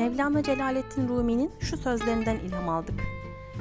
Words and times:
Mevlana 0.00 0.42
Celaleddin 0.42 1.08
Rumi'nin 1.08 1.50
şu 1.60 1.76
sözlerinden 1.76 2.36
ilham 2.36 2.68
aldık. 2.68 3.00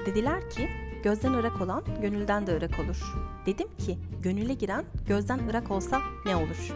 Dediler 0.05 0.49
ki, 0.49 0.69
gözden 1.03 1.33
ırak 1.33 1.61
olan 1.61 1.83
gönülden 2.01 2.47
de 2.47 2.57
ırak 2.57 2.79
olur. 2.79 3.15
Dedim 3.45 3.67
ki, 3.77 3.97
gönüle 4.23 4.53
giren 4.53 4.85
gözden 5.07 5.39
ırak 5.49 5.71
olsa 5.71 5.99
ne 6.25 6.35
olur? 6.35 6.75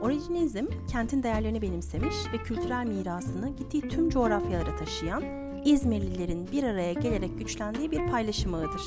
Orijinizm, 0.00 0.66
kentin 0.88 1.22
değerlerini 1.22 1.62
benimsemiş 1.62 2.14
ve 2.32 2.36
kültürel 2.36 2.86
mirasını 2.86 3.56
gittiği 3.56 3.88
tüm 3.88 4.10
coğrafyalara 4.10 4.76
taşıyan, 4.76 5.22
İzmirlilerin 5.64 6.48
bir 6.52 6.64
araya 6.64 6.92
gelerek 6.92 7.38
güçlendiği 7.38 7.90
bir 7.90 8.10
paylaşım 8.10 8.54
ağıdır. 8.54 8.82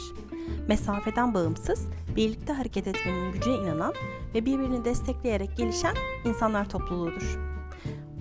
Mesafeden 0.67 1.33
bağımsız, 1.33 1.87
birlikte 2.15 2.53
hareket 2.53 2.87
etmenin 2.87 3.31
gücüne 3.31 3.55
inanan 3.55 3.93
ve 4.33 4.45
birbirini 4.45 4.85
destekleyerek 4.85 5.57
gelişen 5.57 5.95
insanlar 6.25 6.69
topluluğudur. 6.69 7.52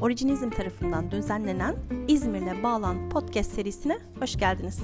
Orijinizm 0.00 0.50
tarafından 0.50 1.10
düzenlenen 1.10 1.76
İzmir'le 2.08 2.62
Bağlan 2.62 3.10
podcast 3.10 3.52
serisine 3.52 3.98
hoş 4.20 4.36
geldiniz. 4.38 4.80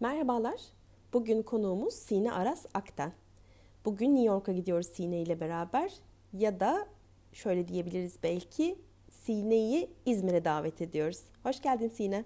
Merhabalar, 0.00 0.60
bugün 1.12 1.42
konuğumuz 1.42 1.94
Sine 1.94 2.32
Aras 2.32 2.66
Akten. 2.74 3.12
Bugün 3.84 4.14
New 4.14 4.26
York'a 4.26 4.52
gidiyoruz 4.52 4.86
Sine 4.86 5.22
ile 5.22 5.40
beraber 5.40 5.92
ya 6.32 6.60
da 6.60 6.86
şöyle 7.32 7.68
diyebiliriz 7.68 8.16
belki 8.22 8.78
Sine'yi 9.10 9.90
İzmir'e 10.06 10.44
davet 10.44 10.82
ediyoruz. 10.82 11.20
Hoş 11.42 11.60
geldin 11.60 11.88
Sine. 11.88 12.24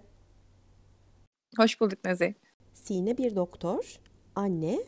Hoş 1.57 1.81
bulduk 1.81 2.05
Nazi. 2.05 2.35
Sine 2.73 3.19
bir 3.19 3.37
doktor, 3.37 4.01
anne, 4.35 4.79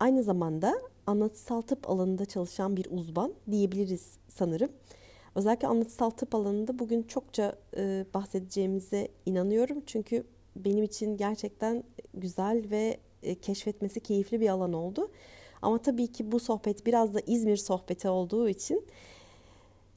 aynı 0.00 0.22
zamanda 0.22 0.74
anlatısal 1.08 1.60
tıp 1.60 1.90
alanında 1.90 2.24
çalışan 2.24 2.76
bir 2.76 2.86
uzman 2.90 3.34
diyebiliriz 3.50 4.18
sanırım. 4.28 4.70
Özellikle 5.34 5.68
anlatısal 5.68 6.10
tıp 6.10 6.34
alanında 6.34 6.78
bugün 6.78 7.02
çokça 7.02 7.56
e, 7.76 8.04
bahsedeceğimize 8.14 9.08
inanıyorum. 9.26 9.82
Çünkü 9.86 10.24
benim 10.56 10.84
için 10.84 11.16
gerçekten 11.16 11.84
güzel 12.14 12.64
ve 12.70 12.98
e, 13.22 13.34
keşfetmesi 13.34 14.00
keyifli 14.00 14.40
bir 14.40 14.48
alan 14.48 14.72
oldu. 14.72 15.10
Ama 15.62 15.82
tabii 15.82 16.06
ki 16.06 16.32
bu 16.32 16.40
sohbet 16.40 16.86
biraz 16.86 17.14
da 17.14 17.20
İzmir 17.26 17.56
sohbeti 17.56 18.08
olduğu 18.08 18.48
için 18.48 18.86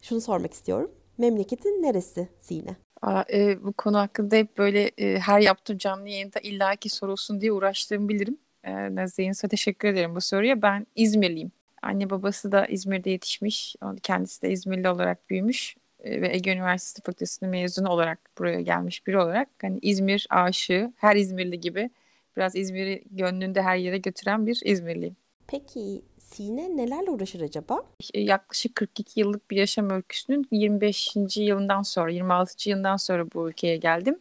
şunu 0.01 0.21
sormak 0.21 0.53
istiyorum. 0.53 0.91
Memleketin 1.17 1.83
neresi 1.83 2.29
Sine? 2.39 2.75
Aa, 3.01 3.23
e, 3.33 3.63
bu 3.63 3.73
konu 3.73 3.97
hakkında 3.97 4.35
hep 4.35 4.57
böyle 4.57 4.91
e, 4.97 5.19
her 5.19 5.39
yaptığım 5.39 5.77
canlı 5.77 6.09
yayında 6.09 6.39
illaki 6.39 6.89
sorulsun 6.89 7.41
diye 7.41 7.51
uğraştığımı 7.51 8.09
bilirim. 8.09 8.37
E, 8.63 8.95
Nazlı 8.95 9.49
teşekkür 9.49 9.87
ederim 9.87 10.15
bu 10.15 10.21
soruya. 10.21 10.61
Ben 10.61 10.87
İzmirliyim. 10.95 11.51
Anne 11.81 12.09
babası 12.09 12.51
da 12.51 12.65
İzmir'de 12.65 13.09
yetişmiş. 13.09 13.75
Kendisi 14.03 14.41
de 14.41 14.51
İzmirli 14.51 14.89
olarak 14.89 15.29
büyümüş 15.29 15.75
e, 16.03 16.21
ve 16.21 16.35
Ege 16.35 16.51
Üniversitesi 16.51 17.05
Fakültesi'nin 17.05 17.51
mezunu 17.51 17.89
olarak 17.89 18.19
buraya 18.37 18.61
gelmiş 18.61 19.07
biri 19.07 19.19
olarak 19.19 19.49
hani 19.61 19.79
İzmir 19.81 20.27
aşığı, 20.29 20.93
her 20.95 21.15
İzmirli 21.15 21.59
gibi 21.59 21.89
biraz 22.37 22.55
İzmir'i 22.55 23.03
gönlünde 23.11 23.61
her 23.61 23.75
yere 23.75 23.97
götüren 23.97 24.47
bir 24.47 24.61
İzmirliyim. 24.65 25.15
Peki 25.47 26.01
Sine 26.17 26.77
nelerle 26.77 27.11
uğraşır 27.11 27.41
acaba? 27.41 27.83
Yaklaşık 28.13 28.75
42 28.75 29.19
yıllık 29.19 29.51
bir 29.51 29.57
yaşam 29.57 29.89
öyküsünün 29.89 30.47
25. 30.51 31.17
yılından 31.37 31.81
sonra, 31.81 32.11
26. 32.11 32.69
yılından 32.69 32.97
sonra 32.97 33.31
bu 33.33 33.49
ülkeye 33.49 33.77
geldim. 33.77 34.19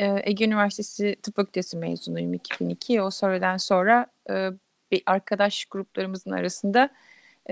E, 0.00 0.22
Ege 0.24 0.44
Üniversitesi 0.44 1.16
Tıp 1.22 1.36
Fakültesi 1.36 1.76
mezunuyum 1.76 2.34
2002. 2.34 3.02
O 3.02 3.10
sonradan 3.10 3.56
sonra 3.56 4.06
e, 4.30 4.50
bir 4.90 5.02
arkadaş 5.06 5.64
gruplarımızın 5.64 6.30
arasında 6.30 6.90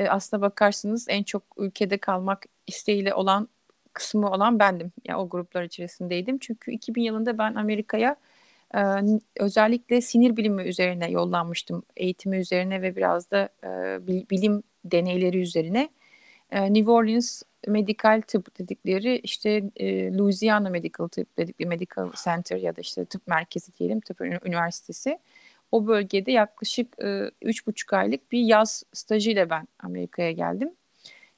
aslına 0.09 0.43
bakarsınız 0.43 1.07
en 1.09 1.23
çok 1.23 1.43
ülkede 1.57 1.99
kalmak 1.99 2.47
isteğiyle 2.67 3.15
olan 3.15 3.49
kısmı 3.93 4.31
olan 4.31 4.59
bendim. 4.59 4.93
Yani 5.05 5.19
o 5.19 5.29
gruplar 5.29 5.63
içerisindeydim. 5.63 6.39
Çünkü 6.39 6.73
2000 6.73 7.03
yılında 7.03 7.39
ben 7.39 7.55
Amerika'ya 7.55 8.17
e, 8.75 8.81
özellikle 9.37 10.01
sinir 10.01 10.37
bilimi 10.37 10.63
üzerine 10.63 11.11
yollanmıştım. 11.11 11.83
Eğitimi 11.97 12.37
üzerine 12.37 12.83
ve 12.83 12.97
biraz 12.97 13.31
da 13.31 13.49
e, 13.65 13.99
bilim 14.31 14.63
deneyleri 14.85 15.39
üzerine. 15.41 15.89
E, 16.51 16.75
New 16.75 16.91
Orleans 16.91 17.43
Medical 17.69 18.21
Tıp 18.21 18.59
dedikleri 18.59 19.19
işte 19.19 19.65
e, 19.77 20.17
Louisiana 20.17 20.71
Medical 20.71 21.09
Tıp 21.09 21.39
dedikleri 21.39 21.69
Medical 21.69 22.11
Center 22.25 22.57
ya 22.57 22.77
da 22.77 22.81
işte 22.81 23.05
tıp 23.05 23.27
merkezi 23.27 23.75
diyelim 23.79 24.01
tıp 24.01 24.21
üniversitesi. 24.21 25.19
O 25.73 25.87
bölgede 25.87 26.33
yaklaşık 26.33 27.03
e, 27.05 27.31
üç 27.43 27.67
buçuk 27.67 27.93
aylık 27.93 28.33
bir 28.33 28.41
yaz 28.41 28.85
stajıyla 28.93 29.51
ben 29.51 29.69
Amerika'ya 29.79 30.33
geldim. 30.33 30.71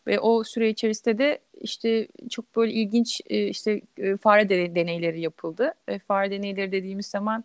Ve 0.07 0.21
o 0.21 0.45
süre 0.45 0.69
içerisinde 0.69 1.19
de 1.19 1.39
işte 1.61 2.09
çok 2.31 2.57
böyle 2.57 2.73
ilginç 2.73 3.21
e, 3.31 3.47
işte 3.47 3.81
e, 3.99 4.17
fare 4.17 4.75
deneyleri 4.75 5.21
yapıldı. 5.21 5.75
E, 5.89 5.99
fare 5.99 6.31
deneyleri 6.31 6.73
dediğimiz 6.73 7.07
zaman 7.07 7.45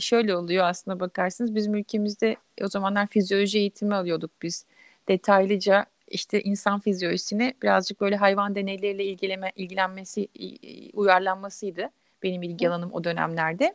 şöyle 0.00 0.36
oluyor 0.36 0.64
aslında 0.64 1.00
bakarsınız 1.00 1.54
bizim 1.54 1.74
ülkemizde 1.74 2.36
o 2.62 2.68
zamanlar 2.68 3.06
fizyoloji 3.06 3.58
eğitimi 3.58 3.94
alıyorduk 3.94 4.30
biz. 4.42 4.66
Detaylıca 5.08 5.86
işte 6.12 6.42
insan 6.42 6.80
fizyolojisine 6.80 7.54
birazcık 7.62 8.00
böyle 8.00 8.16
hayvan 8.16 8.54
deneyleriyle 8.54 9.04
ilgileme, 9.04 9.52
ilgilenmesi, 9.56 10.28
uyarlanmasıydı 10.92 11.90
benim 12.22 12.42
ilgi 12.42 12.68
alanım 12.68 12.92
o 12.92 13.04
dönemlerde. 13.04 13.74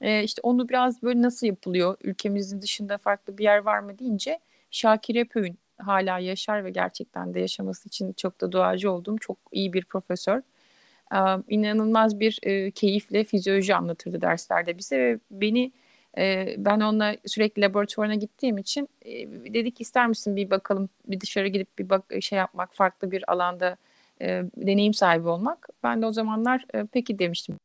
E, 0.00 0.22
işte 0.22 0.40
onu 0.42 0.68
biraz 0.68 1.02
böyle 1.02 1.22
nasıl 1.22 1.46
yapılıyor, 1.46 1.96
ülkemizin 2.02 2.62
dışında 2.62 2.98
farklı 2.98 3.38
bir 3.38 3.44
yer 3.44 3.58
var 3.58 3.78
mı 3.78 3.98
deyince 3.98 4.40
Şakir 4.70 5.14
Epöğün 5.14 5.58
hala 5.78 6.18
yaşar 6.18 6.64
ve 6.64 6.70
gerçekten 6.70 7.34
de 7.34 7.40
yaşaması 7.40 7.88
için 7.88 8.12
çok 8.12 8.40
da 8.40 8.52
duacı 8.52 8.90
olduğum 8.90 9.18
çok 9.18 9.38
iyi 9.52 9.72
bir 9.72 9.84
profesör. 9.84 10.42
Ee, 11.12 11.16
inanılmaz 11.48 12.20
bir 12.20 12.38
e, 12.42 12.70
keyifle 12.70 13.24
fizyoloji 13.24 13.74
anlatırdı 13.74 14.20
derslerde 14.20 14.78
bize 14.78 14.98
ve 14.98 15.18
beni 15.30 15.72
e, 16.18 16.54
ben 16.58 16.80
onunla 16.80 17.16
sürekli 17.26 17.62
laboratuvarına 17.62 18.14
gittiğim 18.14 18.58
için 18.58 18.88
e, 19.04 19.12
dedik 19.54 19.80
ister 19.80 20.06
misin 20.06 20.36
bir 20.36 20.50
bakalım 20.50 20.88
bir 21.06 21.20
dışarı 21.20 21.48
gidip 21.48 21.78
bir 21.78 21.90
bak 21.90 22.04
şey 22.20 22.38
yapmak 22.38 22.74
farklı 22.74 23.10
bir 23.10 23.32
alanda 23.32 23.76
e, 24.20 24.42
deneyim 24.56 24.94
sahibi 24.94 25.28
olmak. 25.28 25.68
Ben 25.82 26.02
de 26.02 26.06
o 26.06 26.12
zamanlar 26.12 26.64
e, 26.74 26.84
peki 26.92 27.18
demiştim. 27.18 27.58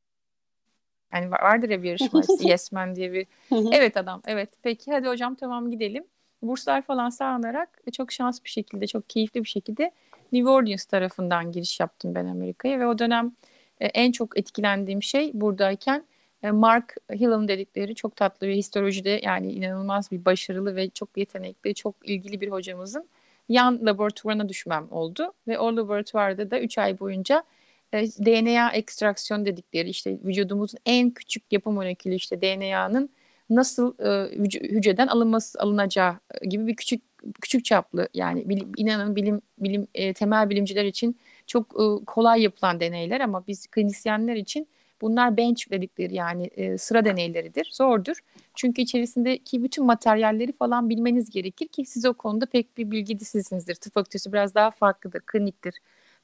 Yani 1.14 1.32
vardır 1.32 1.70
ya 1.70 1.84
bir 1.84 1.88
yarışma 1.88 2.22
Yes 2.42 2.72
Man 2.72 2.96
diye 2.96 3.14
bir. 3.14 3.28
evet 3.72 3.98
adam 3.98 4.22
evet 4.28 4.50
peki 4.64 4.92
hadi 4.92 5.08
hocam 5.08 5.36
tamam 5.36 5.72
gidelim 5.72 6.04
burslar 6.42 6.82
falan 6.82 7.10
sağlanarak 7.10 7.70
çok 7.94 8.12
şans 8.12 8.44
bir 8.44 8.50
şekilde, 8.50 8.88
çok 8.88 9.10
keyifli 9.10 9.44
bir 9.44 9.50
şekilde 9.50 9.92
New 10.32 10.50
Orleans 10.50 10.86
tarafından 10.86 11.52
giriş 11.52 11.80
yaptım 11.80 12.16
ben 12.16 12.26
Amerika'ya 12.26 12.80
ve 12.80 12.88
o 12.88 13.00
dönem 13.00 13.32
e, 13.80 13.86
en 13.86 14.12
çok 14.12 14.40
etkilendiğim 14.40 15.04
şey 15.04 15.32
buradayken 15.34 15.98
e, 16.00 16.04
Mark 16.44 16.96
Hillen 17.12 17.48
dedikleri 17.48 17.96
çok 17.96 18.16
tatlı 18.16 18.48
bir 18.48 18.56
histolojide 18.56 19.20
yani 19.24 19.52
inanılmaz 19.52 20.12
bir 20.12 20.26
başarılı 20.26 20.76
ve 20.76 20.90
çok 20.90 21.18
yetenekli, 21.18 21.74
çok 21.76 21.96
ilgili 22.04 22.42
bir 22.42 22.52
hocamızın 22.52 23.10
yan 23.50 23.86
laboratuvarına 23.86 24.50
düşmem 24.50 24.88
oldu. 24.92 25.34
Ve 25.48 25.60
o 25.60 25.76
laboratuvarda 25.76 26.52
da 26.52 26.60
3 26.60 26.78
ay 26.78 27.00
boyunca 27.00 27.44
e, 27.94 28.08
DNA 28.08 28.72
ekstraksiyon 28.72 29.46
dedikleri 29.46 29.90
işte 29.90 30.18
vücudumuzun 30.24 30.80
en 30.86 31.12
küçük 31.12 31.44
yapı 31.52 31.72
molekülü 31.72 32.16
işte 32.16 32.42
DNA'nın 32.42 33.10
nasıl 33.50 33.94
e, 34.00 34.36
hücreden 34.50 35.08
alınması 35.08 35.60
alınacağı 35.60 36.20
gibi 36.50 36.68
bir 36.68 36.76
küçük 36.76 37.02
küçük 37.42 37.66
çaplı 37.66 38.10
yani 38.14 38.50
bilim, 38.50 38.72
inanın 38.78 39.16
bilim 39.16 39.42
bilim 39.60 39.88
e, 39.94 40.14
temel 40.14 40.50
bilimciler 40.50 40.86
için 40.86 41.18
çok 41.48 41.68
e, 41.82 42.06
kolay 42.06 42.42
yapılan 42.42 42.80
deneyler 42.80 43.22
ama 43.22 43.48
biz 43.48 43.68
klinisyenler 43.68 44.36
için 44.36 44.68
bunlar 45.02 45.38
bench 45.38 45.72
dedikleri 45.72 46.16
yani 46.16 46.46
e, 46.46 46.78
sıra 46.78 47.06
deneyleridir. 47.06 47.70
Zordur. 47.74 48.20
Çünkü 48.56 48.82
içerisindeki 48.82 49.64
bütün 49.64 49.86
materyalleri 49.86 50.52
falan 50.52 50.90
bilmeniz 50.90 51.30
gerekir 51.30 51.68
ki 51.68 51.86
siz 51.86 52.06
o 52.06 52.14
konuda 52.14 52.46
pek 52.46 52.78
bir 52.78 52.92
bilgilisizsinizdir. 52.92 53.76
Tıp 53.76 53.94
fakültesi 53.94 54.34
biraz 54.34 54.56
daha 54.56 54.72
farklıdır, 54.72 55.22
kliniktir. 55.22 55.74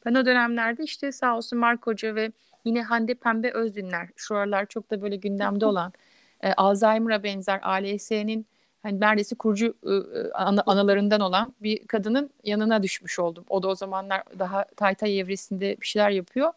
Ben 0.06 0.13
o 0.13 0.25
dönemlerde 0.25 0.84
işte 0.84 1.12
sağ 1.12 1.38
olsun 1.38 1.60
Mark 1.60 1.88
Hoca 1.88 2.16
ve 2.16 2.31
yine 2.66 2.84
Hande 2.84 3.13
Pembe 3.13 3.51
Özdinler 3.51 4.10
şu 4.16 4.36
aralar 4.36 4.66
çok 4.66 4.92
da 4.92 5.01
böyle 5.01 5.16
gündemde 5.16 5.66
olan 5.66 5.94
e, 6.42 6.54
Alzheimer'a 6.54 7.24
benzer 7.24 7.60
ALS'nin 7.63 8.46
hani 8.84 9.00
neredeyse 9.00 9.36
kurucu 9.36 9.78
e, 9.84 9.94
ana, 10.34 10.63
analarından 10.66 11.22
olan 11.22 11.54
bir 11.62 11.88
kadının 11.88 12.30
yanına 12.44 12.84
düşmüş 12.84 13.19
oldum. 13.19 13.46
O 13.50 13.63
da 13.63 13.68
o 13.68 13.75
zamanlar 13.75 14.24
daha 14.40 14.66
Taytay 14.75 15.19
evresinde 15.19 15.78
bir 15.81 15.86
şeyler 15.86 16.10
yapıyor. 16.10 16.54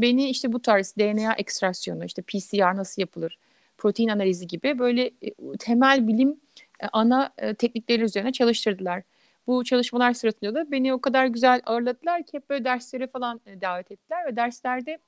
Beni 0.00 0.30
işte 0.30 0.52
bu 0.52 0.62
tarz 0.62 0.96
DNA 0.96 1.32
ekstraksiyonu, 1.32 2.04
işte 2.04 2.22
PCR 2.22 2.76
nasıl 2.76 3.02
yapılır, 3.02 3.38
protein 3.78 4.08
analizi 4.08 4.46
gibi 4.46 4.78
böyle 4.78 5.06
e, 5.06 5.32
temel 5.58 6.08
bilim 6.08 6.40
e, 6.80 6.86
ana 6.92 7.30
e, 7.38 7.54
teknikleri 7.54 8.02
üzerine 8.02 8.32
çalıştırdılar. 8.32 9.02
Bu 9.46 9.64
çalışmalar 9.64 10.12
sırasında 10.12 10.54
da 10.54 10.70
beni 10.70 10.94
o 10.94 11.00
kadar 11.00 11.26
güzel 11.26 11.60
ağırladılar 11.66 12.22
ki 12.22 12.36
hep 12.36 12.50
böyle 12.50 12.64
derslere 12.64 13.06
falan 13.06 13.40
davet 13.60 13.90
ettiler 13.90 14.26
ve 14.26 14.36
derslerde 14.36 14.98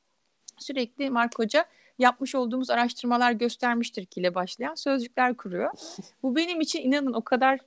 sürekli 0.59 1.11
Mark 1.11 1.39
Hoca 1.39 1.65
yapmış 1.99 2.35
olduğumuz 2.35 2.71
araştırmalar 2.71 3.33
göstermiştir 3.33 4.05
ki 4.06 4.21
ile 4.21 4.35
başlayan 4.35 4.75
sözcükler 4.75 5.37
kuruyor. 5.37 5.71
Bu 6.23 6.37
benim 6.37 6.61
için 6.61 6.83
inanın 6.83 7.12
o 7.12 7.23
kadar 7.23 7.61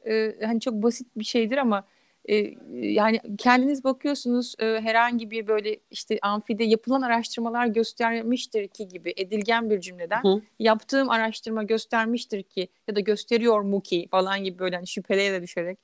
hani 0.46 0.60
çok 0.60 0.74
basit 0.74 1.08
bir 1.16 1.24
şeydir 1.24 1.58
ama 1.58 1.84
e, 2.30 2.54
yani 2.72 3.20
kendiniz 3.38 3.84
bakıyorsunuz 3.84 4.56
e, 4.60 4.66
herhangi 4.66 5.32
bir 5.32 5.48
böyle 5.48 5.80
işte 5.92 6.20
amfide 6.22 6.64
yapılan 6.64 7.02
araştırmalar 7.02 7.66
göstermiştir 7.66 8.68
ki 8.68 8.88
gibi 8.88 9.14
edilgen 9.18 9.70
bir 9.70 9.82
cümleden 9.82 10.24
Hı. 10.24 10.42
yaptığım 10.60 11.10
araştırma 11.10 11.64
göstermiştir 11.64 12.44
ki 12.44 12.68
ya 12.88 12.96
da 12.96 13.00
gösteriyor 13.00 13.62
mu 13.62 13.82
ki 13.82 14.08
falan 14.12 14.44
gibi 14.44 14.60
böyle 14.60 14.76
hani 14.76 14.88
şüphelere 14.88 15.34
de 15.34 15.44
düşerek 15.44 15.80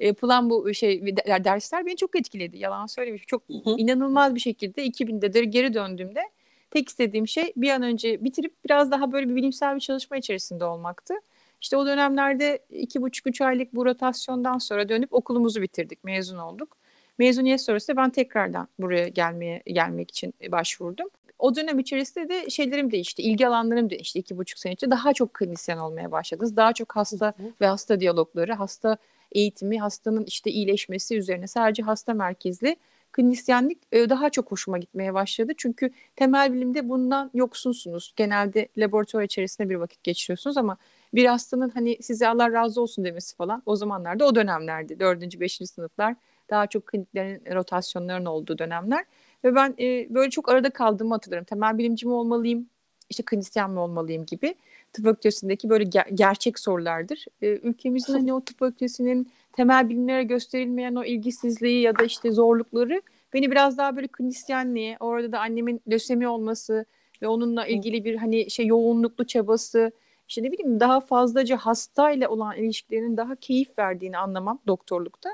yapılan 0.00 0.50
bu 0.50 0.74
şey 0.74 1.06
dersler 1.44 1.86
beni 1.86 1.96
çok 1.96 2.16
etkiledi. 2.16 2.58
Yalan 2.58 2.86
söylemiş. 2.86 3.22
Çok 3.26 3.42
hı. 3.48 3.74
inanılmaz 3.76 4.34
bir 4.34 4.40
şekilde 4.40 4.86
2000'de 4.86 5.44
geri 5.44 5.74
döndüğümde 5.74 6.22
tek 6.70 6.88
istediğim 6.88 7.28
şey 7.28 7.52
bir 7.56 7.70
an 7.70 7.82
önce 7.82 8.24
bitirip 8.24 8.64
biraz 8.64 8.90
daha 8.90 9.12
böyle 9.12 9.28
bir 9.28 9.36
bilimsel 9.36 9.74
bir 9.74 9.80
çalışma 9.80 10.16
içerisinde 10.16 10.64
olmaktı. 10.64 11.14
İşte 11.60 11.76
o 11.76 11.86
dönemlerde 11.86 12.58
iki 12.70 13.02
buçuk 13.02 13.26
üç 13.26 13.40
aylık 13.40 13.74
bu 13.74 13.86
rotasyondan 13.86 14.58
sonra 14.58 14.88
dönüp 14.88 15.12
okulumuzu 15.12 15.62
bitirdik, 15.62 16.04
mezun 16.04 16.38
olduk. 16.38 16.76
Mezuniyet 17.18 17.60
sonrası 17.60 17.96
ben 17.96 18.10
tekrardan 18.10 18.68
buraya 18.78 19.08
gelmeye 19.08 19.62
gelmek 19.66 20.10
için 20.10 20.34
başvurdum. 20.52 21.08
O 21.38 21.56
dönem 21.56 21.78
içerisinde 21.78 22.28
de 22.28 22.50
şeylerim 22.50 22.90
değişti, 22.90 23.22
ilgi 23.22 23.48
alanlarım 23.48 23.90
değişti 23.90 24.18
iki 24.18 24.38
buçuk 24.38 24.58
sene 24.58 24.72
içinde. 24.72 24.90
Daha 24.90 25.12
çok 25.12 25.34
klinisyen 25.34 25.78
olmaya 25.78 26.12
başladınız. 26.12 26.56
Daha 26.56 26.72
çok 26.72 26.96
hasta 26.96 27.32
ve 27.60 27.66
hasta 27.66 28.00
diyalogları, 28.00 28.54
hasta 28.54 28.96
eğitimi, 29.32 29.80
hastanın 29.80 30.24
işte 30.24 30.50
iyileşmesi 30.50 31.16
üzerine 31.18 31.46
sadece 31.46 31.82
hasta 31.82 32.14
merkezli 32.14 32.76
klinisyenlik 33.12 33.78
e, 33.92 34.10
daha 34.10 34.30
çok 34.30 34.52
hoşuma 34.52 34.78
gitmeye 34.78 35.14
başladı. 35.14 35.52
Çünkü 35.56 35.90
temel 36.16 36.52
bilimde 36.52 36.88
bundan 36.88 37.30
yoksunsunuz. 37.34 38.12
Genelde 38.16 38.68
laboratuvar 38.76 39.22
içerisinde 39.22 39.70
bir 39.70 39.74
vakit 39.74 40.04
geçiriyorsunuz 40.04 40.56
ama 40.56 40.76
bir 41.14 41.24
hastanın 41.24 41.68
hani 41.68 41.96
size 42.00 42.28
Allah 42.28 42.52
razı 42.52 42.80
olsun 42.82 43.04
demesi 43.04 43.36
falan 43.36 43.62
o 43.66 43.76
zamanlarda 43.76 44.26
o 44.26 44.34
dönemlerdi. 44.34 45.00
Dördüncü, 45.00 45.40
beşinci 45.40 45.70
sınıflar 45.70 46.14
daha 46.50 46.66
çok 46.66 46.86
kliniklerin 46.86 47.54
rotasyonların 47.54 48.24
olduğu 48.24 48.58
dönemler. 48.58 49.04
Ve 49.44 49.54
ben 49.54 49.74
e, 49.78 50.14
böyle 50.14 50.30
çok 50.30 50.48
arada 50.48 50.70
kaldığımı 50.70 51.14
hatırlarım. 51.14 51.44
Temel 51.44 51.78
bilimci 51.78 52.06
mi 52.06 52.12
olmalıyım, 52.12 52.66
işte 53.10 53.22
klinisyen 53.22 53.70
mi 53.70 53.78
olmalıyım 53.78 54.26
gibi 54.26 54.54
tıp 54.92 55.04
fakültesindeki 55.04 55.70
böyle 55.70 55.84
ger- 55.84 56.14
gerçek 56.14 56.58
sorulardır. 56.58 57.24
E, 57.42 57.46
ülkemizin 57.48 58.12
hani 58.12 58.32
o 58.32 58.40
tıp 58.40 58.58
fakültesinin 58.58 59.30
temel 59.52 59.88
bilimlere 59.88 60.24
gösterilmeyen 60.24 60.94
o 60.94 61.04
ilgisizliği 61.04 61.82
ya 61.82 61.98
da 61.98 62.04
işte 62.04 62.30
zorlukları 62.30 63.02
beni 63.32 63.50
biraz 63.50 63.78
daha 63.78 63.96
böyle 63.96 64.06
klinisyenliğe, 64.08 64.96
orada 65.00 65.32
da 65.32 65.40
annemin 65.40 65.80
lösemi 65.90 66.28
olması 66.28 66.84
ve 67.22 67.28
onunla 67.28 67.66
ilgili 67.66 68.04
bir 68.04 68.16
hani 68.16 68.50
şey 68.50 68.66
yoğunluklu 68.66 69.26
çabası, 69.26 69.92
işte 70.28 70.42
ne 70.42 70.52
bileyim 70.52 70.80
daha 70.80 71.00
fazlaca 71.00 71.56
hastayla 71.56 72.28
olan 72.28 72.56
ilişkilerin 72.56 73.16
daha 73.16 73.36
keyif 73.36 73.78
verdiğini 73.78 74.18
anlamam 74.18 74.58
doktorlukta. 74.66 75.30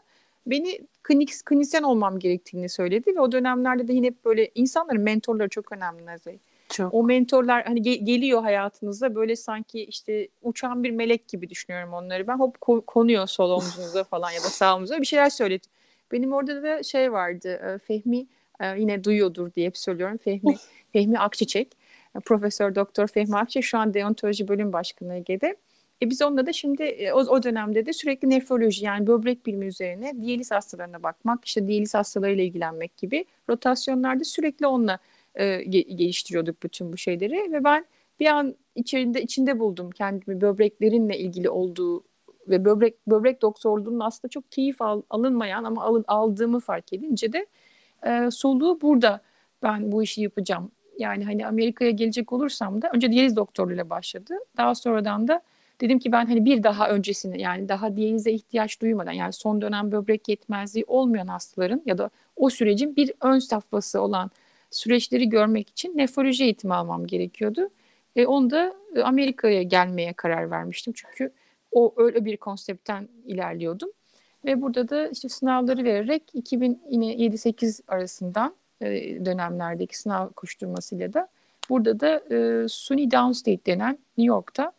Beni 0.46 0.78
klinik, 1.02 1.30
klinisyen 1.44 1.82
olmam 1.82 2.18
gerektiğini 2.18 2.68
söyledi 2.68 3.16
ve 3.16 3.20
o 3.20 3.32
dönemlerde 3.32 3.88
de 3.88 3.92
yine 3.92 4.12
böyle 4.24 4.50
insanların 4.54 5.02
mentorları 5.02 5.48
çok 5.48 5.72
önemli 5.72 6.06
Nazay. 6.06 6.38
Çok. 6.68 6.94
O 6.94 7.04
mentorlar 7.04 7.64
hani 7.64 7.80
ge- 7.80 8.04
geliyor 8.04 8.42
hayatınıza 8.42 9.14
böyle 9.14 9.36
sanki 9.36 9.84
işte 9.84 10.28
uçan 10.42 10.84
bir 10.84 10.90
melek 10.90 11.28
gibi 11.28 11.50
düşünüyorum 11.50 11.92
onları. 11.92 12.26
Ben 12.26 12.38
hop 12.38 12.56
ko- 12.56 12.84
konuyor 12.84 13.26
sol 13.26 13.50
omuzunuza 13.50 14.04
falan 14.10 14.30
ya 14.30 14.38
da 14.38 14.48
sağ 14.48 14.76
omuzunuza 14.76 15.00
bir 15.00 15.06
şeyler 15.06 15.30
söyledi. 15.30 15.66
Benim 16.12 16.32
orada 16.32 16.62
da 16.62 16.82
şey 16.82 17.12
vardı 17.12 17.48
e, 17.48 17.78
Fehmi 17.78 18.26
e, 18.60 18.80
yine 18.80 19.04
duyuyordur 19.04 19.52
diye 19.52 19.66
hep 19.66 19.78
söylüyorum. 19.78 20.18
Fehmi 20.18 20.56
Fehmi 20.92 21.18
Akçiçek. 21.18 21.83
E, 22.16 22.20
Profesör 22.20 22.74
Doktor 22.74 23.06
Fehmi 23.06 23.36
Akçiçek 23.36 23.64
şu 23.64 23.78
an 23.78 23.94
deontoloji 23.94 24.48
bölüm 24.48 24.72
başkanı 24.72 25.14
Ege'de. 25.14 25.56
E 26.02 26.10
biz 26.10 26.22
onunla 26.22 26.46
da 26.46 26.52
şimdi 26.52 27.10
o, 27.14 27.18
o 27.18 27.42
dönemde 27.42 27.86
de 27.86 27.92
sürekli 27.92 28.30
nefroloji 28.30 28.84
yani 28.84 29.06
böbrek 29.06 29.46
bilimi 29.46 29.66
üzerine 29.66 30.22
diyaliz 30.22 30.50
hastalarına 30.50 31.02
bakmak, 31.02 31.44
işte 31.44 31.68
diyaliz 31.68 31.94
hastalarıyla 31.94 32.44
ilgilenmek 32.44 32.96
gibi 32.96 33.24
rotasyonlarda 33.48 34.24
sürekli 34.24 34.66
onunla 34.66 34.98
e, 35.34 35.62
geliştiriyorduk 35.64 36.62
bütün 36.62 36.92
bu 36.92 36.96
şeyleri 36.96 37.52
ve 37.52 37.64
ben 37.64 37.86
bir 38.20 38.26
an 38.26 38.54
içinde 38.74 39.22
içinde 39.22 39.58
buldum 39.58 39.90
kendimi 39.90 40.40
böbreklerinle 40.40 41.18
ilgili 41.18 41.50
olduğu 41.50 42.04
ve 42.48 42.64
böbrek 42.64 43.06
böbrek 43.06 43.42
doktorluğunun 43.42 44.00
aslında 44.00 44.28
çok 44.28 44.52
keyif 44.52 44.82
al, 44.82 45.02
alınmayan 45.10 45.64
ama 45.64 45.82
alın, 45.82 46.04
aldığımı 46.08 46.60
fark 46.60 46.92
edince 46.92 47.32
de 47.32 47.46
e, 48.06 48.30
soluğu 48.30 48.80
burada 48.80 49.20
ben 49.62 49.92
bu 49.92 50.02
işi 50.02 50.22
yapacağım. 50.22 50.70
Yani 50.98 51.24
hani 51.24 51.46
Amerika'ya 51.46 51.90
gelecek 51.90 52.32
olursam 52.32 52.82
da 52.82 52.90
önce 52.94 53.12
diyaliz 53.12 53.36
doktorluğuyla 53.36 53.90
başladı. 53.90 54.34
Daha 54.56 54.74
sonradan 54.74 55.28
da 55.28 55.42
dedim 55.80 55.98
ki 55.98 56.12
ben 56.12 56.26
hani 56.26 56.44
bir 56.44 56.62
daha 56.62 56.88
öncesini 56.90 57.40
yani 57.40 57.68
daha 57.68 57.96
diyalize 57.96 58.32
ihtiyaç 58.32 58.80
duymadan 58.80 59.12
yani 59.12 59.32
son 59.32 59.60
dönem 59.60 59.92
böbrek 59.92 60.28
yetmezliği 60.28 60.84
olmayan 60.88 61.26
hastaların 61.26 61.82
ya 61.86 61.98
da 61.98 62.10
o 62.36 62.50
sürecin 62.50 62.96
bir 62.96 63.12
ön 63.20 63.38
safhası 63.38 64.00
olan 64.00 64.30
süreçleri 64.70 65.28
görmek 65.28 65.68
için 65.68 65.98
nefroloji 65.98 66.44
eğitimi 66.44 66.74
almam 66.74 67.06
gerekiyordu. 67.06 67.68
E, 68.16 68.26
onu 68.26 68.50
da 68.50 68.74
e, 68.96 69.02
Amerika'ya 69.02 69.62
gelmeye 69.62 70.12
karar 70.12 70.50
vermiştim. 70.50 70.92
Çünkü 70.96 71.32
o 71.72 71.94
öyle 71.96 72.24
bir 72.24 72.36
konseptten 72.36 73.08
ilerliyordum. 73.26 73.90
Ve 74.44 74.62
burada 74.62 74.88
da 74.88 75.08
işte 75.08 75.28
sınavları 75.28 75.84
vererek 75.84 76.22
2007-8 76.34 77.80
arasından 77.88 78.48
e, 78.48 78.63
dönemlerdeki 79.24 79.98
sınav 79.98 80.28
koşturmasıyla 80.28 81.12
da 81.12 81.28
burada 81.70 82.00
da 82.00 82.34
e, 82.34 82.68
SUNY 82.68 83.10
Downstate 83.10 83.66
denen 83.66 83.98
New 84.18 84.34
York'ta 84.34 84.72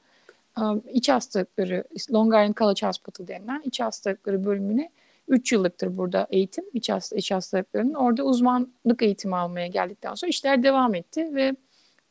e, 0.57 0.63
iç 0.91 1.09
hastalıkları 1.09 1.83
Long 2.13 2.27
Island 2.33 2.55
College 2.55 2.87
Hospital 2.87 3.27
denilen 3.27 3.61
iç 3.65 3.79
hastalıkları 3.79 4.45
bölümüne 4.45 4.89
3 5.27 5.51
yıllıktır 5.51 5.97
burada 5.97 6.27
eğitim 6.29 6.65
iç, 6.73 6.89
hasta, 6.89 7.15
iç 7.15 7.31
hastalıklarının. 7.31 7.93
Orada 7.93 8.23
uzmanlık 8.23 9.01
eğitimi 9.01 9.35
almaya 9.35 9.67
geldikten 9.67 10.15
sonra 10.15 10.29
işler 10.29 10.63
devam 10.63 10.95
etti 10.95 11.35
ve 11.35 11.55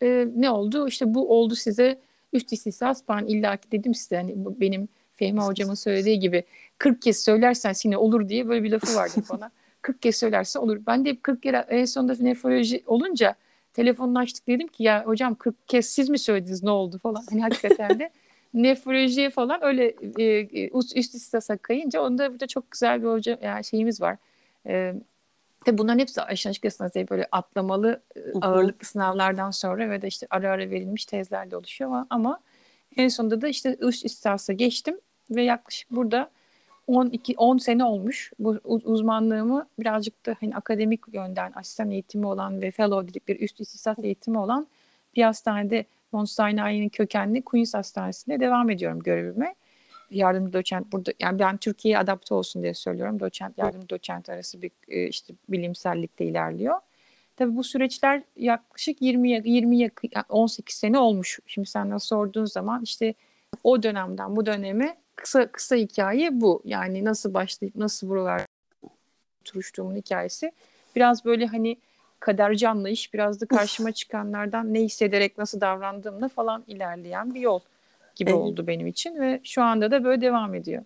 e, 0.02 0.29
ne 0.37 0.50
oldu? 0.50 0.88
İşte 0.88 1.14
bu 1.14 1.31
oldu 1.38 1.55
size 1.55 2.00
üst 2.32 2.52
istisas. 2.52 3.02
Ben 3.08 3.26
illaki 3.26 3.73
dedim 3.73 3.94
size 3.94 4.17
hani 4.17 4.35
benim 4.37 4.88
Fehmi 5.12 5.40
hocamın 5.40 5.75
söylediği 5.75 6.19
gibi 6.19 6.44
40 6.79 7.02
kez 7.02 7.25
söylersen 7.25 7.75
yine 7.85 7.97
olur 7.97 8.29
diye 8.29 8.49
böyle 8.49 8.62
bir 8.64 8.70
lafı 8.70 8.94
vardı 8.94 9.14
bana. 9.31 9.50
40 9.84 10.02
kez 10.02 10.16
söylersen 10.16 10.60
olur. 10.60 10.78
Ben 10.86 11.04
de 11.04 11.10
hep 11.10 11.22
40 11.22 11.42
kere 11.42 11.56
en 11.69 11.84
sonunda 11.84 12.14
nefroloji 12.20 12.82
olunca 12.86 13.34
telefonunu 13.72 14.19
açtık 14.19 14.46
dedim 14.46 14.69
ki 14.69 14.82
ya 14.82 15.06
hocam 15.06 15.34
40 15.34 15.69
kez 15.69 15.86
siz 15.86 16.08
mi 16.08 16.19
söylediniz 16.19 16.62
ne 16.62 16.70
oldu 16.70 16.98
falan. 16.98 17.22
Hani 17.31 17.42
hakikaten 17.42 17.98
de 17.98 18.10
nefrolojiye 18.54 19.30
falan 19.30 19.64
öyle 19.64 19.94
e, 20.18 20.25
e 20.25 20.70
üst 20.75 21.14
istasa 21.14 21.56
kayınca 21.56 22.00
onda 22.00 22.32
burada 22.32 22.47
çok 22.47 22.70
güzel 22.70 23.02
bir 23.02 23.09
hoca 23.09 23.38
yani 23.42 23.64
şeyimiz 23.64 24.00
var. 24.00 24.16
E, 24.66 24.94
Tabii 25.64 25.78
bunların 25.78 25.99
hepsi 25.99 26.23
aşın 26.23 26.50
açıkçası 26.50 26.90
böyle 27.11 27.28
atlamalı 27.32 28.02
Hı-hı. 28.14 28.38
ağırlıklı 28.40 28.87
sınavlardan 28.87 29.50
sonra 29.50 29.90
ve 29.90 30.02
de 30.02 30.06
işte 30.06 30.26
ara 30.30 30.50
ara 30.50 30.70
verilmiş 30.70 31.06
tezlerde 31.06 31.56
oluşuyor 31.56 31.90
ama, 31.90 32.06
ama 32.11 32.40
en 32.97 33.09
sonunda 33.09 33.40
da 33.40 33.49
işte 33.49 33.76
üst 33.80 34.04
istihasa 34.04 34.52
geçtim 34.52 35.00
ve 35.30 35.42
yaklaşık 35.42 35.90
burada 35.90 36.30
12 36.87 37.35
10 37.37 37.59
sene 37.59 37.85
olmuş. 37.85 38.33
Bu 38.38 38.61
uzmanlığımı 38.64 39.69
birazcık 39.79 40.26
da 40.26 40.37
hani 40.41 40.57
akademik 40.57 41.00
yönden 41.12 41.53
asistan 41.55 41.91
eğitimi 41.91 42.26
olan 42.26 42.62
ve 42.62 42.71
fellow 42.71 43.09
dedikleri 43.09 43.45
üst 43.45 43.61
istisas 43.61 43.99
eğitimi 43.99 44.38
olan 44.38 44.67
bir 45.17 45.23
hastanede 45.23 45.85
Mount 46.12 46.31
Sinai'nin 46.31 46.88
kökenli 46.88 47.43
Queens 47.43 47.75
Hastanesi'nde 47.75 48.41
devam 48.41 48.71
ediyorum 48.71 49.00
görevime. 49.00 49.55
Yardımcı 50.11 50.53
doçent 50.53 50.93
burada 50.93 51.12
yani 51.21 51.38
ben 51.38 51.57
Türkiye'ye 51.57 51.99
adapte 51.99 52.35
olsun 52.35 52.62
diye 52.62 52.75
söylüyorum. 52.75 53.21
Doçent 53.21 53.59
yardımcı 53.59 53.88
doçent 53.88 54.29
arası 54.29 54.62
bir 54.62 54.71
e, 54.88 55.09
işte 55.09 55.35
bilimsellikte 55.49 56.25
ilerliyor. 56.25 56.81
Tabii 57.37 57.57
bu 57.57 57.64
süreçler 57.64 58.23
yaklaşık 58.37 59.03
20 59.03 59.31
20 59.31 59.91
18 60.29 60.76
sene 60.76 60.99
olmuş. 60.99 61.38
Şimdi 61.47 61.69
sen 61.69 61.97
sorduğun 61.97 62.45
zaman 62.45 62.83
işte 62.83 63.14
o 63.64 63.83
dönemden 63.83 64.37
bu 64.37 64.47
döneme 64.47 64.97
kısa 65.16 65.52
kısa 65.52 65.76
hikaye 65.76 66.40
bu. 66.40 66.62
Yani 66.64 67.04
nasıl 67.04 67.35
başlayıp 67.35 67.76
nasıl 67.76 68.09
buralar 68.09 68.47
oturuştuğumun 69.40 69.97
hikayesi. 69.97 70.52
Biraz 70.97 71.25
böyle 71.25 71.47
hani 71.47 71.76
kaderci 72.21 72.68
anlayış 72.68 73.14
biraz 73.14 73.40
da 73.40 73.47
karşıma 73.47 73.92
çıkanlardan 73.92 74.75
ne 74.75 74.80
hissederek 74.80 75.38
nasıl 75.38 75.61
davrandığımla 75.61 76.28
falan 76.28 76.64
ilerleyen 76.66 77.35
bir 77.35 77.40
yol 77.40 77.61
gibi 78.16 78.30
evet. 78.30 78.40
oldu 78.40 78.66
benim 78.66 78.87
için 78.87 79.21
ve 79.21 79.40
şu 79.44 79.62
anda 79.62 79.90
da 79.90 80.04
böyle 80.04 80.21
devam 80.21 80.54
ediyor. 80.54 80.85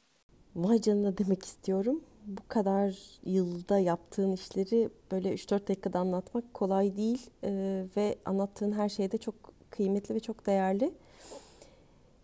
Vay 0.56 0.80
canına 0.80 1.18
demek 1.18 1.44
istiyorum. 1.44 2.00
Bu 2.26 2.48
kadar 2.48 2.94
yılda 3.24 3.78
yaptığın 3.78 4.32
işleri 4.32 4.88
böyle 5.12 5.34
3-4 5.34 5.68
dakikada 5.68 5.98
anlatmak 5.98 6.54
kolay 6.54 6.96
değil 6.96 7.30
ee, 7.44 7.84
ve 7.96 8.18
anlattığın 8.24 8.72
her 8.72 8.88
şey 8.88 9.12
de 9.12 9.18
çok 9.18 9.34
kıymetli 9.70 10.14
ve 10.14 10.20
çok 10.20 10.46
değerli. 10.46 10.94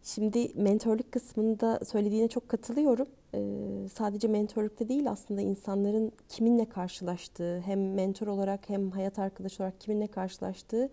Şimdi 0.04 0.50
mentorluk 0.54 1.12
kısmında 1.12 1.80
söylediğine 1.84 2.28
çok 2.28 2.48
katılıyorum. 2.48 3.08
Ee, 3.34 3.88
sadece 3.94 4.28
mentorlukta 4.28 4.88
değil 4.88 5.10
aslında 5.10 5.40
insanların 5.40 6.12
kiminle 6.28 6.68
karşılaştığı, 6.68 7.60
hem 7.60 7.94
mentor 7.94 8.26
olarak 8.26 8.68
hem 8.68 8.90
hayat 8.90 9.18
arkadaşı 9.18 9.62
olarak 9.62 9.80
kiminle 9.80 10.06
karşılaştığı 10.06 10.90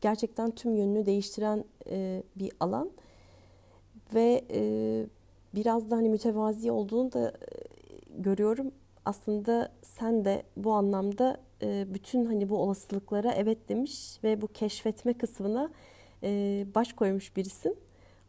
gerçekten 0.00 0.50
tüm 0.50 0.76
yönünü 0.76 1.06
değiştiren 1.06 1.64
e, 1.90 2.22
bir 2.36 2.52
alan. 2.60 2.90
Ve 4.14 4.44
e, 4.50 4.62
biraz 5.54 5.90
da 5.90 5.96
hani 5.96 6.08
mütevazi 6.08 6.70
olduğunu 6.72 7.12
da 7.12 7.28
e, 7.28 7.32
görüyorum. 8.18 8.72
aslında 9.04 9.72
sen 9.82 10.24
de 10.24 10.42
bu 10.56 10.72
anlamda 10.72 11.36
e, 11.62 11.86
bütün 11.94 12.24
hani 12.24 12.48
bu 12.48 12.56
olasılıklara 12.56 13.32
evet 13.32 13.68
demiş 13.68 14.18
ve 14.24 14.40
bu 14.42 14.48
keşfetme 14.48 15.14
kısmına 15.14 15.70
e, 16.22 16.66
baş 16.74 16.92
koymuş 16.92 17.36
birisin. 17.36 17.76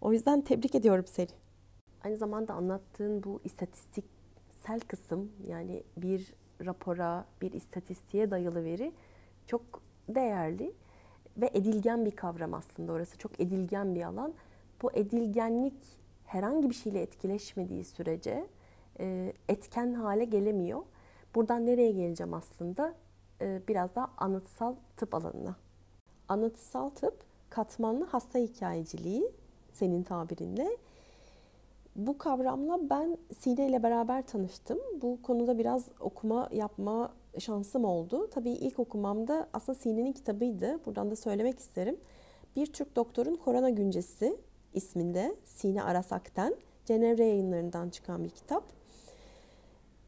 O 0.04 0.14
yüzden 0.14 0.42
tebrik 0.42 0.76
ediyorum 0.76 1.06
seni. 1.08 1.28
Aynı 2.04 2.18
zamanda 2.18 2.54
anlattığın 2.54 3.24
bu 3.24 3.42
istatistiksel 3.44 4.80
kısım 4.80 5.32
yani 5.48 5.84
bir 5.98 6.34
rapora, 6.66 7.26
bir 7.42 7.52
istatistiğe 7.52 8.32
dayalı 8.32 8.64
veri 8.64 8.92
çok 9.48 9.62
değerli 10.10 10.74
ve 11.38 11.50
edilgen 11.54 12.06
bir 12.06 12.12
kavram 12.12 12.54
aslında 12.54 12.92
orası. 12.92 13.18
Çok 13.18 13.40
edilgen 13.42 13.96
bir 13.96 14.04
alan. 14.04 14.34
Bu 14.82 14.92
edilgenlik 14.92 15.84
herhangi 16.26 16.70
bir 16.70 16.76
şeyle 16.76 17.02
etkileşmediği 17.02 17.84
sürece 17.84 18.48
e, 19.00 19.34
etken 19.50 19.94
hale 19.94 20.26
gelemiyor. 20.26 20.82
Buradan 21.36 21.66
nereye 21.66 21.92
geleceğim 21.92 22.34
aslında? 22.34 22.96
E, 23.42 23.62
biraz 23.68 23.96
daha 23.96 24.12
anlatısal 24.18 24.76
tıp 24.98 25.16
alanına. 25.16 25.56
Anlatısal 26.30 26.90
tıp 26.90 27.20
katmanlı 27.50 28.06
hasta 28.06 28.40
hikayeciliği 28.40 29.43
senin 29.74 30.04
tabirinle. 30.04 30.78
Bu 31.96 32.18
kavramla 32.18 32.90
ben 32.90 33.18
Sine 33.40 33.68
ile 33.68 33.84
beraber 33.84 34.28
tanıştım. 34.28 34.80
Bu 35.02 35.22
konuda 35.22 35.58
biraz 35.58 35.86
okuma 36.00 36.50
yapma 36.52 37.14
şansım 37.40 37.86
oldu. 37.86 38.30
Tabii 38.30 38.52
ilk 38.52 38.80
okumamda 38.80 39.48
aslında 39.54 39.80
Sine'nin 39.80 40.14
kitabıydı. 40.14 40.86
Buradan 40.86 41.12
da 41.12 41.16
söylemek 41.16 41.60
isterim. 41.60 41.98
Bir 42.56 42.74
Türk 42.74 42.96
Doktorun 42.96 43.36
Korona 43.36 43.70
Güncesi 43.70 44.38
isminde 44.74 45.36
Sine 45.46 45.84
Arasak'ten 45.84 46.56
Cenevre 46.86 47.26
yayınlarından 47.26 47.90
çıkan 47.90 48.24
bir 48.24 48.30
kitap. 48.30 48.64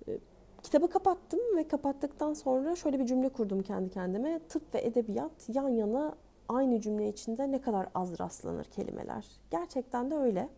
Ee, 0.07 0.19
kitabı 0.63 0.89
kapattım 0.89 1.39
ve 1.57 1.67
kapattıktan 1.67 2.33
sonra 2.33 2.75
şöyle 2.75 2.99
bir 2.99 3.05
cümle 3.05 3.29
kurdum 3.29 3.61
kendi 3.61 3.89
kendime. 3.89 4.39
Tıp 4.49 4.75
ve 4.75 4.81
edebiyat 4.81 5.31
yan 5.53 5.69
yana 5.69 6.15
aynı 6.49 6.81
cümle 6.81 7.09
içinde 7.09 7.51
ne 7.51 7.61
kadar 7.61 7.87
az 7.95 8.19
rastlanır 8.19 8.65
kelimeler. 8.65 9.25
Gerçekten 9.51 10.11
de 10.11 10.15
öyle. 10.15 10.49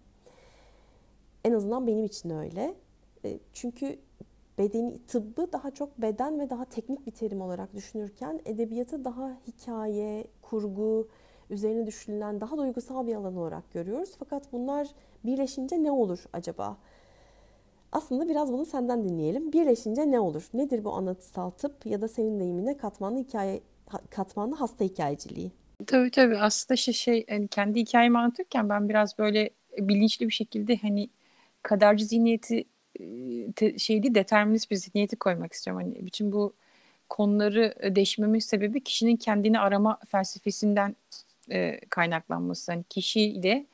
En 1.45 1.53
azından 1.53 1.87
benim 1.87 2.05
için 2.05 2.29
öyle. 2.29 2.75
Ee, 3.25 3.39
çünkü 3.53 3.99
bedeni 4.57 5.05
tıbbı 5.05 5.51
daha 5.51 5.71
çok 5.71 6.01
beden 6.01 6.39
ve 6.39 6.49
daha 6.49 6.65
teknik 6.65 7.07
bir 7.07 7.11
terim 7.11 7.41
olarak 7.41 7.75
düşünürken 7.75 8.39
edebiyatı 8.45 9.05
daha 9.05 9.37
hikaye, 9.47 10.27
kurgu, 10.41 11.07
üzerine 11.49 11.85
düşünülen 11.85 12.41
daha 12.41 12.57
duygusal 12.57 13.07
bir 13.07 13.15
alan 13.15 13.35
olarak 13.35 13.73
görüyoruz. 13.73 14.15
Fakat 14.19 14.53
bunlar 14.53 14.87
birleşince 15.25 15.83
ne 15.83 15.91
olur 15.91 16.25
acaba? 16.33 16.77
Aslında 17.91 18.29
biraz 18.29 18.53
bunu 18.53 18.65
senden 18.65 19.03
dinleyelim. 19.03 19.53
Birleşince 19.53 20.11
ne 20.11 20.19
olur? 20.19 20.49
Nedir 20.53 20.83
bu 20.83 20.93
anlatısal 20.93 21.49
tıp 21.49 21.85
ya 21.85 22.01
da 22.01 22.07
senin 22.07 22.39
deyimine 22.39 22.77
katmanlı 22.77 23.19
hikaye 23.19 23.61
katmanlı 24.09 24.55
hasta 24.55 24.85
hikayeciliği? 24.85 25.51
Tabii 25.85 26.11
tabii 26.11 26.37
aslında 26.37 26.77
şey, 26.77 26.93
şey 26.93 27.25
hani 27.29 27.47
kendi 27.47 27.79
hikayemi 27.79 28.17
anlatırken 28.19 28.69
ben 28.69 28.89
biraz 28.89 29.17
böyle 29.17 29.49
bilinçli 29.79 30.27
bir 30.27 30.33
şekilde 30.33 30.77
hani 30.77 31.09
kaderci 31.63 32.05
zihniyeti 32.05 32.65
te, 33.55 33.77
şeydi 33.79 34.15
determinist 34.15 34.71
bir 34.71 34.75
zihniyeti 34.75 35.15
koymak 35.15 35.53
istiyorum. 35.53 35.83
Hani 35.83 36.05
bütün 36.05 36.31
bu 36.31 36.53
konuları 37.09 37.95
deşmemin 37.95 38.39
sebebi 38.39 38.83
kişinin 38.83 39.15
kendini 39.17 39.59
arama 39.59 39.99
felsefesinden 40.07 40.95
e, 41.51 41.79
kaynaklanması. 41.89 42.71
Hani 42.71 42.83
kişiyle 42.89 43.65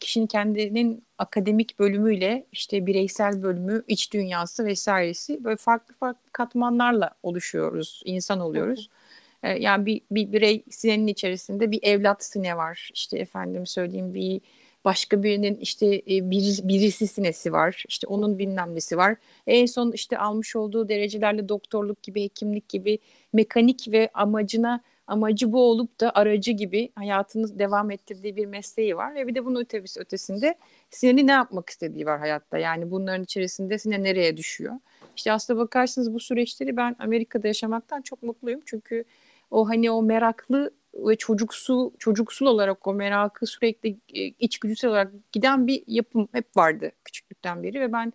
kişinin 0.00 0.26
kendinin 0.26 1.04
akademik 1.18 1.78
bölümüyle 1.78 2.46
işte 2.52 2.86
bireysel 2.86 3.42
bölümü, 3.42 3.82
iç 3.88 4.12
dünyası 4.12 4.64
vesairesi 4.64 5.44
böyle 5.44 5.56
farklı 5.56 5.94
farklı 5.94 6.30
katmanlarla 6.32 7.10
oluşuyoruz, 7.22 8.02
insan 8.04 8.40
oluyoruz. 8.40 8.88
E, 9.42 9.48
yani 9.48 9.86
bir, 9.86 10.00
bir 10.10 10.32
birey 10.32 10.64
sinenin 10.70 11.06
içerisinde 11.06 11.70
bir 11.70 11.80
evlat 11.82 12.24
sine 12.24 12.56
var. 12.56 12.90
İşte 12.94 13.18
efendim 13.18 13.66
söyleyeyim 13.66 14.14
bir 14.14 14.40
başka 14.84 15.22
birinin 15.22 15.56
işte 15.56 15.86
e, 15.86 16.30
bir, 16.30 16.60
birisi 16.62 17.06
sinesi 17.06 17.52
var. 17.52 17.84
İşte 17.88 18.06
onun 18.06 18.38
bilmem 18.38 18.74
nesi 18.74 18.96
var. 18.96 19.16
En 19.46 19.66
son 19.66 19.92
işte 19.92 20.18
almış 20.18 20.56
olduğu 20.56 20.88
derecelerle 20.88 21.48
doktorluk 21.48 22.02
gibi, 22.02 22.24
hekimlik 22.24 22.68
gibi 22.68 22.98
mekanik 23.32 23.88
ve 23.92 24.10
amacına 24.14 24.80
amacı 25.06 25.52
bu 25.52 25.62
olup 25.62 26.00
da 26.00 26.12
aracı 26.14 26.52
gibi 26.52 26.92
hayatını 26.94 27.58
devam 27.58 27.90
ettirdiği 27.90 28.36
bir 28.36 28.46
mesleği 28.46 28.96
var. 28.96 29.14
Ve 29.14 29.26
bir 29.26 29.34
de 29.34 29.44
bunun 29.44 29.60
ötebisi 29.60 30.00
ötesinde 30.00 30.54
Sinan'ı 30.90 31.26
ne 31.26 31.32
yapmak 31.32 31.70
istediği 31.70 32.06
var 32.06 32.18
hayatta. 32.18 32.58
Yani 32.58 32.90
bunların 32.90 33.24
içerisinde 33.24 33.78
Sinan 33.78 34.04
nereye 34.04 34.36
düşüyor? 34.36 34.74
İşte 35.16 35.32
aslında 35.32 35.60
bakarsınız 35.60 36.14
bu 36.14 36.20
süreçleri 36.20 36.76
ben 36.76 36.96
Amerika'da 36.98 37.46
yaşamaktan 37.46 38.02
çok 38.02 38.22
mutluyum. 38.22 38.60
Çünkü 38.66 39.04
o 39.50 39.68
hani 39.68 39.90
o 39.90 40.02
meraklı 40.02 40.70
ve 40.94 41.16
çocuksu 41.16 41.92
çocuksul 41.98 42.46
olarak 42.46 42.86
o 42.86 42.94
merakı 42.94 43.46
sürekli 43.46 43.96
e, 44.14 44.24
içgüdüsel 44.24 44.90
olarak 44.90 45.12
giden 45.32 45.66
bir 45.66 45.84
yapım 45.86 46.28
hep 46.32 46.56
vardı 46.56 46.92
küçüklükten 47.04 47.62
beri 47.62 47.80
ve 47.80 47.92
ben 47.92 48.12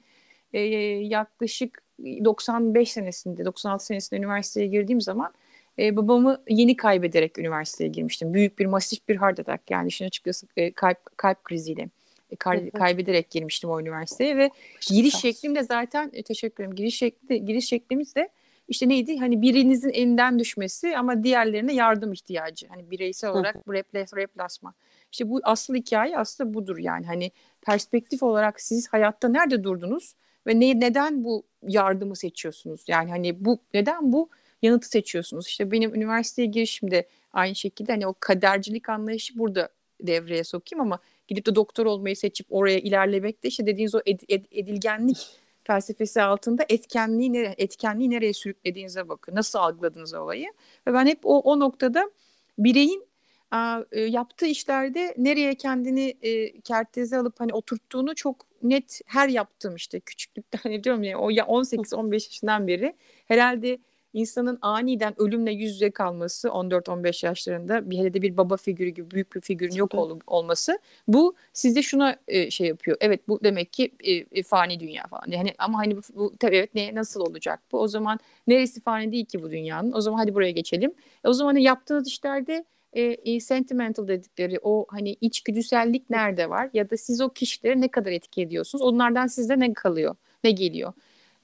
e, 0.53 0.59
yaklaşık 0.59 1.83
95 1.99 2.91
senesinde 2.91 3.45
96 3.45 3.85
senesinde 3.85 4.19
üniversiteye 4.19 4.67
girdiğim 4.67 5.01
zaman 5.01 5.33
e, 5.79 5.95
babamı 5.95 6.43
yeni 6.49 6.77
kaybederek 6.77 7.39
üniversiteye 7.39 7.89
girmiştim. 7.89 8.33
Büyük 8.33 8.59
bir 8.59 8.65
masif 8.65 9.07
bir 9.07 9.17
heart 9.17 9.39
attack 9.39 9.71
yani 9.71 9.87
işin 9.87 10.05
açıkçası 10.05 10.47
e, 10.57 10.71
kalp 10.71 11.17
kalp 11.17 11.43
kriziyle 11.43 11.89
e, 12.29 12.35
kay, 12.35 12.69
kaybederek 12.69 13.31
girmiştim 13.31 13.69
o 13.69 13.79
üniversiteye 13.79 14.37
ve 14.37 14.49
giriş 14.87 15.15
şeklim 15.15 15.55
de 15.55 15.63
zaten 15.63 16.11
e, 16.13 16.23
teşekkür 16.23 16.63
ederim. 16.63 16.75
Giriş 16.75 16.97
şekli 16.97 17.45
giriş 17.45 17.67
şeklimiz 17.67 18.15
de 18.15 18.29
işte 18.73 18.89
neydi? 18.89 19.17
Hani 19.17 19.41
birinizin 19.41 19.89
elinden 19.89 20.39
düşmesi 20.39 20.97
ama 20.97 21.23
diğerlerine 21.23 21.73
yardım 21.73 22.13
ihtiyacı. 22.13 22.67
Hani 22.67 22.91
bireysel 22.91 23.29
olarak 23.29 23.67
bu 23.67 23.73
replas, 23.73 24.13
replasma. 24.15 24.73
İşte 25.11 25.29
bu 25.29 25.39
asıl 25.43 25.75
hikaye 25.75 26.17
aslında 26.17 26.53
budur 26.53 26.77
yani. 26.77 27.05
Hani 27.05 27.31
perspektif 27.61 28.23
olarak 28.23 28.61
siz 28.61 28.87
hayatta 28.87 29.29
nerede 29.29 29.63
durdunuz 29.63 30.15
ve 30.47 30.59
ne, 30.59 30.79
neden 30.79 31.23
bu 31.23 31.43
yardımı 31.67 32.15
seçiyorsunuz? 32.15 32.85
Yani 32.87 33.09
hani 33.09 33.45
bu 33.45 33.59
neden 33.73 34.13
bu 34.13 34.29
yanıtı 34.61 34.89
seçiyorsunuz? 34.89 35.47
İşte 35.47 35.71
benim 35.71 35.95
üniversiteye 35.95 36.47
girişimde 36.47 37.07
aynı 37.33 37.55
şekilde 37.55 37.91
hani 37.91 38.07
o 38.07 38.15
kadercilik 38.19 38.89
anlayışı 38.89 39.39
burada 39.39 39.69
devreye 40.01 40.43
sokayım 40.43 40.81
ama 40.81 40.99
gidip 41.27 41.45
de 41.45 41.55
doktor 41.55 41.85
olmayı 41.85 42.15
seçip 42.15 42.47
oraya 42.49 42.79
ilerlemek 42.79 43.43
de 43.43 43.47
işte 43.47 43.65
dediğiniz 43.65 43.95
o 43.95 43.99
ed, 44.05 44.19
ed, 44.29 44.45
edilgenlik 44.51 45.42
felsefesi 45.63 46.21
altında 46.21 46.65
etkenliği 46.69 47.33
nere, 47.33 47.55
etkenliği 47.57 48.09
nereye 48.09 48.33
sürüklediğinize 48.33 49.09
bakın. 49.09 49.35
Nasıl 49.35 49.59
algıladığınız 49.59 50.13
olayı. 50.13 50.47
Ve 50.87 50.93
ben 50.93 51.05
hep 51.05 51.19
o, 51.23 51.39
o 51.39 51.59
noktada 51.59 52.11
bireyin 52.57 53.07
a, 53.51 53.83
e, 53.91 54.01
yaptığı 54.01 54.45
işlerde 54.45 55.15
nereye 55.17 55.55
kendini 55.55 56.17
e, 56.21 56.61
kerteze 56.61 57.17
alıp 57.17 57.39
hani 57.39 57.53
oturttuğunu 57.53 58.15
çok 58.15 58.45
net 58.63 59.01
her 59.05 59.29
yaptığım 59.29 59.75
işte 59.75 59.99
küçüklükten 59.99 60.59
hani 60.63 60.83
diyorum 60.83 61.03
ya 61.03 61.19
o 61.19 61.29
ya 61.29 61.43
18-15 61.43 62.13
yaşından 62.13 62.67
beri 62.67 62.95
herhalde 63.25 63.79
insanın 64.13 64.59
aniden 64.61 65.21
ölümle 65.21 65.51
yüz 65.51 65.73
yüze 65.73 65.91
kalması 65.91 66.47
14-15 66.47 67.25
yaşlarında 67.25 67.89
bir 67.89 67.97
hele 67.97 68.13
de 68.13 68.21
bir 68.21 68.37
baba 68.37 68.57
figürü 68.57 68.89
gibi 68.89 69.11
büyük 69.11 69.35
bir 69.35 69.41
figürün 69.41 69.75
yok 69.75 69.95
ol, 69.95 70.19
olması 70.27 70.79
bu 71.07 71.35
sizde 71.53 71.81
şuna 71.81 72.15
e, 72.27 72.51
şey 72.51 72.67
yapıyor. 72.67 72.97
Evet 73.01 73.27
bu 73.27 73.39
demek 73.43 73.73
ki 73.73 73.91
e, 74.03 74.11
e, 74.11 74.43
fani 74.43 74.79
dünya 74.79 75.07
falan. 75.07 75.23
Yani 75.27 75.53
ama 75.57 75.77
hani 75.77 75.97
bu, 75.97 76.01
bu 76.15 76.33
tabii 76.39 76.55
evet 76.57 76.75
ne 76.75 76.95
nasıl 76.95 77.21
olacak 77.21 77.59
bu? 77.71 77.79
O 77.79 77.87
zaman 77.87 78.19
neresi 78.47 78.81
fani 78.81 79.11
değil 79.11 79.25
ki 79.25 79.43
bu 79.43 79.51
dünyanın? 79.51 79.91
O 79.93 80.01
zaman 80.01 80.17
hadi 80.17 80.35
buraya 80.35 80.51
geçelim. 80.51 80.93
E, 81.23 81.27
o 81.27 81.33
zaman 81.33 81.53
hani 81.53 81.63
yaptığınız 81.63 82.07
işlerde 82.07 82.65
e, 82.93 83.01
e, 83.01 83.39
sentimental 83.39 84.07
dedikleri 84.07 84.59
o 84.61 84.85
hani 84.89 85.15
içgüdüsellik 85.21 86.09
nerede 86.09 86.49
var 86.49 86.69
ya 86.73 86.89
da 86.89 86.97
siz 86.97 87.21
o 87.21 87.29
kişileri 87.29 87.81
ne 87.81 87.87
kadar 87.87 88.11
etki 88.11 88.41
ediyorsunuz? 88.41 88.81
Onlardan 88.81 89.27
sizde 89.27 89.59
ne 89.59 89.73
kalıyor? 89.73 90.15
Ne 90.43 90.51
geliyor? 90.51 90.93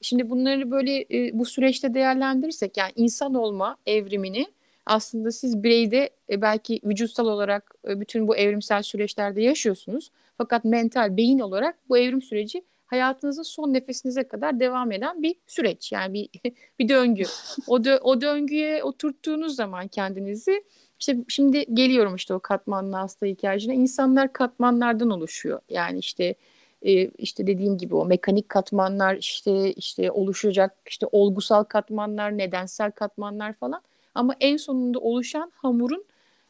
Şimdi 0.01 0.29
bunları 0.29 0.71
böyle 0.71 1.05
e, 1.11 1.39
bu 1.39 1.45
süreçte 1.45 1.93
değerlendirirsek 1.93 2.77
yani 2.77 2.91
insan 2.95 3.33
olma 3.33 3.77
evrimini 3.85 4.47
aslında 4.85 5.31
siz 5.31 5.63
bireyde 5.63 6.09
e, 6.29 6.41
belki 6.41 6.79
vücutsal 6.83 7.27
olarak 7.27 7.75
e, 7.87 7.99
bütün 7.99 8.27
bu 8.27 8.37
evrimsel 8.37 8.83
süreçlerde 8.83 9.41
yaşıyorsunuz. 9.41 10.11
Fakat 10.37 10.65
mental, 10.65 11.17
beyin 11.17 11.39
olarak 11.39 11.75
bu 11.89 11.97
evrim 11.97 12.21
süreci 12.21 12.63
hayatınızın 12.85 13.43
son 13.43 13.73
nefesinize 13.73 14.23
kadar 14.23 14.59
devam 14.59 14.91
eden 14.91 15.23
bir 15.23 15.35
süreç. 15.47 15.91
Yani 15.91 16.13
bir 16.13 16.29
bir 16.79 16.89
döngü. 16.89 17.23
O 17.67 17.83
dö 17.83 17.97
o 17.97 18.21
döngüye 18.21 18.83
oturttuğunuz 18.83 19.55
zaman 19.55 19.87
kendinizi 19.87 20.63
işte 20.99 21.17
şimdi 21.27 21.65
geliyorum 21.73 22.15
işte 22.15 22.33
o 22.33 22.39
katmanlı 22.39 22.95
hasta 22.95 23.25
hikayesine. 23.25 23.75
İnsanlar 23.75 24.33
katmanlardan 24.33 25.09
oluşuyor. 25.09 25.59
Yani 25.69 25.99
işte 25.99 26.35
e, 26.81 27.05
işte 27.07 27.47
dediğim 27.47 27.77
gibi 27.77 27.95
o 27.95 28.05
mekanik 28.05 28.49
katmanlar 28.49 29.15
işte 29.15 29.73
işte 29.73 30.11
oluşacak 30.11 30.75
işte 30.87 31.07
olgusal 31.11 31.63
katmanlar, 31.63 32.37
nedensel 32.37 32.91
katmanlar 32.91 33.53
falan. 33.53 33.81
Ama 34.15 34.35
en 34.39 34.57
sonunda 34.57 34.99
oluşan 34.99 35.51
hamurun 35.55 36.05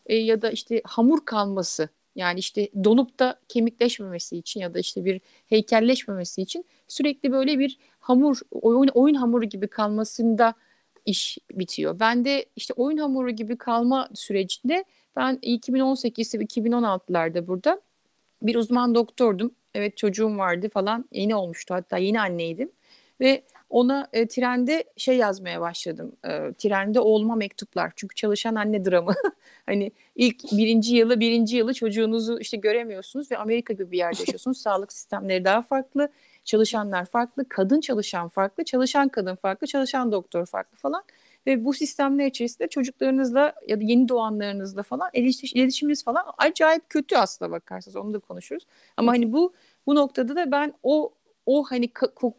e, 0.05 0.15
ya 0.15 0.41
da 0.41 0.51
işte 0.51 0.81
hamur 0.85 1.25
kalması 1.25 1.89
Yani 2.15 2.39
işte 2.39 2.69
donup 2.83 3.19
da 3.19 3.39
kemikleşmemesi 3.47 4.37
için 4.37 4.59
ya 4.59 4.73
da 4.73 4.79
işte 4.79 5.05
bir 5.05 5.21
heykelleşmemesi 5.47 6.41
için 6.41 6.65
sürekli 6.87 7.31
böyle 7.31 7.59
bir 7.59 7.77
hamur 7.99 8.39
oyun, 8.51 8.87
oyun 8.87 9.15
hamuru 9.15 9.45
gibi 9.45 9.67
kalmasında 9.67 10.53
iş 11.05 11.37
bitiyor. 11.51 11.99
Ben 11.99 12.25
de 12.25 12.45
işte 12.55 12.73
oyun 12.73 12.97
hamuru 12.97 13.31
gibi 13.31 13.57
kalma 13.57 14.09
sürecinde 14.13 14.85
ben 15.15 15.39
2018 15.41 16.35
ve 16.35 16.43
2016'larda 16.43 17.47
burada 17.47 17.81
bir 18.41 18.55
uzman 18.55 18.95
doktordum. 18.95 19.51
Evet 19.73 19.97
çocuğum 19.97 20.37
vardı 20.37 20.69
falan 20.69 21.05
yeni 21.11 21.35
olmuştu 21.35 21.73
hatta 21.73 21.97
yeni 21.97 22.21
anneydim. 22.21 22.71
Ve 23.21 23.43
ona 23.69 24.07
e, 24.13 24.27
trende 24.27 24.83
şey 24.97 25.17
yazmaya 25.17 25.61
başladım. 25.61 26.15
E, 26.25 26.53
trende 26.57 26.99
olma 26.99 27.35
mektuplar. 27.35 27.91
Çünkü 27.95 28.15
çalışan 28.15 28.55
anne 28.55 28.85
dramı. 28.85 29.13
hani 29.65 29.91
ilk 30.15 30.51
birinci 30.51 30.95
yılı 30.95 31.19
birinci 31.19 31.57
yılı 31.57 31.73
çocuğunuzu 31.73 32.39
işte 32.39 32.57
göremiyorsunuz 32.57 33.31
ve 33.31 33.37
Amerika 33.37 33.73
gibi 33.73 33.91
bir 33.91 33.97
yerde 33.97 34.19
yaşıyorsunuz. 34.19 34.57
Sağlık 34.61 34.93
sistemleri 34.93 35.45
daha 35.45 35.61
farklı. 35.61 36.09
Çalışanlar 36.43 37.05
farklı. 37.05 37.49
Kadın 37.49 37.81
çalışan 37.81 38.29
farklı. 38.29 38.63
Çalışan 38.65 39.09
kadın 39.09 39.35
farklı. 39.35 39.67
Çalışan 39.67 40.11
doktor 40.11 40.45
farklı 40.45 40.77
falan. 40.77 41.03
Ve 41.47 41.65
bu 41.65 41.73
sistemler 41.73 42.25
içerisinde 42.27 42.67
çocuklarınızla 42.67 43.53
ya 43.67 43.79
da 43.79 43.83
yeni 43.83 44.09
doğanlarınızla 44.09 44.83
falan 44.83 45.09
iletişiminiz 45.13 46.03
falan 46.03 46.23
acayip 46.37 46.89
kötü 46.89 47.15
aslında 47.15 47.51
bakarsanız 47.51 47.95
onu 47.95 48.13
da 48.13 48.19
konuşuruz. 48.19 48.63
Ama 48.97 49.11
hani 49.11 49.33
bu 49.33 49.53
bu 49.87 49.95
noktada 49.95 50.35
da 50.35 50.51
ben 50.51 50.73
o 50.83 51.13
o 51.45 51.63
hani 51.63 51.85
ko- 51.85 52.33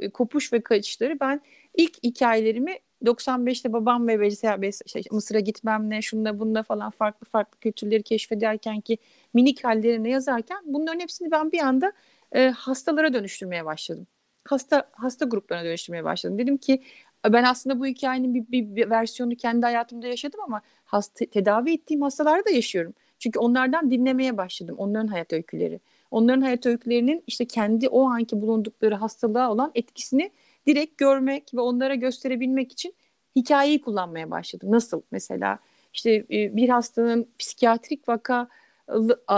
e, 0.00 0.10
kopuş 0.10 0.52
ve 0.52 0.60
kaçışları 0.62 1.20
ben 1.20 1.40
ilk 1.74 2.04
hikayelerimi 2.04 2.76
95'te 3.06 3.72
babam 3.72 4.08
ve 4.08 4.16
mesela 4.16 4.66
işte 4.86 5.00
Mısır'a 5.12 5.40
gitmemle 5.40 6.02
şunda 6.02 6.38
bunda 6.38 6.62
falan 6.62 6.90
farklı 6.90 7.26
farklı 7.26 7.58
kültürleri 7.60 8.02
keşfederken 8.02 8.80
ki 8.80 8.98
minik 9.34 9.64
hallerine 9.64 10.10
yazarken 10.10 10.58
bunların 10.64 11.00
hepsini 11.00 11.30
ben 11.30 11.52
bir 11.52 11.58
anda 11.60 11.92
e, 12.32 12.48
hastalara 12.50 13.12
dönüştürmeye 13.14 13.64
başladım. 13.64 14.06
Hasta 14.48 14.90
hasta 14.92 15.24
gruplarına 15.24 15.64
dönüştürmeye 15.64 16.04
başladım. 16.04 16.38
Dedim 16.38 16.56
ki 16.56 16.82
ben 17.28 17.44
aslında 17.44 17.80
bu 17.80 17.86
hikayenin 17.86 18.34
bir, 18.34 18.44
bir, 18.52 18.76
bir 18.76 18.90
versiyonu 18.90 19.36
kendi 19.36 19.66
hayatımda 19.66 20.06
yaşadım 20.06 20.40
ama 20.44 20.62
hasta, 20.84 21.26
tedavi 21.26 21.72
ettiğim 21.72 22.02
hastalarda 22.02 22.44
da 22.44 22.50
yaşıyorum. 22.50 22.94
Çünkü 23.18 23.38
onlardan 23.38 23.90
dinlemeye 23.90 24.36
başladım. 24.36 24.76
Onların 24.78 25.06
hayat 25.06 25.32
öyküleri. 25.32 25.80
Onların 26.10 26.40
hayat 26.40 26.66
öykülerinin 26.66 27.24
işte 27.26 27.44
kendi 27.44 27.88
o 27.88 28.04
anki 28.10 28.42
bulundukları 28.42 28.94
hastalığa 28.94 29.52
olan 29.52 29.70
etkisini 29.74 30.30
direkt 30.66 30.98
görmek 30.98 31.54
ve 31.54 31.60
onlara 31.60 31.94
gösterebilmek 31.94 32.72
için 32.72 32.94
hikayeyi 33.36 33.80
kullanmaya 33.80 34.30
başladım. 34.30 34.72
Nasıl 34.72 35.02
mesela 35.10 35.58
işte 35.92 36.10
e, 36.30 36.56
bir 36.56 36.68
hastanın 36.68 37.28
psikiyatrik 37.38 38.08
vaka 38.08 38.48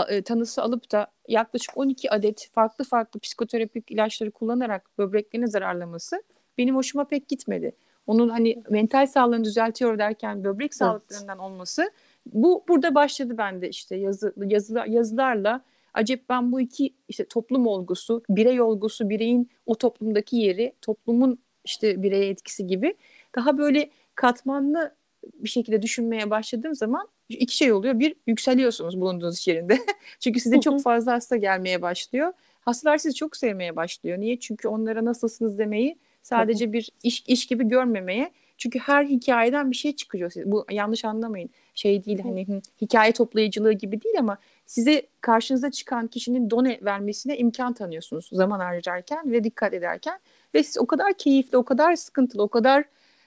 e, 0.09 0.21
tanısı 0.21 0.61
alıp 0.61 0.91
da 0.91 1.07
yaklaşık 1.27 1.77
12 1.77 2.11
adet 2.11 2.49
farklı 2.53 2.85
farklı 2.85 3.19
psikoterapik 3.19 3.91
ilaçları 3.91 4.31
kullanarak 4.31 4.97
böbreklerine 4.97 5.47
zararlaması 5.47 6.23
benim 6.57 6.75
hoşuma 6.75 7.03
pek 7.03 7.27
gitmedi. 7.27 7.75
Onun 8.07 8.29
hani 8.29 8.63
mental 8.69 9.07
sağlığını 9.07 9.43
düzeltiyor 9.43 9.97
derken 9.97 10.43
böbrek 10.43 10.65
evet. 10.65 10.75
sağlıklarından 10.75 11.39
olması 11.39 11.91
bu 12.25 12.63
burada 12.67 12.95
başladı 12.95 13.37
bende 13.37 13.69
işte 13.69 13.95
yazı, 13.95 14.33
yazılar, 14.45 14.85
yazılarla 14.85 15.61
acep 15.93 16.29
ben 16.29 16.51
bu 16.51 16.61
iki 16.61 16.93
işte 17.09 17.25
toplum 17.25 17.67
olgusu, 17.67 18.23
birey 18.29 18.61
olgusu, 18.61 19.09
bireyin 19.09 19.49
o 19.65 19.75
toplumdaki 19.75 20.35
yeri, 20.35 20.73
toplumun 20.81 21.39
işte 21.65 22.03
bireye 22.03 22.29
etkisi 22.29 22.67
gibi 22.67 22.95
daha 23.35 23.57
böyle 23.57 23.89
katmanlı 24.15 24.95
bir 25.33 25.49
şekilde 25.49 25.81
düşünmeye 25.81 26.29
başladığım 26.29 26.75
zaman 26.75 27.07
iki 27.29 27.55
şey 27.55 27.71
oluyor. 27.71 27.99
Bir 27.99 28.15
yükseliyorsunuz 28.27 29.01
bulunduğunuz 29.01 29.39
iş 29.39 29.47
yerinde. 29.47 29.79
Çünkü 30.19 30.39
size 30.39 30.59
çok 30.59 30.81
fazla 30.81 31.13
hasta 31.13 31.35
gelmeye 31.35 31.81
başlıyor. 31.81 32.33
Hastalar 32.61 32.97
sizi 32.97 33.15
çok 33.15 33.37
sevmeye 33.37 33.75
başlıyor. 33.75 34.19
Niye? 34.19 34.39
Çünkü 34.39 34.67
onlara 34.67 35.05
nasılsınız 35.05 35.57
demeyi 35.57 35.97
sadece 36.23 36.73
bir 36.73 36.89
iş, 37.03 37.23
iş 37.27 37.45
gibi 37.45 37.67
görmemeye. 37.67 38.31
Çünkü 38.57 38.79
her 38.79 39.05
hikayeden 39.05 39.71
bir 39.71 39.75
şey 39.75 39.95
çıkıyor. 39.95 40.31
Bu 40.45 40.65
yanlış 40.71 41.05
anlamayın. 41.05 41.49
Şey 41.75 42.05
değil 42.05 42.19
hani 42.23 42.61
hikaye 42.81 43.11
toplayıcılığı 43.11 43.73
gibi 43.73 44.01
değil 44.01 44.15
ama 44.19 44.37
size 44.65 45.07
karşınıza 45.21 45.71
çıkan 45.71 46.07
kişinin 46.07 46.49
done 46.49 46.79
vermesine 46.81 47.37
imkan 47.37 47.73
tanıyorsunuz 47.73 48.29
zaman 48.31 48.59
harcarken 48.59 49.31
ve 49.31 49.43
dikkat 49.43 49.73
ederken 49.73 50.19
ve 50.53 50.63
siz 50.63 50.77
o 50.77 50.85
kadar 50.85 51.13
keyifli, 51.13 51.57
o 51.57 51.63
kadar 51.65 51.95
sıkıntılı, 51.95 52.43
o 52.43 52.47
kadar 52.47 52.85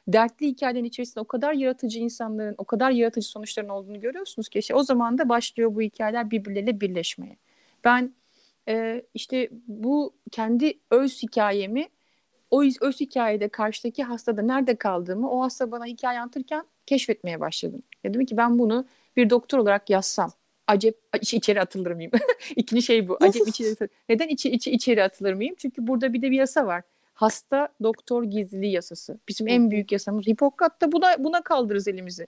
dertli 0.09 0.47
hikayelerin 0.47 0.85
içerisinde 0.85 1.21
o 1.21 1.25
kadar 1.25 1.53
yaratıcı 1.53 1.99
insanların, 1.99 2.55
o 2.59 2.65
kadar 2.65 2.91
yaratıcı 2.91 3.29
sonuçların 3.29 3.69
olduğunu 3.69 4.01
görüyorsunuz 4.01 4.49
ki 4.49 4.59
işte 4.59 4.75
o 4.75 4.83
zaman 4.83 5.19
da 5.19 5.29
başlıyor 5.29 5.75
bu 5.75 5.83
hikayeler 5.83 6.31
birbirleriyle 6.31 6.81
birleşmeye. 6.81 7.37
Ben 7.85 8.15
e, 8.69 9.03
işte 9.15 9.49
bu 9.67 10.15
kendi 10.31 10.79
öz 10.91 11.23
hikayemi 11.23 11.89
o 12.51 12.65
öz 12.81 13.01
hikayede 13.01 13.49
karşıdaki 13.49 14.03
hastada 14.03 14.43
nerede 14.43 14.77
kaldığımı 14.77 15.31
o 15.31 15.43
hasta 15.43 15.71
bana 15.71 15.87
hikaye 15.87 16.21
anlatırken 16.21 16.65
keşfetmeye 16.87 17.41
başladım. 17.41 17.83
Dedim 18.05 18.27
ki 18.27 18.37
ben 18.37 18.59
bunu 18.59 18.87
bir 19.17 19.31
doktor 19.31 19.59
olarak 19.59 19.91
yazsam 19.91 20.33
acep 20.67 20.99
içeri 21.21 21.61
atılır 21.61 21.93
mıyım? 21.93 22.13
İkinci 22.57 22.83
şey 22.83 23.09
bu. 23.09 23.19
Acep 23.21 23.49
içeri 23.49 23.89
Neden 24.09 24.29
içi, 24.29 24.51
içi, 24.51 24.71
içeri 24.71 25.03
atılır 25.03 25.33
mıyım? 25.33 25.55
Çünkü 25.59 25.87
burada 25.87 26.13
bir 26.13 26.23
de 26.23 26.31
bir 26.31 26.37
yasa 26.37 26.67
var. 26.67 26.83
Hasta 27.15 27.69
doktor 27.83 28.25
gizliliği 28.25 28.73
yasası. 28.73 29.19
Bizim 29.29 29.49
en 29.49 29.71
büyük 29.71 29.93
yasamız. 29.93 30.27
Hipokrat'ta 30.27 30.93
buna, 30.93 31.25
buna 31.25 31.43
kaldırırız 31.43 31.89
elimizi. 31.89 32.27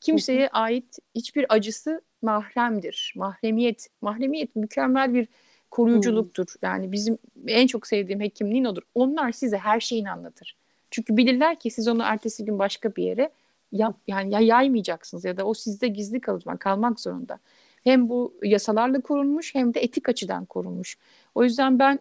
Kimseye 0.00 0.48
ait 0.48 0.98
hiçbir 1.14 1.46
acısı 1.54 2.02
mahremdir. 2.22 3.12
Mahremiyet. 3.16 3.88
Mahremiyet 4.00 4.56
mükemmel 4.56 5.14
bir 5.14 5.28
koruyuculuktur. 5.70 6.46
Yani 6.62 6.92
bizim 6.92 7.18
en 7.46 7.66
çok 7.66 7.86
sevdiğim 7.86 8.20
hekimliğin 8.20 8.64
odur. 8.64 8.82
Onlar 8.94 9.32
size 9.32 9.58
her 9.58 9.80
şeyini 9.80 10.10
anlatır. 10.10 10.56
Çünkü 10.90 11.16
bilirler 11.16 11.58
ki 11.58 11.70
siz 11.70 11.88
onu 11.88 12.02
ertesi 12.02 12.44
gün 12.44 12.58
başka 12.58 12.96
bir 12.96 13.02
yere 13.02 13.30
yap, 13.72 13.96
yani 14.06 14.34
ya 14.34 14.40
yaymayacaksınız 14.40 15.24
ya 15.24 15.36
da 15.36 15.44
o 15.44 15.54
sizde 15.54 15.88
gizli 15.88 16.20
kalacak, 16.20 16.60
kalmak 16.60 17.00
zorunda. 17.00 17.38
Hem 17.84 18.08
bu 18.08 18.34
yasalarla 18.42 19.00
korunmuş 19.00 19.54
hem 19.54 19.74
de 19.74 19.80
etik 19.80 20.08
açıdan 20.08 20.44
korunmuş. 20.44 20.98
O 21.34 21.44
yüzden 21.44 21.78
ben 21.78 21.98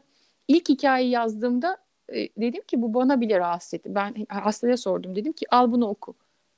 ilk 0.47 0.69
hikayeyi 0.69 1.12
yazdığımda 1.12 1.77
e, 2.10 2.30
dedim 2.38 2.63
ki 2.67 2.82
bu 2.82 2.93
bana 2.93 3.21
bile 3.21 3.39
rahatsız 3.39 3.73
etti. 3.73 3.95
Ben 3.95 4.25
hastaya 4.30 4.77
sordum 4.77 5.15
dedim 5.15 5.34
ki 5.34 5.45
al 5.51 5.71
bunu 5.71 5.88
oku. 5.88 6.15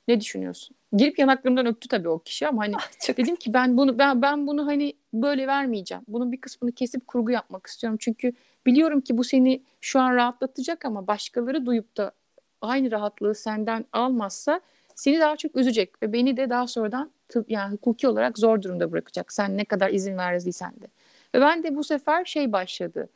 Ne 0.08 0.20
düşünüyorsun? 0.20 0.76
Girip 0.92 1.18
yanaklarımdan 1.18 1.66
öptü 1.66 1.88
tabii 1.88 2.08
o 2.08 2.18
kişi 2.18 2.48
ama 2.48 2.62
hani 2.62 2.74
ah, 2.76 2.90
Çok 3.06 3.16
dedim 3.16 3.36
ki 3.36 3.52
ben 3.52 3.76
bunu 3.76 3.98
ben 3.98 4.22
ben 4.22 4.46
bunu 4.46 4.66
hani 4.66 4.92
böyle 5.14 5.46
vermeyeceğim. 5.46 6.04
Bunun 6.08 6.32
bir 6.32 6.40
kısmını 6.40 6.72
kesip 6.72 7.06
kurgu 7.06 7.30
yapmak 7.30 7.66
istiyorum. 7.66 7.98
Çünkü 8.00 8.32
biliyorum 8.66 9.00
ki 9.00 9.18
bu 9.18 9.24
seni 9.24 9.62
şu 9.80 10.00
an 10.00 10.16
rahatlatacak 10.16 10.84
ama 10.84 11.06
başkaları 11.06 11.66
duyup 11.66 11.96
da 11.96 12.12
aynı 12.60 12.90
rahatlığı 12.90 13.34
senden 13.34 13.84
almazsa 13.92 14.60
seni 14.94 15.20
daha 15.20 15.36
çok 15.36 15.56
üzecek 15.56 16.02
ve 16.02 16.12
beni 16.12 16.36
de 16.36 16.50
daha 16.50 16.66
sonradan 16.66 17.10
yani 17.48 17.72
hukuki 17.72 18.08
olarak 18.08 18.38
zor 18.38 18.62
durumda 18.62 18.92
bırakacak. 18.92 19.32
Sen 19.32 19.56
ne 19.56 19.64
kadar 19.64 19.90
izin 19.90 20.16
verdiysen 20.16 20.72
de. 20.72 20.86
Ve 21.34 21.40
ben 21.40 21.62
de 21.62 21.76
bu 21.76 21.84
sefer 21.84 22.24
şey 22.24 22.52
başladı. 22.52 23.08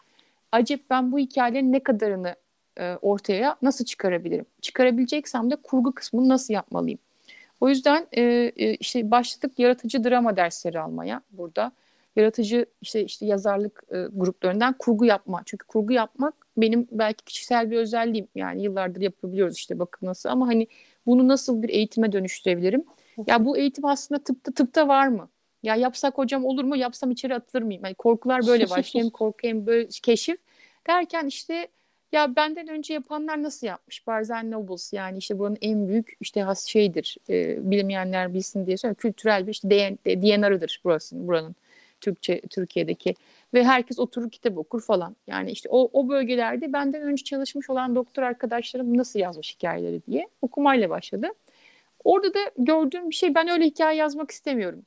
Acep 0.52 0.90
ben 0.90 1.12
bu 1.12 1.18
hikayelerin 1.18 1.72
ne 1.72 1.82
kadarını 1.82 2.34
e, 2.78 2.96
ortaya 3.02 3.56
nasıl 3.62 3.84
çıkarabilirim? 3.84 4.46
Çıkarabileceksem 4.62 5.50
de 5.50 5.56
kurgu 5.56 5.94
kısmını 5.94 6.28
nasıl 6.28 6.54
yapmalıyım? 6.54 6.98
O 7.64 7.68
yüzden 7.68 8.06
e, 8.12 8.22
e, 8.56 8.74
işte 8.74 9.10
başladık 9.10 9.58
yaratıcı 9.58 10.04
drama 10.04 10.36
dersleri 10.36 10.80
almaya 10.80 11.22
burada. 11.30 11.72
Yaratıcı 12.16 12.66
işte 12.80 13.04
işte 13.04 13.26
yazarlık 13.26 13.82
e, 13.90 14.06
gruplarından 14.12 14.74
kurgu 14.78 15.04
yapma. 15.04 15.42
Çünkü 15.44 15.66
kurgu 15.66 15.92
yapmak 15.92 16.34
benim 16.56 16.88
belki 16.92 17.24
kişisel 17.24 17.70
bir 17.70 17.76
özelliğim. 17.76 18.28
Yani 18.34 18.62
yıllardır 18.62 19.00
yapabiliyoruz 19.00 19.56
işte 19.56 19.78
bakın 19.78 20.06
nasıl 20.06 20.28
ama 20.28 20.46
hani 20.46 20.66
bunu 21.06 21.28
nasıl 21.28 21.62
bir 21.62 21.68
eğitime 21.68 22.12
dönüştürebilirim? 22.12 22.84
Ya 23.26 23.44
bu 23.44 23.58
eğitim 23.58 23.84
aslında 23.84 24.22
tıpta 24.22 24.52
tıpta 24.52 24.88
var 24.88 25.08
mı? 25.08 25.28
Ya 25.62 25.76
yapsak 25.76 26.18
hocam 26.18 26.44
olur 26.44 26.64
mu? 26.64 26.76
Yapsam 26.76 27.10
içeri 27.10 27.34
atılır 27.34 27.62
mıyım? 27.62 27.82
Yani 27.84 27.94
korkular 27.94 28.46
böyle 28.46 28.64
başlıyor. 28.70 29.04
hem 29.04 29.10
korku 29.10 29.38
hem 29.42 29.66
böyle 29.66 29.88
keşif. 30.02 30.40
Derken 30.86 31.26
işte 31.26 31.68
ya 32.14 32.36
benden 32.36 32.68
önce 32.68 32.94
yapanlar 32.94 33.42
nasıl 33.42 33.66
yapmış? 33.66 34.06
Barzen 34.06 34.50
Nobles 34.50 34.92
yani 34.92 35.18
işte 35.18 35.38
buranın 35.38 35.58
en 35.60 35.88
büyük 35.88 36.16
işte 36.20 36.42
has 36.42 36.66
şeydir. 36.66 37.16
E, 37.30 37.70
bilmeyenler 37.70 38.34
bilsin 38.34 38.66
diye 38.66 38.76
söylüyorum. 38.76 39.00
Kültürel 39.00 39.46
bir 39.46 39.52
işte 39.52 39.68
DNR'ıdır 40.06 40.80
burasının 40.84 41.28
buranın 41.28 41.54
Türkçe 42.00 42.40
Türkiye'deki 42.40 43.14
ve 43.54 43.64
herkes 43.64 43.98
oturur 43.98 44.30
kitap 44.30 44.58
okur 44.58 44.82
falan. 44.82 45.16
Yani 45.26 45.50
işte 45.50 45.68
o, 45.72 45.90
o 45.92 46.08
bölgelerde 46.08 46.72
benden 46.72 47.02
önce 47.02 47.24
çalışmış 47.24 47.70
olan 47.70 47.94
doktor 47.94 48.22
arkadaşlarım 48.22 48.96
nasıl 48.96 49.18
yazmış 49.18 49.54
hikayeleri 49.54 50.00
diye 50.06 50.28
okumayla 50.42 50.90
başladı. 50.90 51.28
Orada 52.04 52.34
da 52.34 52.38
gördüğüm 52.58 53.10
bir 53.10 53.14
şey 53.14 53.34
ben 53.34 53.48
öyle 53.48 53.64
hikaye 53.64 53.98
yazmak 53.98 54.30
istemiyorum. 54.30 54.82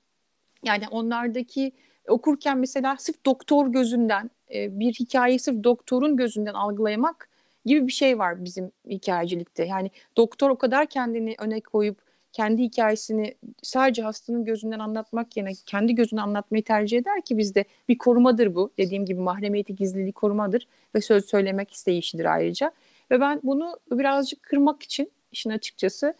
Yani 0.63 0.83
onlardaki 0.91 1.71
okurken 2.07 2.57
mesela 2.57 2.97
sırf 2.97 3.25
doktor 3.25 3.67
gözünden 3.67 4.29
e, 4.53 4.79
bir 4.79 4.93
hikayeyi 4.93 5.39
sırf 5.39 5.63
doktorun 5.63 6.17
gözünden 6.17 6.53
algılamak 6.53 7.29
gibi 7.65 7.87
bir 7.87 7.91
şey 7.91 8.19
var 8.19 8.45
bizim 8.45 8.71
hikayecilikte. 8.89 9.65
Yani 9.65 9.91
doktor 10.17 10.49
o 10.49 10.57
kadar 10.57 10.85
kendini 10.85 11.35
öne 11.39 11.61
koyup 11.61 12.07
kendi 12.31 12.63
hikayesini 12.63 13.35
sadece 13.63 14.01
hastanın 14.01 14.45
gözünden 14.45 14.79
anlatmak 14.79 15.37
yerine 15.37 15.51
kendi 15.65 15.95
gözünü 15.95 16.21
anlatmayı 16.21 16.63
tercih 16.63 16.97
eder 16.97 17.21
ki 17.21 17.37
bizde 17.37 17.65
bir 17.89 17.97
korumadır 17.97 18.55
bu. 18.55 18.71
Dediğim 18.77 19.05
gibi 19.05 19.21
mahremiyeti 19.21 19.75
gizliliği 19.75 20.13
korumadır 20.13 20.67
ve 20.95 21.01
söz 21.01 21.25
söylemek 21.25 21.71
isteyişidir 21.71 22.25
ayrıca. 22.25 22.71
Ve 23.11 23.19
ben 23.19 23.39
bunu 23.43 23.79
birazcık 23.91 24.43
kırmak 24.43 24.83
için 24.83 25.11
işin 25.31 25.49
açıkçası 25.49 26.13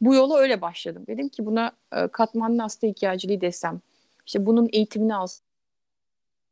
bu 0.00 0.14
yola 0.14 0.38
öyle 0.38 0.60
başladım. 0.60 1.04
Dedim 1.06 1.28
ki 1.28 1.46
buna 1.46 1.72
e, 1.92 2.08
katmanlı 2.08 2.62
hasta 2.62 2.86
hikayeciliği 2.86 3.40
desem. 3.40 3.80
İşte 4.26 4.46
bunun 4.46 4.68
eğitimini 4.72 5.14
alsın. 5.14 5.44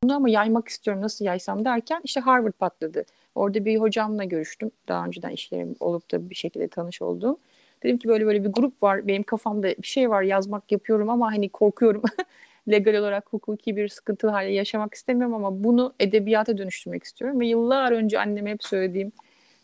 Bunu 0.04 0.14
ama 0.16 0.28
yaymak 0.28 0.68
istiyorum 0.68 1.02
nasıl 1.02 1.24
yaysam 1.24 1.64
derken 1.64 2.00
işte 2.04 2.20
Harvard 2.20 2.52
patladı. 2.52 3.04
Orada 3.34 3.64
bir 3.64 3.80
hocamla 3.80 4.24
görüştüm. 4.24 4.70
Daha 4.88 5.06
önceden 5.06 5.30
işlerim 5.30 5.76
olup 5.80 6.12
da 6.12 6.30
bir 6.30 6.34
şekilde 6.34 6.68
tanış 6.68 7.02
olduğum. 7.02 7.38
Dedim 7.82 7.98
ki 7.98 8.08
böyle 8.08 8.26
böyle 8.26 8.44
bir 8.44 8.48
grup 8.48 8.82
var. 8.82 9.06
Benim 9.08 9.22
kafamda 9.22 9.68
bir 9.68 9.86
şey 9.86 10.10
var 10.10 10.22
yazmak 10.22 10.72
yapıyorum 10.72 11.10
ama 11.10 11.32
hani 11.32 11.48
korkuyorum. 11.48 12.02
Legal 12.70 12.94
olarak 12.94 13.32
hukuki 13.32 13.76
bir 13.76 13.88
sıkıntılı 13.88 14.30
hale 14.30 14.52
yaşamak 14.52 14.94
istemiyorum 14.94 15.34
ama 15.34 15.64
bunu 15.64 15.94
edebiyata 16.00 16.58
dönüştürmek 16.58 17.04
istiyorum. 17.04 17.40
Ve 17.40 17.46
yıllar 17.46 17.92
önce 17.92 18.20
anneme 18.20 18.50
hep 18.50 18.64
söylediğim 18.64 19.12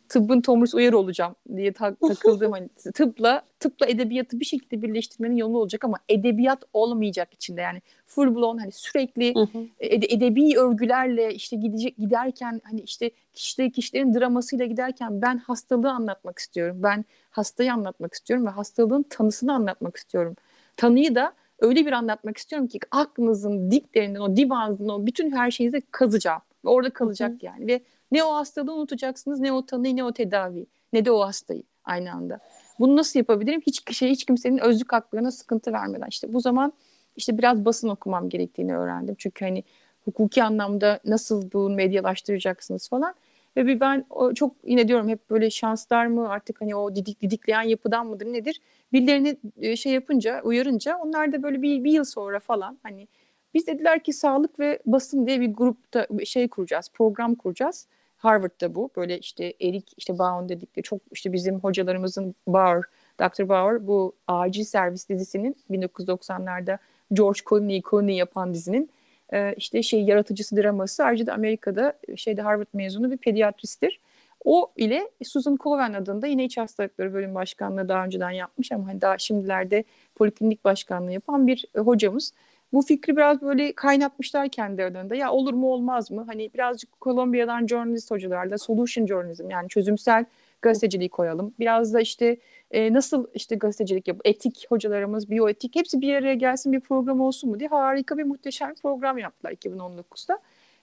tıbbın 0.08 0.40
Thomas 0.40 0.74
Uyar 0.74 0.92
olacağım 0.92 1.34
diye 1.56 1.72
tak, 1.72 2.00
takıldığım 2.00 2.52
hani 2.52 2.68
tıpla 2.94 3.42
tıpla 3.60 3.86
edebiyatı 3.86 4.40
bir 4.40 4.44
şekilde 4.44 4.82
birleştirmenin 4.82 5.36
yolu 5.36 5.58
olacak 5.58 5.84
ama 5.84 5.98
edebiyat 6.08 6.64
olmayacak 6.72 7.34
içinde 7.34 7.60
yani 7.60 7.82
full 8.06 8.34
blown 8.34 8.58
hani 8.58 8.72
sürekli 8.72 9.34
ede, 9.80 10.06
edebi 10.10 10.58
örgülerle 10.58 11.34
işte 11.34 11.56
gidecek 11.56 11.96
giderken 11.96 12.60
hani 12.64 12.80
işte 12.80 13.10
kişileri 13.34 13.72
kişilerin 13.72 14.14
dramasıyla 14.14 14.66
giderken 14.66 15.22
ben 15.22 15.38
hastalığı 15.38 15.90
anlatmak 15.90 16.38
istiyorum. 16.38 16.76
Ben 16.82 17.04
hastayı 17.30 17.72
anlatmak 17.72 18.14
istiyorum 18.14 18.46
ve 18.46 18.50
hastalığın 18.50 19.02
tanısını 19.10 19.52
anlatmak 19.52 19.96
istiyorum. 19.96 20.36
Tanıyı 20.76 21.14
da 21.14 21.32
öyle 21.58 21.86
bir 21.86 21.92
anlatmak 21.92 22.36
istiyorum 22.36 22.68
ki 22.68 22.78
aklınızın 22.90 23.70
diplerinden 23.70 24.20
o 24.20 24.36
divanızın 24.36 24.88
o 24.88 25.06
bütün 25.06 25.30
her 25.30 25.50
şeyinizi 25.50 25.82
kazacağım. 25.90 26.40
Ve 26.64 26.68
orada 26.68 26.90
kalacak 26.90 27.30
Hı-hı. 27.30 27.46
yani 27.46 27.66
ve 27.66 27.80
ne 28.12 28.24
o 28.24 28.34
hastalığı 28.34 28.74
unutacaksınız, 28.74 29.40
ne 29.40 29.52
o 29.52 29.66
tanıyı, 29.66 29.96
ne 29.96 30.04
o 30.04 30.12
tedavi, 30.12 30.66
ne 30.92 31.04
de 31.04 31.10
o 31.10 31.20
hastayı 31.20 31.62
aynı 31.84 32.12
anda. 32.12 32.38
Bunu 32.78 32.96
nasıl 32.96 33.18
yapabilirim? 33.18 33.60
Hiç 33.66 33.96
şey, 33.96 34.10
hiç 34.10 34.24
kimsenin 34.24 34.58
özlük 34.58 34.92
haklarına 34.92 35.30
sıkıntı 35.30 35.72
vermeden. 35.72 36.06
İşte 36.08 36.32
bu 36.32 36.40
zaman 36.40 36.72
işte 37.16 37.38
biraz 37.38 37.64
basın 37.64 37.88
okumam 37.88 38.28
gerektiğini 38.28 38.76
öğrendim. 38.76 39.14
Çünkü 39.18 39.44
hani 39.44 39.64
hukuki 40.04 40.42
anlamda 40.42 41.00
nasıl 41.04 41.52
bunu 41.52 41.74
medyalaştıracaksınız 41.74 42.88
falan. 42.88 43.14
Ve 43.56 43.66
bir 43.66 43.80
ben 43.80 44.04
çok 44.34 44.56
yine 44.64 44.88
diyorum 44.88 45.08
hep 45.08 45.30
böyle 45.30 45.50
şanslar 45.50 46.06
mı 46.06 46.28
artık 46.28 46.60
hani 46.60 46.76
o 46.76 46.94
didik 46.94 47.22
didikleyen 47.22 47.62
yapıdan 47.62 48.06
mıdır 48.06 48.26
nedir? 48.26 48.60
Birilerini 48.92 49.36
e, 49.60 49.76
şey 49.76 49.92
yapınca 49.92 50.40
uyarınca 50.42 50.96
onlar 50.96 51.32
da 51.32 51.42
böyle 51.42 51.62
bir, 51.62 51.84
bir 51.84 51.92
yıl 51.92 52.04
sonra 52.04 52.40
falan 52.40 52.78
hani 52.82 53.08
biz 53.54 53.66
dediler 53.66 54.02
ki 54.02 54.12
sağlık 54.12 54.60
ve 54.60 54.78
basın 54.86 55.26
diye 55.26 55.40
bir 55.40 55.54
grupta 55.54 56.06
şey 56.24 56.48
kuracağız, 56.48 56.90
program 56.94 57.34
kuracağız. 57.34 57.86
Harvard'da 58.16 58.74
bu. 58.74 58.90
Böyle 58.96 59.18
işte 59.18 59.54
Erik 59.60 59.92
işte 59.96 60.18
Bauer 60.18 60.48
dedikleri 60.48 60.82
çok 60.82 61.00
işte 61.12 61.32
bizim 61.32 61.60
hocalarımızın 61.60 62.34
Bauer, 62.46 62.82
Dr. 63.20 63.48
Bauer 63.48 63.86
bu 63.86 64.12
acil 64.28 64.64
servis 64.64 65.08
dizisinin 65.08 65.56
1990'larda 65.70 66.78
George 67.12 67.40
Clooney, 67.48 67.82
Clooney 67.90 68.16
yapan 68.16 68.54
dizinin 68.54 68.90
e, 69.32 69.54
işte 69.56 69.82
şey 69.82 70.02
yaratıcısı 70.02 70.56
draması. 70.56 71.04
Ayrıca 71.04 71.26
da 71.26 71.34
Amerika'da 71.34 71.98
şeyde 72.16 72.42
Harvard 72.42 72.66
mezunu 72.72 73.10
bir 73.10 73.16
pediatristtir. 73.16 74.00
O 74.44 74.72
ile 74.76 75.10
Susan 75.24 75.56
Coven 75.62 75.92
adında 75.92 76.26
yine 76.26 76.44
iç 76.44 76.58
hastalıkları 76.58 77.14
bölüm 77.14 77.34
başkanlığı 77.34 77.88
daha 77.88 78.04
önceden 78.04 78.30
yapmış 78.30 78.72
ama 78.72 78.86
hani 78.86 79.00
daha 79.00 79.18
şimdilerde 79.18 79.84
poliklinik 80.14 80.64
başkanlığı 80.64 81.12
yapan 81.12 81.46
bir 81.46 81.64
e, 81.74 81.78
hocamız 81.78 82.32
bu 82.72 82.82
fikri 82.82 83.16
biraz 83.16 83.42
böyle 83.42 83.72
kaynatmışlar 83.72 84.48
kendi 84.48 84.82
aralarında. 84.82 85.14
Ya 85.14 85.32
olur 85.32 85.54
mu 85.54 85.72
olmaz 85.72 86.10
mı? 86.10 86.24
Hani 86.26 86.50
birazcık 86.54 87.00
Kolombiya'dan 87.00 87.66
journalist 87.66 88.10
hocalarla 88.10 88.58
solution 88.58 89.06
journalism 89.06 89.50
yani 89.50 89.68
çözümsel 89.68 90.24
gazeteciliği 90.62 91.08
koyalım. 91.08 91.54
Biraz 91.58 91.94
da 91.94 92.00
işte 92.00 92.36
e, 92.70 92.92
nasıl 92.92 93.26
işte 93.34 93.56
gazetecilik 93.56 94.08
yap, 94.08 94.20
etik 94.24 94.66
hocalarımız, 94.68 95.30
biyoetik 95.30 95.76
hepsi 95.76 96.00
bir 96.00 96.14
araya 96.14 96.34
gelsin 96.34 96.72
bir 96.72 96.80
program 96.80 97.20
olsun 97.20 97.50
mu 97.50 97.60
diye 97.60 97.68
harika 97.68 98.18
bir 98.18 98.24
muhteşem 98.24 98.74
program 98.74 99.18
yaptılar 99.18 99.52
2019'da. 99.52 100.38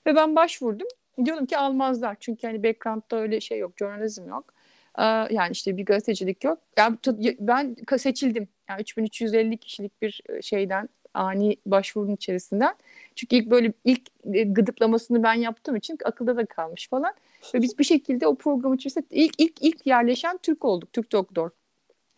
Ve 0.08 0.16
ben 0.16 0.36
başvurdum. 0.36 0.88
Diyorum 1.26 1.46
ki 1.46 1.58
almazlar. 1.58 2.18
Çünkü 2.20 2.48
hani 2.48 2.64
background'da 2.64 3.18
öyle 3.20 3.42
şey 3.42 3.60
yok, 3.60 3.72
journalizm 3.78 4.28
yok. 4.28 4.54
Ee, 5.00 5.04
yani 5.04 5.52
işte 5.52 5.78
bir 5.78 5.86
gazetecilik 5.86 6.44
yok. 6.44 6.60
Yani 6.78 6.98
ben 7.40 7.76
seçildim. 7.98 8.48
Yani 8.70 8.82
3350 8.82 9.58
kişilik 9.58 10.02
bir 10.02 10.22
e, 10.30 10.42
şeyden 10.42 10.90
ani 11.14 11.58
başvurun 11.66 12.16
içerisinden. 12.16 12.76
Çünkü 13.16 13.36
ilk 13.36 13.52
böyle 13.52 13.74
ilk 13.86 14.02
e, 14.34 14.44
gıdıklamasını 14.44 15.24
ben 15.24 15.34
yaptığım 15.34 15.76
için 15.76 15.98
akılda 16.06 16.38
da 16.38 16.46
kalmış 16.46 16.90
falan. 16.90 17.14
Ve 17.54 17.62
biz 17.62 17.80
bir 17.80 17.84
şekilde 17.84 18.28
o 18.28 18.36
program 18.36 18.74
içerisinde 18.74 19.06
ilk 19.10 19.34
ilk 19.38 19.62
ilk 19.62 19.88
yerleşen 19.88 20.38
Türk 20.38 20.66
olduk. 20.66 20.94
Türk 20.94 21.12
doktor. 21.12 21.50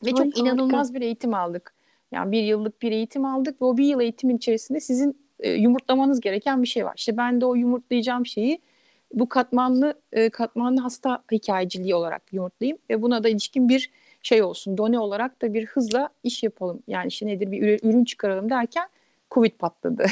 Ve 0.05 0.07
Ay, 0.07 0.11
çok 0.11 0.19
harika. 0.19 0.39
inanılmaz 0.39 0.93
bir 0.93 1.01
eğitim 1.01 1.33
aldık. 1.33 1.75
Yani 2.11 2.31
bir 2.31 2.43
yıllık 2.43 2.81
bir 2.81 2.91
eğitim 2.91 3.25
aldık 3.25 3.61
ve 3.61 3.65
o 3.65 3.77
bir 3.77 3.85
yıl 3.85 4.01
eğitimin 4.01 4.37
içerisinde 4.37 4.79
sizin 4.79 5.17
e, 5.39 5.51
yumurtlamanız 5.51 6.21
gereken 6.21 6.63
bir 6.63 6.67
şey 6.67 6.85
var. 6.85 6.93
İşte 6.97 7.17
ben 7.17 7.41
de 7.41 7.45
o 7.45 7.55
yumurtlayacağım 7.55 8.25
şeyi 8.25 8.61
bu 9.13 9.29
katmanlı 9.29 10.01
e, 10.11 10.29
katmanlı 10.29 10.81
hasta 10.81 11.23
hikayeciliği 11.31 11.95
olarak 11.95 12.33
yumurtlayayım 12.33 12.77
ve 12.89 13.01
buna 13.01 13.23
da 13.23 13.29
ilişkin 13.29 13.69
bir 13.69 13.91
şey 14.25 14.43
olsun 14.43 14.77
done 14.77 14.99
olarak 14.99 15.41
da 15.41 15.53
bir 15.53 15.65
hızla 15.65 16.09
iş 16.23 16.43
yapalım. 16.43 16.83
Yani 16.87 17.07
işte 17.07 17.25
nedir 17.25 17.51
bir 17.51 17.83
ürün 17.83 18.05
çıkaralım 18.05 18.49
derken 18.49 18.87
Covid 19.31 19.51
patladı. 19.51 20.05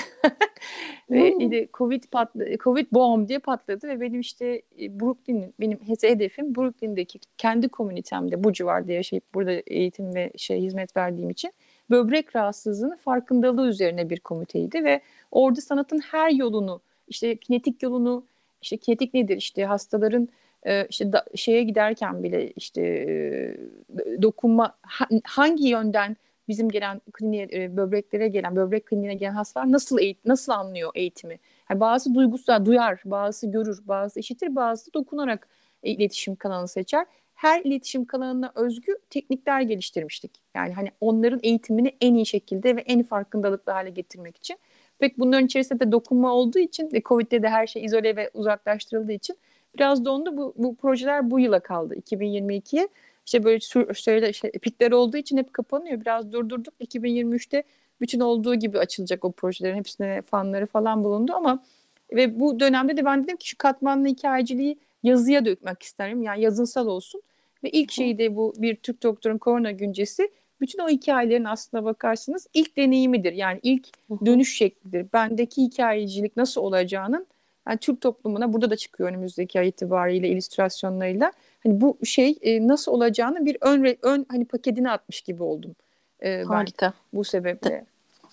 ve 1.12 1.32
hmm. 1.32 1.68
Covid 1.74 2.04
patladı, 2.12 2.58
Covid 2.58 2.88
bomb 2.92 3.30
diye 3.30 3.40
patladı 3.40 3.88
ve 3.88 4.02
benim 4.02 4.20
işte 4.20 4.62
e, 4.82 5.00
Brooklyn 5.00 5.54
benim 5.60 5.80
hedefim 6.02 6.56
Brooklyn'deki 6.56 7.20
kendi 7.38 7.70
komünitemde 7.70 8.44
bu 8.44 8.54
civarda 8.54 8.92
yaşayıp 8.92 9.34
burada 9.34 9.52
eğitim 9.52 10.16
ve 10.16 10.32
şey 10.38 10.62
hizmet 10.62 10.98
verdiğim 10.98 11.30
için 11.30 11.54
böbrek 11.90 12.36
rahatsızlığının 12.36 12.98
farkındalığı 12.98 13.68
üzerine 13.68 14.10
bir 14.10 14.20
komiteydi 14.20 14.84
ve 14.84 15.02
orada 15.32 15.62
sanatın 15.62 16.00
her 16.00 16.30
yolunu 16.30 16.82
işte 17.08 17.36
kinetik 17.36 17.84
yolunu 17.84 18.26
işte 18.62 18.78
kinetik 18.78 19.14
nedir 19.14 19.38
işte 19.38 19.66
hastaların 19.66 20.30
e, 20.66 20.88
işte 20.90 21.14
da, 21.14 21.26
şeye 21.36 21.64
giderken 21.64 22.24
bile 22.24 22.52
işte 22.52 22.82
e, 22.82 24.22
dokunma 24.22 24.78
ha, 24.82 25.08
hangi 25.24 25.68
yönden 25.68 26.18
bizim 26.48 26.70
gelen 26.70 27.02
kliniğe, 27.14 27.48
e, 27.54 27.78
böbreklere 27.78 28.28
gelen 28.28 28.56
böbrek 28.56 28.86
kliniğine 28.86 29.16
gelen 29.16 29.34
hastalar 29.34 29.72
nasıl 29.72 30.00
eğit 30.00 30.26
nasıl 30.26 30.52
anlıyor 30.52 30.92
eğitimi? 30.96 31.40
Yani 31.70 31.80
bazı 31.80 32.16
duygusal 32.16 32.66
duyar, 32.66 33.02
bazı 33.06 33.52
görür, 33.52 33.80
bazı 33.86 34.20
işitir, 34.20 34.56
bazı 34.56 34.94
dokunarak 34.94 35.48
iletişim 35.84 36.36
kanalını 36.36 36.68
seçer. 36.68 37.06
Her 37.34 37.62
iletişim 37.62 38.06
kanalına 38.06 38.52
özgü 38.56 38.98
teknikler 39.10 39.62
geliştirmiştik. 39.62 40.32
Yani 40.56 40.74
hani 40.74 40.92
onların 41.02 41.40
eğitimini 41.44 41.98
en 42.02 42.16
iyi 42.16 42.26
şekilde 42.26 42.76
ve 42.76 42.82
en 42.82 43.04
farkındalıklı 43.04 43.72
hale 43.72 43.90
getirmek 43.90 44.38
için. 44.38 44.58
Pek 45.00 45.20
bunların 45.20 45.46
içerisinde 45.46 45.80
de 45.80 45.92
dokunma 45.92 46.34
olduğu 46.34 46.60
için 46.60 46.90
ve 46.94 47.02
Covid'de 47.02 47.44
de 47.44 47.50
her 47.50 47.68
şey 47.68 47.86
izole 47.86 48.16
ve 48.16 48.30
uzaklaştırıldığı 48.34 49.12
için 49.12 49.38
biraz 49.76 50.06
dondu. 50.06 50.38
Bu, 50.38 50.54
bu 50.58 50.76
projeler 50.76 51.32
bu 51.32 51.40
yıla 51.40 51.60
kaldı 51.60 51.96
2022'ye. 51.96 52.88
İşte 53.26 53.44
böyle 53.44 53.60
şöyle 53.94 54.34
şey, 54.34 54.52
pikler 54.52 54.92
olduğu 54.92 55.18
için 55.18 55.38
hep 55.38 55.54
kapanıyor. 55.54 56.02
Biraz 56.02 56.32
durdurduk. 56.32 56.74
2023'te 56.82 57.64
bütün 58.02 58.20
olduğu 58.20 58.56
gibi 58.56 58.80
açılacak 58.80 59.26
o 59.26 59.32
projelerin 59.32 59.78
hepsine 59.78 60.22
fanları 60.22 60.66
falan 60.66 61.04
bulundu 61.04 61.34
ama 61.36 61.64
ve 62.12 62.40
bu 62.40 62.60
dönemde 62.60 62.98
de 62.98 63.06
ben 63.06 63.24
dedim 63.24 63.38
ki 63.38 63.50
şu 63.50 63.58
katmanlı 63.58 64.08
hikayeciliği 64.08 64.78
yazıya 65.04 65.46
dökmek 65.46 65.84
isterim. 65.84 66.24
Yani 66.24 66.42
yazınsal 66.42 66.88
olsun. 66.88 67.22
Ve 67.64 67.70
ilk 67.70 67.92
şeyi 67.92 68.18
de 68.18 68.36
bu 68.36 68.54
bir 68.58 68.76
Türk 68.76 69.04
doktorun 69.04 69.38
korona 69.38 69.72
güncesi. 69.72 70.32
Bütün 70.62 70.80
o 70.80 70.90
hikayelerin 70.90 71.44
aslına 71.44 71.84
bakarsınız 71.84 72.48
ilk 72.54 72.78
deneyimidir. 72.78 73.34
Yani 73.34 73.60
ilk 73.64 73.88
dönüş 74.26 74.58
şeklidir. 74.58 75.08
Bendeki 75.14 75.64
hikayecilik 75.64 76.38
nasıl 76.38 76.62
olacağının 76.62 77.28
yani 77.68 77.78
Türk 77.78 78.02
toplumuna 78.02 78.54
burada 78.54 78.70
da 78.70 78.76
çıkıyor 78.76 79.10
önümüzdeki 79.10 79.60
ay 79.60 79.68
itibariyle 79.68 80.28
illüstrasyonlarıyla. 80.28 81.32
Hani 81.64 81.82
bu 81.82 81.98
şey 82.06 82.38
e, 82.42 82.68
nasıl 82.68 82.92
olacağını 82.92 83.46
bir 83.46 83.58
ön 83.62 83.98
ön 84.02 84.26
hani 84.30 84.46
paketine 84.46 84.92
atmış 84.92 85.22
gibi 85.22 85.44
oldum. 85.44 85.76
E, 86.20 86.44
Harika. 86.44 86.86
Ben 86.86 86.94
bu 87.20 87.24
sebeple. 87.24 87.70
De, 87.70 87.86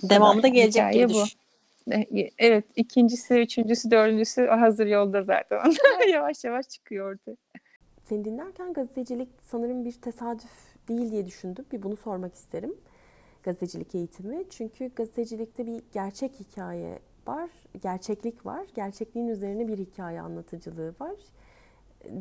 devamı 0.02 0.42
da 0.42 0.48
gelecek 0.48 0.92
diye 0.92 1.08
bu. 1.08 1.24
E, 1.92 2.30
evet 2.38 2.64
ikincisi, 2.76 3.34
üçüncüsü, 3.34 3.90
dördüncüsü 3.90 4.46
hazır 4.46 4.86
yolda 4.86 5.22
zaten. 5.22 5.72
yavaş 6.12 6.44
yavaş 6.44 6.68
çıkıyor 6.68 7.12
ortaya. 7.12 7.36
Seni 8.04 8.24
dinlerken 8.24 8.72
gazetecilik 8.72 9.28
sanırım 9.42 9.84
bir 9.84 9.92
tesadüf 9.92 10.50
değil 10.88 11.10
diye 11.10 11.26
düşündüm. 11.26 11.64
Bir 11.72 11.82
bunu 11.82 11.96
sormak 11.96 12.34
isterim. 12.34 12.74
Gazetecilik 13.42 13.94
eğitimi. 13.94 14.44
Çünkü 14.50 14.90
gazetecilikte 14.96 15.66
bir 15.66 15.82
gerçek 15.92 16.32
hikaye 16.40 16.98
var, 17.28 17.50
gerçeklik 17.82 18.46
var. 18.46 18.66
Gerçekliğin 18.74 19.28
üzerine 19.28 19.68
bir 19.68 19.78
hikaye 19.78 20.20
anlatıcılığı 20.20 20.94
var. 21.00 21.16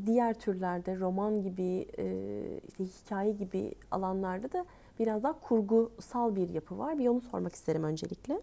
Diğer 0.06 0.40
türlerde 0.40 1.00
roman 1.00 1.42
gibi, 1.42 1.88
e, 1.98 2.06
işte 2.68 2.86
hikaye 2.86 3.32
gibi 3.32 3.76
alanlarda 3.92 4.52
da 4.52 4.66
biraz 5.00 5.24
daha 5.24 5.40
kurgusal 5.40 6.36
bir 6.36 6.50
yapı 6.50 6.78
var. 6.78 6.98
Bir 6.98 7.08
onu 7.08 7.22
sormak 7.22 7.56
isterim 7.56 7.84
öncelikle. 7.84 8.42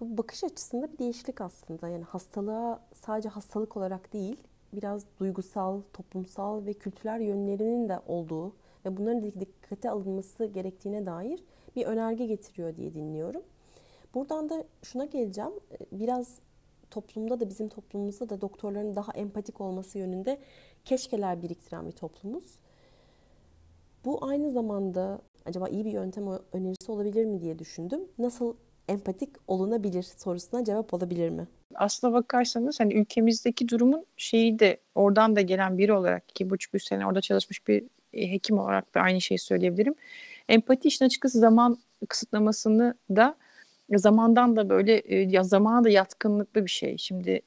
Bu 0.00 0.18
bakış 0.18 0.44
açısında 0.44 0.92
bir 0.92 0.98
değişiklik 0.98 1.40
aslında. 1.40 1.88
Yani 1.88 2.04
hastalığa 2.04 2.80
sadece 2.94 3.28
hastalık 3.28 3.76
olarak 3.76 4.12
değil, 4.12 4.36
biraz 4.72 5.04
duygusal, 5.20 5.80
toplumsal 5.92 6.66
ve 6.66 6.72
kültürel 6.72 7.20
yönlerinin 7.20 7.88
de 7.88 8.00
olduğu 8.06 8.52
ve 8.84 8.96
bunların 8.96 9.22
dikkate 9.22 9.90
alınması 9.90 10.46
gerektiğine 10.46 11.06
dair 11.06 11.44
bir 11.76 11.86
önerge 11.86 12.26
getiriyor 12.26 12.76
diye 12.76 12.94
dinliyorum. 12.94 13.42
Buradan 14.16 14.48
da 14.48 14.64
şuna 14.82 15.04
geleceğim. 15.04 15.50
Biraz 15.92 16.38
toplumda 16.90 17.40
da 17.40 17.48
bizim 17.48 17.68
toplumumuzda 17.68 18.28
da 18.28 18.40
doktorların 18.40 18.96
daha 18.96 19.12
empatik 19.12 19.60
olması 19.60 19.98
yönünde 19.98 20.38
keşkeler 20.84 21.42
biriktiren 21.42 21.86
bir 21.86 21.92
toplumuz. 21.92 22.44
Bu 24.04 24.24
aynı 24.24 24.50
zamanda 24.50 25.18
acaba 25.44 25.68
iyi 25.68 25.84
bir 25.84 25.92
yöntem 25.92 26.24
önerisi 26.52 26.92
olabilir 26.92 27.24
mi 27.24 27.40
diye 27.40 27.58
düşündüm. 27.58 28.00
Nasıl 28.18 28.54
empatik 28.88 29.30
olunabilir 29.48 30.02
sorusuna 30.02 30.64
cevap 30.64 30.94
olabilir 30.94 31.28
mi? 31.28 31.46
Aslına 31.74 32.12
bakarsanız 32.12 32.80
hani 32.80 32.94
ülkemizdeki 32.94 33.68
durumun 33.68 34.06
şeyi 34.16 34.58
de 34.58 34.80
oradan 34.94 35.36
da 35.36 35.40
gelen 35.40 35.78
biri 35.78 35.92
olarak 35.92 36.24
iki 36.30 36.50
buçuk 36.50 36.74
üç 36.74 36.84
sene 36.84 37.06
orada 37.06 37.20
çalışmış 37.20 37.68
bir 37.68 37.84
e, 38.12 38.32
hekim 38.32 38.58
olarak 38.58 38.94
da 38.94 39.00
aynı 39.00 39.20
şeyi 39.20 39.38
söyleyebilirim. 39.38 39.94
Empati 40.48 40.88
işin 40.88 41.04
açıkçası 41.04 41.38
zaman 41.38 41.78
kısıtlamasını 42.08 42.94
da 43.10 43.36
zamandan 43.94 44.56
da 44.56 44.68
böyle 44.68 45.14
ya 45.14 45.42
zamana 45.42 45.84
da 45.84 45.88
yatkınlıklı 45.88 46.64
bir 46.64 46.70
şey. 46.70 46.98
Şimdi 46.98 47.40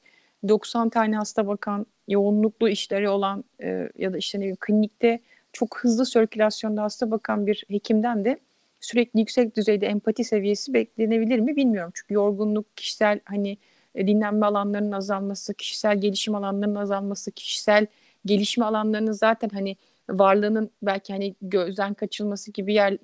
90 0.48 0.88
tane 0.88 1.16
hasta 1.16 1.46
bakan, 1.46 1.86
yoğunluklu 2.08 2.68
işleri 2.68 3.08
olan 3.08 3.44
e, 3.62 3.88
ya 3.98 4.12
da 4.12 4.18
işte 4.18 4.38
ne 4.38 4.42
bileyim 4.42 4.56
klinikte 4.60 5.20
çok 5.52 5.78
hızlı 5.78 6.06
sirkülasyonda 6.06 6.82
hasta 6.82 7.10
bakan 7.10 7.46
bir 7.46 7.64
hekimden 7.68 8.24
de 8.24 8.38
sürekli 8.80 9.20
yüksek 9.20 9.56
düzeyde 9.56 9.86
empati 9.86 10.24
seviyesi 10.24 10.74
beklenebilir 10.74 11.38
mi 11.38 11.56
bilmiyorum. 11.56 11.92
Çünkü 11.94 12.14
yorgunluk, 12.14 12.76
kişisel 12.76 13.20
hani 13.24 13.58
e, 13.94 14.06
dinlenme 14.06 14.46
alanlarının 14.46 14.92
azalması, 14.92 15.54
kişisel 15.54 16.00
gelişim 16.00 16.34
alanlarının 16.34 16.74
azalması, 16.74 17.32
kişisel 17.32 17.86
gelişme 18.26 18.64
alanlarının 18.64 19.12
zaten 19.12 19.48
hani 19.48 19.76
varlığının 20.10 20.70
belki 20.82 21.12
hani 21.12 21.34
gözden 21.42 21.94
kaçılması 21.94 22.52
gibi 22.52 22.74
yer 22.74 22.98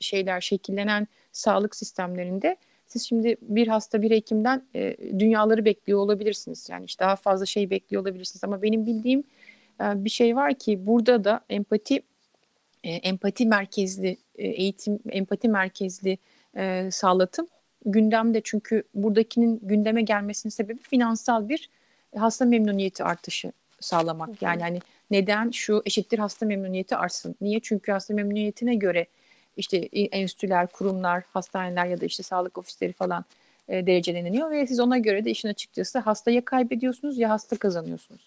şeyler 0.00 0.40
şekillenen 0.40 1.06
sağlık 1.32 1.76
sistemlerinde 1.76 2.56
siz 2.86 3.08
şimdi 3.08 3.36
bir 3.42 3.68
hasta 3.68 4.02
bir 4.02 4.10
hekimden 4.10 4.62
e, 4.74 4.96
dünyaları 5.18 5.64
bekliyor 5.64 5.98
olabilirsiniz. 5.98 6.68
Yani 6.70 6.84
işte 6.84 7.04
daha 7.04 7.16
fazla 7.16 7.46
şey 7.46 7.70
bekliyor 7.70 8.02
olabilirsiniz 8.02 8.44
ama 8.44 8.62
benim 8.62 8.86
bildiğim 8.86 9.24
e, 9.80 10.04
bir 10.04 10.10
şey 10.10 10.36
var 10.36 10.54
ki 10.54 10.86
burada 10.86 11.24
da 11.24 11.40
empati 11.50 12.02
e, 12.84 12.90
empati 12.90 13.46
merkezli 13.46 14.16
e, 14.36 14.48
eğitim, 14.48 14.98
empati 15.10 15.48
merkezli 15.48 16.18
e, 16.56 16.88
sağlatım 16.92 17.46
gündemde 17.86 18.40
çünkü 18.44 18.82
buradakinin 18.94 19.60
gündeme 19.62 20.02
gelmesinin 20.02 20.50
sebebi 20.50 20.82
finansal 20.82 21.48
bir 21.48 21.70
hasta 22.16 22.44
memnuniyeti 22.44 23.04
artışı 23.04 23.52
sağlamak. 23.80 24.42
Yani 24.42 24.62
hani 24.62 24.80
neden 25.10 25.50
şu 25.50 25.82
eşittir 25.86 26.18
hasta 26.18 26.46
memnuniyeti 26.46 26.96
artsın? 26.96 27.36
Niye? 27.40 27.60
Çünkü 27.60 27.92
hasta 27.92 28.14
memnuniyetine 28.14 28.74
göre 28.74 29.06
işte 29.56 29.76
enstitüler, 29.92 30.66
kurumlar, 30.66 31.22
hastaneler 31.32 31.86
ya 31.86 32.00
da 32.00 32.04
işte 32.04 32.22
sağlık 32.22 32.58
ofisleri 32.58 32.92
falan 32.92 33.24
e, 33.68 33.86
dereceleniliyor 33.86 34.50
ve 34.50 34.66
siz 34.66 34.80
ona 34.80 34.98
göre 34.98 35.24
de 35.24 35.30
işin 35.30 35.48
açıkçası 35.48 35.98
hasta 35.98 36.30
ya 36.30 36.44
kaybediyorsunuz 36.44 37.18
ya 37.18 37.30
hasta 37.30 37.56
kazanıyorsunuz. 37.56 38.20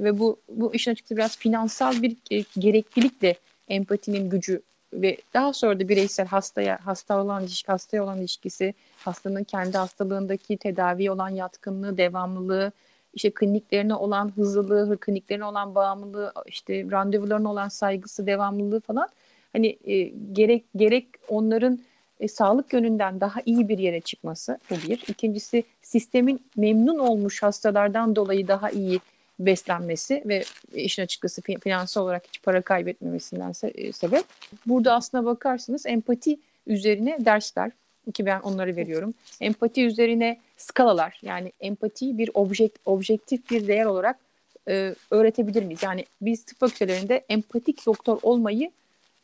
Ve 0.00 0.18
bu 0.18 0.40
bu 0.48 0.74
işin 0.74 0.90
açıkçası 0.90 1.16
biraz 1.16 1.36
finansal 1.36 2.02
bir 2.02 2.16
e, 2.30 2.44
gereklilikle 2.58 3.34
empatinin 3.68 4.30
gücü 4.30 4.62
ve 4.92 5.16
daha 5.34 5.52
sonra 5.52 5.80
da 5.80 5.88
bireysel 5.88 6.26
hastaya 6.26 6.78
hasta 6.84 7.22
olan 7.22 7.42
ilişki, 7.42 7.66
hastaya 7.66 8.04
olan 8.04 8.18
ilişkisi, 8.18 8.74
hastanın 8.98 9.44
kendi 9.44 9.78
hastalığındaki 9.78 10.56
tedavi 10.56 11.10
olan 11.10 11.28
yatkınlığı, 11.28 11.96
devamlılığı, 11.96 12.72
işte 13.14 13.30
kliniklerine 13.30 13.94
olan 13.94 14.32
hızlılığı, 14.36 14.98
kliniklerine 15.00 15.44
olan 15.44 15.74
bağımlılığı, 15.74 16.32
işte 16.46 16.90
randevularına 16.90 17.50
olan 17.50 17.68
saygısı, 17.68 18.26
devamlılığı 18.26 18.80
falan 18.80 19.08
hani 19.52 19.78
e, 19.84 20.12
gerek 20.32 20.64
gerek 20.76 21.06
onların 21.28 21.78
e, 22.20 22.28
sağlık 22.28 22.72
yönünden 22.72 23.20
daha 23.20 23.40
iyi 23.46 23.68
bir 23.68 23.78
yere 23.78 24.00
çıkması 24.00 24.58
bu 24.70 24.74
bir. 24.88 25.04
İkincisi 25.08 25.64
sistemin 25.82 26.40
memnun 26.56 26.98
olmuş 26.98 27.42
hastalardan 27.42 28.16
dolayı 28.16 28.48
daha 28.48 28.70
iyi 28.70 29.00
beslenmesi 29.38 30.22
ve 30.26 30.44
işin 30.74 31.02
açıkçası 31.02 31.42
finansal 31.42 32.02
olarak 32.02 32.24
hiç 32.28 32.42
para 32.42 32.62
kaybetmemesinden 32.62 33.50
se- 33.50 33.80
e, 33.80 33.92
sebep. 33.92 34.24
Burada 34.66 34.94
aslına 34.94 35.24
bakarsanız 35.24 35.86
empati 35.86 36.38
üzerine 36.66 37.16
dersler 37.24 37.70
ki 38.14 38.26
ben 38.26 38.40
onları 38.40 38.76
veriyorum. 38.76 39.14
Empati 39.40 39.84
üzerine 39.84 40.38
skalalar 40.56 41.20
yani 41.22 41.52
empatiyi 41.60 42.18
bir 42.18 42.30
objekt, 42.34 42.78
objektif 42.84 43.50
bir 43.50 43.66
değer 43.66 43.84
olarak 43.84 44.16
e, 44.68 44.94
öğretebilir 45.10 45.62
miyiz? 45.62 45.82
Yani 45.82 46.04
biz 46.20 46.44
tıp 46.44 46.58
fakültelerinde 46.58 47.24
empatik 47.28 47.86
doktor 47.86 48.18
olmayı 48.22 48.70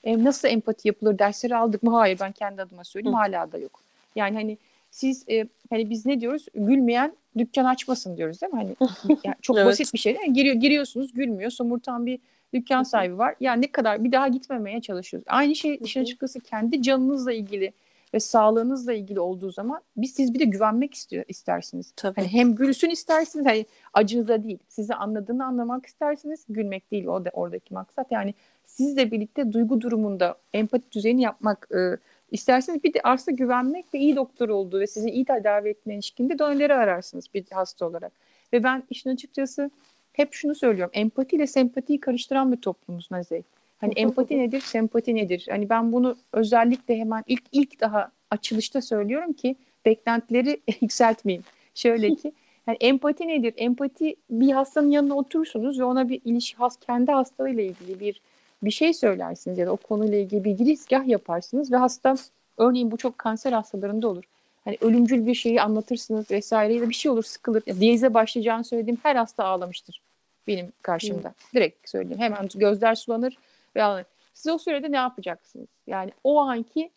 e, 0.05 0.25
nasıl 0.25 0.49
empati 0.49 0.89
yapılır 0.89 1.19
dersleri 1.19 1.57
aldık 1.57 1.83
mı? 1.83 1.91
Hayır 1.91 2.19
ben 2.21 2.33
kendi 2.33 2.63
adıma 2.63 2.85
söyleyeyim 2.85 3.17
Hı. 3.17 3.21
hala 3.21 3.53
da 3.53 3.59
yok. 3.59 3.81
Yani 4.17 4.37
hani 4.37 4.59
siz 4.91 5.25
e, 5.29 5.47
hani 5.71 5.91
biz 5.91 6.07
ne 6.07 6.21
diyoruz? 6.21 6.47
Gülmeyen 6.55 7.13
dükkan 7.39 7.65
açmasın 7.65 8.17
diyoruz 8.17 8.43
değil 8.43 8.53
mi? 8.53 8.59
Hani 8.59 8.91
yani 9.25 9.37
çok 9.43 9.57
evet. 9.57 9.67
basit 9.67 9.95
bir 9.95 9.99
şey. 9.99 10.15
Yani 10.15 10.33
giriyor 10.33 10.55
giriyorsunuz 10.55 11.13
gülmüyor. 11.13 11.51
Somurtan 11.51 12.07
bir 12.07 12.19
dükkan 12.55 12.83
sahibi 12.83 13.19
var. 13.19 13.35
Yani 13.41 13.63
ne 13.63 13.73
kadar 13.73 14.05
bir 14.05 14.13
daha 14.13 14.29
gitmemeye 14.29 14.81
çalışıyoruz. 14.81 15.27
Aynı 15.29 15.55
şey 15.55 15.79
işin 15.83 16.01
açıkçası 16.01 16.41
kendi 16.41 16.83
canınızla 16.83 17.33
ilgili 17.33 17.73
ve 18.15 18.21
sağlığınızla 18.21 18.93
ilgili 18.93 19.21
olduğu 19.21 19.51
zaman 19.51 19.81
biz 19.97 20.15
siz 20.15 20.35
bir 20.35 20.39
de 20.39 20.45
güvenmek 20.45 20.95
istiyor 20.95 21.25
istersiniz. 21.29 21.93
Tabii. 21.97 22.15
Hani 22.17 22.29
hem 22.29 22.55
gülsün 22.55 22.91
istersiniz 22.91 23.47
hani 23.47 23.67
acınıza 23.95 24.45
değil. 24.45 24.59
Sizi 24.69 24.95
anladığını 24.95 25.45
anlamak 25.45 25.87
istersiniz. 25.87 26.45
Gülmek 26.49 26.91
değil 26.91 27.07
o 27.07 27.25
da 27.25 27.31
oradaki 27.33 27.75
maksat. 27.75 28.07
Yani 28.11 28.35
sizle 28.69 29.11
birlikte 29.11 29.53
duygu 29.53 29.81
durumunda 29.81 30.39
empati 30.53 30.93
düzeyini 30.93 31.23
yapmak 31.23 31.69
e, 31.75 31.97
isterseniz 32.31 32.85
bir 32.85 32.95
de 32.95 33.01
aslında 33.05 33.37
güvenmek 33.37 33.95
ve 33.95 33.99
iyi 33.99 34.17
doktor 34.17 34.49
olduğu 34.49 34.81
ve 34.81 34.87
sizi 34.87 35.11
iyi 35.11 35.25
tedavi 35.25 35.69
etme 35.69 35.95
ilişkinde 35.95 36.39
doneleri 36.39 36.75
ararsınız 36.75 37.25
bir 37.35 37.45
hasta 37.51 37.87
olarak. 37.87 38.13
Ve 38.53 38.63
ben 38.63 38.83
işin 38.91 39.11
açıkçası 39.11 39.71
hep 40.13 40.33
şunu 40.33 40.55
söylüyorum. 40.55 40.91
Empati 40.95 41.37
ile 41.37 41.47
sempatiyi 41.47 42.01
karıştıran 42.01 42.53
bir 42.53 42.57
toplumuz 42.57 43.11
Nazey. 43.11 43.43
Hani 43.79 43.93
empati 43.97 44.39
nedir, 44.39 44.61
sempati 44.61 45.15
nedir? 45.15 45.47
Hani 45.51 45.69
ben 45.69 45.93
bunu 45.93 46.17
özellikle 46.33 46.97
hemen 46.99 47.25
ilk 47.27 47.43
ilk 47.53 47.81
daha 47.81 48.11
açılışta 48.31 48.81
söylüyorum 48.81 49.33
ki 49.33 49.57
beklentileri 49.85 50.61
yükseltmeyeyim. 50.81 51.45
Şöyle 51.75 52.15
ki 52.15 52.33
yani 52.67 52.77
empati 52.81 53.29
nedir? 53.29 53.55
Empati 53.57 54.17
bir 54.31 54.53
hastanın 54.53 54.91
yanına 54.91 55.15
oturursunuz 55.15 55.81
ve 55.81 55.85
ona 55.85 56.09
bir 56.09 56.21
ilişki 56.25 56.57
has 56.57 56.77
kendi 56.77 57.13
hastalığıyla 57.13 57.63
ilgili 57.63 58.01
bir 58.01 58.21
bir 58.63 58.71
şey 58.71 58.93
söylersiniz 58.93 59.59
ya 59.59 59.67
da 59.67 59.73
o 59.73 59.77
konuyla 59.77 60.19
ilgili 60.19 60.45
bir 60.45 60.51
girizgah 60.51 61.07
yaparsınız 61.07 61.73
ve 61.73 61.77
hasta 61.77 62.15
örneğin 62.57 62.91
bu 62.91 62.97
çok 62.97 63.19
kanser 63.19 63.53
hastalarında 63.53 64.09
olur. 64.09 64.25
Hani 64.65 64.79
ölümcül 64.81 65.27
bir 65.27 65.35
şeyi 65.35 65.63
anlatırsınız 65.63 66.31
vesaire 66.31 66.75
ya 66.75 66.83
da 66.83 66.89
bir 66.89 66.95
şey 66.95 67.11
olur 67.11 67.23
sıkılır. 67.23 67.63
Ya, 67.67 67.81
diyeze 67.81 68.15
başlayacağını 68.15 68.65
söylediğim 68.65 68.99
her 69.03 69.17
hasta 69.17 69.45
ağlamıştır 69.45 70.03
benim 70.47 70.73
karşımda. 70.83 71.29
Hı. 71.29 71.55
Direkt 71.55 71.89
söyleyeyim. 71.89 72.21
Hemen 72.21 72.49
gözler 72.55 72.95
sulanır 72.95 73.39
ve 73.77 73.83
ağlanır. 73.83 74.07
Siz 74.35 74.53
o 74.53 74.59
sürede 74.59 74.93
ne 74.93 74.97
yapacaksınız? 74.97 75.69
Yani 75.87 76.11
o 76.25 76.41
anki 76.41 76.91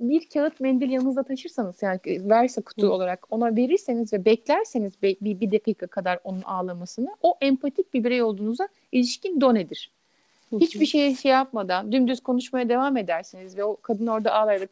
bir 0.00 0.28
kağıt 0.28 0.60
mendil 0.60 0.90
yanınızda 0.90 1.22
taşırsanız 1.22 1.82
yani 1.82 2.00
verse 2.06 2.62
kutu 2.62 2.86
Hı. 2.86 2.92
olarak 2.92 3.26
ona 3.30 3.56
verirseniz 3.56 4.12
ve 4.12 4.24
beklerseniz 4.24 4.92
bir, 5.02 5.40
bir 5.40 5.52
dakika 5.52 5.86
kadar 5.86 6.18
onun 6.24 6.42
ağlamasını 6.42 7.16
o 7.22 7.38
empatik 7.40 7.94
bir 7.94 8.04
birey 8.04 8.22
olduğunuza 8.22 8.68
ilişkin 8.92 9.40
donedir. 9.40 9.90
Hiçbir 10.60 10.86
şey 10.86 11.14
şey 11.14 11.32
yapmadan 11.32 11.92
dümdüz 11.92 12.20
konuşmaya 12.20 12.68
devam 12.68 12.96
edersiniz 12.96 13.56
ve 13.56 13.64
o 13.64 13.76
kadın 13.76 14.06
orada 14.06 14.34
ağlar 14.34 14.68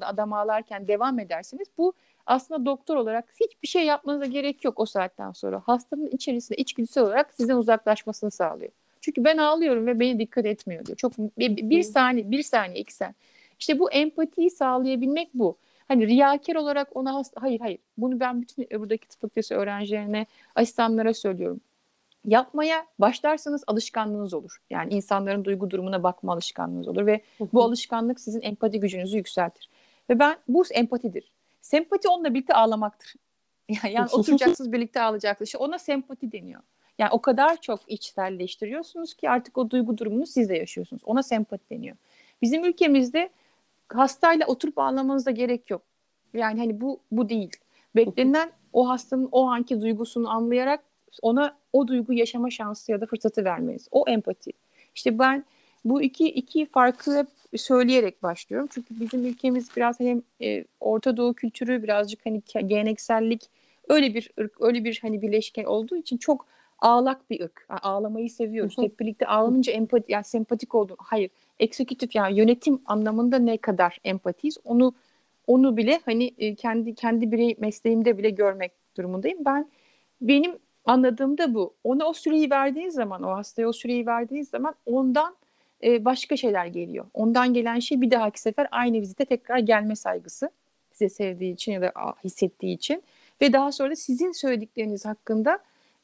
adam 0.00 0.32
ağlarken 0.32 0.88
devam 0.88 1.18
edersiniz. 1.18 1.68
Bu 1.78 1.92
aslında 2.26 2.66
doktor 2.66 2.96
olarak 2.96 3.24
hiçbir 3.40 3.68
şey 3.68 3.84
yapmanıza 3.84 4.26
gerek 4.26 4.64
yok 4.64 4.80
o 4.80 4.86
saatten 4.86 5.32
sonra. 5.32 5.62
Hastanın 5.66 6.06
içerisinde 6.06 6.58
içgüdüsel 6.58 7.04
olarak 7.04 7.34
sizden 7.34 7.56
uzaklaşmasını 7.56 8.30
sağlıyor. 8.30 8.72
Çünkü 9.00 9.24
ben 9.24 9.36
ağlıyorum 9.36 9.86
ve 9.86 10.00
beni 10.00 10.18
dikkat 10.18 10.46
etmiyor 10.46 10.86
diyor. 10.86 10.96
Çok 10.96 11.18
bir, 11.18 11.70
bir 11.70 11.82
saniye, 11.82 12.30
bir 12.30 12.42
saniye, 12.42 12.80
iki 12.80 12.94
saniye. 12.94 13.14
İşte 13.58 13.78
bu 13.78 13.90
empatiyi 13.90 14.50
sağlayabilmek 14.50 15.30
bu. 15.34 15.56
Hani 15.88 16.06
riyakar 16.06 16.54
olarak 16.54 16.96
ona 16.96 17.14
hasta, 17.14 17.42
hayır 17.42 17.60
hayır. 17.60 17.78
Bunu 17.98 18.20
ben 18.20 18.42
bütün 18.42 18.80
buradaki 18.80 19.08
tıp 19.08 19.20
fakültesi 19.20 19.54
öğrencilerine, 19.54 20.26
asistanlara 20.54 21.14
söylüyorum 21.14 21.60
yapmaya 22.24 22.86
başlarsanız 22.98 23.64
alışkanlığınız 23.66 24.34
olur. 24.34 24.62
Yani 24.70 24.94
insanların 24.94 25.44
duygu 25.44 25.70
durumuna 25.70 26.02
bakma 26.02 26.32
alışkanlığınız 26.32 26.88
olur 26.88 27.06
ve 27.06 27.20
bu 27.52 27.62
alışkanlık 27.62 28.20
sizin 28.20 28.40
empati 28.40 28.80
gücünüzü 28.80 29.16
yükseltir. 29.16 29.70
Ve 30.10 30.18
ben 30.18 30.36
bu 30.48 30.64
empatidir. 30.70 31.32
Sempati 31.60 32.08
onunla 32.08 32.34
birlikte 32.34 32.54
ağlamaktır. 32.54 33.14
Yani, 33.68 33.94
yani 33.94 34.08
oturacaksınız 34.12 34.72
birlikte 34.72 35.00
ağlayacaksınız. 35.00 35.48
İşte 35.48 35.58
ona 35.58 35.78
sempati 35.78 36.32
deniyor. 36.32 36.60
Yani 36.98 37.10
o 37.12 37.22
kadar 37.22 37.60
çok 37.60 37.80
içselleştiriyorsunuz 37.88 39.14
ki 39.14 39.30
artık 39.30 39.58
o 39.58 39.70
duygu 39.70 39.98
durumunu 39.98 40.26
siz 40.26 40.48
de 40.48 40.56
yaşıyorsunuz. 40.56 41.02
Ona 41.04 41.22
sempati 41.22 41.70
deniyor. 41.70 41.96
Bizim 42.42 42.64
ülkemizde 42.64 43.30
hastayla 43.88 44.46
oturup 44.46 44.78
ağlamanıza 44.78 45.30
gerek 45.30 45.70
yok. 45.70 45.82
Yani 46.34 46.58
hani 46.58 46.80
bu 46.80 47.00
bu 47.10 47.28
değil. 47.28 47.50
Beklenen 47.96 48.50
o 48.72 48.88
hastanın 48.88 49.28
o 49.32 49.46
anki 49.46 49.80
duygusunu 49.80 50.30
anlayarak 50.30 50.84
ona 51.22 51.56
o 51.72 51.88
duygu 51.88 52.12
yaşama 52.12 52.50
şansı 52.50 52.92
ya 52.92 53.00
da 53.00 53.06
fırsatı 53.06 53.44
vermeniz. 53.44 53.88
O 53.90 54.04
empati. 54.08 54.50
İşte 54.94 55.18
ben 55.18 55.44
bu 55.84 56.02
iki 56.02 56.28
iki 56.28 56.66
farkı 56.66 57.18
hep 57.18 57.26
söyleyerek 57.60 58.22
başlıyorum. 58.22 58.68
Çünkü 58.72 59.00
bizim 59.00 59.26
ülkemiz 59.26 59.68
biraz 59.76 60.00
hem 60.00 60.22
e, 60.42 60.64
Orta 60.80 61.16
Doğu 61.16 61.34
kültürü 61.34 61.82
birazcık 61.82 62.26
hani 62.26 62.42
geleneksellik 62.66 63.42
öyle 63.88 64.14
bir 64.14 64.30
ırk, 64.40 64.60
öyle 64.60 64.84
bir 64.84 64.98
hani 65.02 65.22
birleşken 65.22 65.64
olduğu 65.64 65.96
için 65.96 66.16
çok 66.16 66.46
ağlak 66.78 67.30
bir 67.30 67.40
ırk. 67.40 67.66
Yani 67.70 67.80
ağlamayı 67.80 68.30
seviyoruz. 68.30 68.78
Hep 68.78 69.00
birlikte 69.00 69.26
ağlanınca 69.26 69.72
empati 69.72 70.12
yani 70.12 70.24
sempatik 70.24 70.74
oldum. 70.74 70.96
Hayır. 70.98 71.30
Eksekutif 71.60 72.14
yani 72.14 72.38
yönetim 72.38 72.80
anlamında 72.86 73.38
ne 73.38 73.56
kadar 73.56 73.98
empatiyiz 74.04 74.58
onu 74.64 74.94
onu 75.46 75.76
bile 75.76 76.00
hani 76.04 76.34
e, 76.38 76.54
kendi 76.54 76.94
kendi 76.94 77.32
birey 77.32 77.56
mesleğimde 77.58 78.18
bile 78.18 78.30
görmek 78.30 78.72
durumundayım. 78.96 79.38
Ben 79.44 79.68
benim 80.20 80.58
anladığım 80.84 81.38
da 81.38 81.54
bu. 81.54 81.74
Ona 81.84 82.04
o 82.06 82.12
süreyi 82.12 82.50
verdiğin 82.50 82.88
zaman, 82.88 83.22
o 83.22 83.30
hastaya 83.30 83.68
o 83.68 83.72
süreyi 83.72 84.06
verdiğin 84.06 84.42
zaman 84.42 84.74
ondan 84.86 85.36
e, 85.84 86.04
başka 86.04 86.36
şeyler 86.36 86.66
geliyor. 86.66 87.06
Ondan 87.14 87.54
gelen 87.54 87.78
şey 87.78 88.00
bir 88.00 88.10
dahaki 88.10 88.40
sefer 88.40 88.68
aynı 88.70 89.00
vizite 89.00 89.24
tekrar 89.24 89.58
gelme 89.58 89.96
saygısı. 89.96 90.50
Size 90.92 91.08
sevdiği 91.08 91.54
için 91.54 91.72
ya 91.72 91.82
da 91.82 91.92
hissettiği 92.24 92.74
için. 92.74 93.02
Ve 93.40 93.52
daha 93.52 93.72
sonra 93.72 93.90
da 93.90 93.96
sizin 93.96 94.32
söyledikleriniz 94.32 95.04
hakkında 95.04 95.58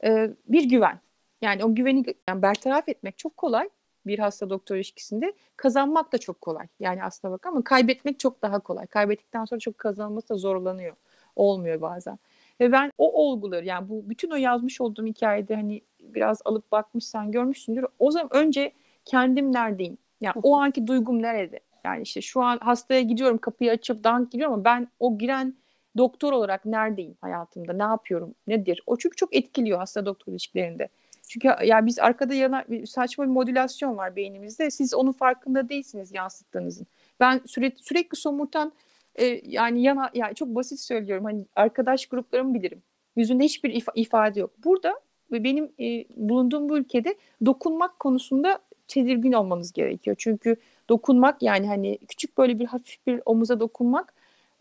e, 0.04 0.30
bir 0.48 0.64
güven. 0.64 1.00
Yani 1.42 1.64
o 1.64 1.74
güveni 1.74 2.04
yani 2.28 2.42
bertaraf 2.42 2.88
etmek 2.88 3.18
çok 3.18 3.36
kolay 3.36 3.68
bir 4.06 4.18
hasta 4.18 4.50
doktor 4.50 4.76
ilişkisinde. 4.76 5.32
Kazanmak 5.56 6.12
da 6.12 6.18
çok 6.18 6.40
kolay. 6.40 6.66
Yani 6.80 7.04
aslına 7.04 7.32
bak 7.32 7.46
ama 7.46 7.64
kaybetmek 7.64 8.20
çok 8.20 8.42
daha 8.42 8.58
kolay. 8.58 8.86
Kaybettikten 8.86 9.44
sonra 9.44 9.60
çok 9.60 9.78
kazanması 9.78 10.28
da 10.28 10.36
zorlanıyor. 10.36 10.96
Olmuyor 11.36 11.80
bazen. 11.80 12.18
Ve 12.61 12.73
ben 12.73 12.92
o 12.99 13.27
olguları 13.27 13.64
yani 13.66 13.88
bu 13.88 14.11
bütün 14.11 14.31
o 14.31 14.37
yazmış 14.37 14.81
olduğum 14.81 15.07
hikayede 15.07 15.55
hani 15.55 15.81
biraz 16.01 16.42
alıp 16.44 16.73
bakmışsan 16.73 17.33
görmüşsündür. 17.33 17.85
O 17.99 18.11
zaman 18.11 18.29
önce 18.37 18.73
kendim 19.05 19.53
neredeyim? 19.53 19.99
Yani 20.20 20.35
o 20.42 20.57
anki 20.57 20.87
duygum 20.87 21.23
nerede? 21.23 21.61
Yani 21.85 22.03
işte 22.03 22.20
şu 22.20 22.42
an 22.42 22.59
hastaya 22.59 23.01
gidiyorum 23.01 23.38
kapıyı 23.38 23.70
açıp 23.70 24.05
dank 24.05 24.33
gidiyorum 24.33 24.55
ama 24.55 24.64
ben 24.64 24.88
o 24.99 25.18
giren 25.18 25.55
doktor 25.96 26.33
olarak 26.33 26.64
neredeyim 26.64 27.16
hayatımda? 27.20 27.73
Ne 27.73 27.83
yapıyorum? 27.83 28.35
Nedir? 28.46 28.83
O 28.87 28.96
çünkü 28.96 29.16
çok 29.16 29.37
etkiliyor 29.37 29.79
hasta 29.79 30.07
doktor 30.07 30.33
ilişkilerinde. 30.33 30.88
Çünkü 31.29 31.49
ya 31.64 31.87
biz 31.87 31.99
arkada 31.99 32.35
yana 32.35 32.64
saçma 32.87 33.25
bir 33.25 33.31
modülasyon 33.31 33.96
var 33.96 34.16
beynimizde. 34.16 34.70
Siz 34.70 34.94
onun 34.94 35.12
farkında 35.12 35.68
değilsiniz 35.68 36.14
yansıttığınızın. 36.14 36.87
Ben 37.20 37.40
sürekli 37.46 37.83
sürekli 37.83 38.16
somurtan 38.16 38.73
e, 39.20 39.40
yani 39.44 39.83
yana 39.83 40.11
yani 40.14 40.35
çok 40.35 40.48
basit 40.48 40.80
söylüyorum. 40.80 41.24
Hani 41.24 41.44
arkadaş 41.56 42.06
gruplarımı 42.06 42.54
bilirim. 42.54 42.83
Yüzünde 43.16 43.44
hiçbir 43.44 43.70
if- 43.70 43.92
ifade 43.94 44.40
yok. 44.40 44.50
Burada 44.64 45.00
benim 45.30 45.72
e, 45.80 46.04
bulunduğum 46.16 46.68
bu 46.68 46.78
ülkede 46.78 47.14
dokunmak 47.46 48.00
konusunda 48.00 48.59
tedirgin 48.88 49.33
olmanız 49.33 49.72
gerekiyor. 49.72 50.16
Çünkü 50.18 50.56
dokunmak 50.88 51.42
yani 51.42 51.66
hani 51.66 51.98
küçük 52.09 52.38
böyle 52.38 52.59
bir 52.59 52.66
hafif 52.66 53.06
bir 53.06 53.22
omuza 53.26 53.61
dokunmak 53.61 54.14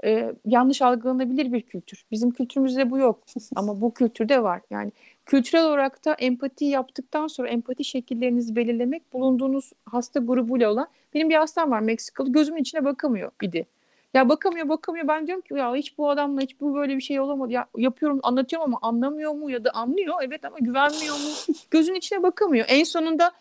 e, 0.04 0.34
yanlış 0.46 0.82
algılanabilir 0.82 1.54
bir 1.54 1.62
kültür. 1.62 2.06
Bizim 2.12 2.32
kültürümüzde 2.32 2.92
bu 2.92 2.98
yok 2.98 3.24
ama 3.56 3.82
bu 3.82 3.94
kültürde 3.94 4.44
var. 4.44 4.62
Yani 4.70 4.92
kültürel 5.26 5.66
olarak 5.66 6.06
da 6.06 6.14
empati 6.14 6.66
yaptıktan 6.66 7.28
sonra 7.28 7.50
empati 7.50 7.84
şekillerinizi 7.84 8.56
belirlemek 8.56 9.14
bulunduğunuz 9.14 9.72
hasta 9.86 10.20
grubuyla 10.20 10.72
olan 10.72 10.88
benim 11.14 11.30
bir 11.30 11.36
hastam 11.36 11.72
var 11.72 11.80
Meksikalı 11.80 12.32
gözümün 12.32 12.62
içine 12.62 12.86
bakamıyor 12.86 13.32
bir 13.42 13.52
de. 13.52 13.66
Ya 14.14 14.30
bakamıyor 14.30 14.70
bakamıyor 14.70 15.08
ben 15.08 15.28
diyorum 15.28 15.42
ki 15.42 15.54
ya 15.54 15.76
hiç 15.76 15.98
bu 15.98 16.10
adamla 16.10 16.42
hiç 16.42 16.62
bu 16.62 16.76
böyle 16.76 16.96
bir 16.96 17.02
şey 17.02 17.20
olamadı. 17.20 17.54
Ya 17.54 17.68
yapıyorum 17.78 18.20
anlatıyorum 18.24 18.74
ama 18.74 18.80
anlamıyor 18.90 19.34
mu 19.34 19.52
ya 19.52 19.64
da 19.64 19.72
anlıyor 19.72 20.16
evet 20.22 20.46
ama 20.46 20.58
güvenmiyor 20.60 21.16
mu? 21.16 21.30
Gözün 21.72 21.94
içine 21.94 22.24
bakamıyor. 22.24 22.66
En 22.70 22.84
sonunda 22.84 23.32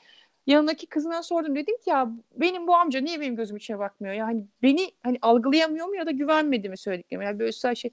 yanındaki 0.46 0.86
kızına 0.86 1.22
sordum 1.22 1.56
dedim 1.56 1.76
ki 1.76 1.90
ya 1.90 2.10
benim 2.36 2.66
bu 2.66 2.74
amca 2.74 3.00
niye 3.00 3.20
benim 3.20 3.36
gözüm 3.36 3.56
içine 3.56 3.78
bakmıyor? 3.78 4.14
Yani 4.14 4.44
beni 4.62 4.90
hani 5.02 5.18
algılayamıyor 5.22 5.86
mu 5.86 5.96
ya 5.96 6.06
da 6.06 6.10
güvenmedi 6.10 6.68
mi 6.68 6.78
söylediklerime? 6.78 7.24
Yani 7.24 7.38
böyle 7.38 7.52
şey 7.74 7.90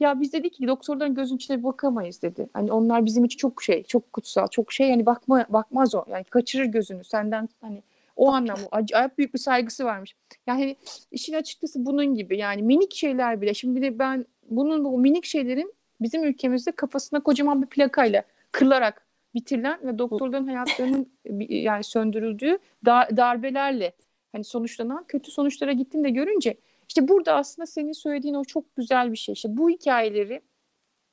ya 0.00 0.20
biz 0.20 0.32
dedik 0.32 0.54
ki 0.54 0.66
doktorların 0.66 1.14
gözün 1.14 1.36
içine 1.36 1.62
bakamayız 1.62 2.22
dedi. 2.22 2.48
Hani 2.52 2.72
onlar 2.72 3.04
bizim 3.04 3.24
için 3.24 3.38
çok 3.38 3.62
şey, 3.62 3.82
çok 3.84 4.12
kutsal, 4.12 4.46
çok 4.48 4.72
şey 4.72 4.88
yani 4.88 5.06
bakma 5.06 5.46
bakmaz 5.48 5.94
o. 5.94 6.04
Yani 6.08 6.24
kaçırır 6.24 6.64
gözünü 6.64 7.04
senden 7.04 7.48
hani 7.60 7.82
o 8.16 8.32
anlamda 8.32 8.68
acayip 8.70 9.18
büyük 9.18 9.34
bir 9.34 9.38
saygısı 9.38 9.84
varmış. 9.84 10.16
Yani 10.46 10.76
işin 11.10 11.34
açıkçası 11.34 11.86
bunun 11.86 12.14
gibi 12.14 12.38
yani 12.38 12.62
minik 12.62 12.94
şeyler 12.94 13.40
bile. 13.40 13.54
Şimdi 13.54 13.82
de 13.82 13.98
ben 13.98 14.26
bunun 14.50 14.84
bu 14.84 14.98
minik 14.98 15.24
şeylerin 15.24 15.74
bizim 16.00 16.24
ülkemizde 16.24 16.72
kafasına 16.72 17.20
kocaman 17.20 17.62
bir 17.62 17.66
plakayla 17.66 18.22
kırılarak 18.52 19.06
bitirilen 19.34 19.78
ve 19.86 19.98
doktorların 19.98 20.46
hayatlarının 20.46 21.12
yani 21.48 21.84
söndürüldüğü 21.84 22.58
darbelerle 22.86 23.92
hani 24.32 24.44
sonuçlanan 24.44 25.04
kötü 25.08 25.30
sonuçlara 25.30 25.72
gittiğini 25.72 26.04
de 26.04 26.10
görünce 26.10 26.56
işte 26.88 27.08
burada 27.08 27.34
aslında 27.34 27.66
senin 27.66 27.92
söylediğin 27.92 28.34
o 28.34 28.44
çok 28.44 28.76
güzel 28.76 29.12
bir 29.12 29.16
şey. 29.16 29.32
İşte 29.32 29.56
bu 29.56 29.70
hikayeleri 29.70 30.42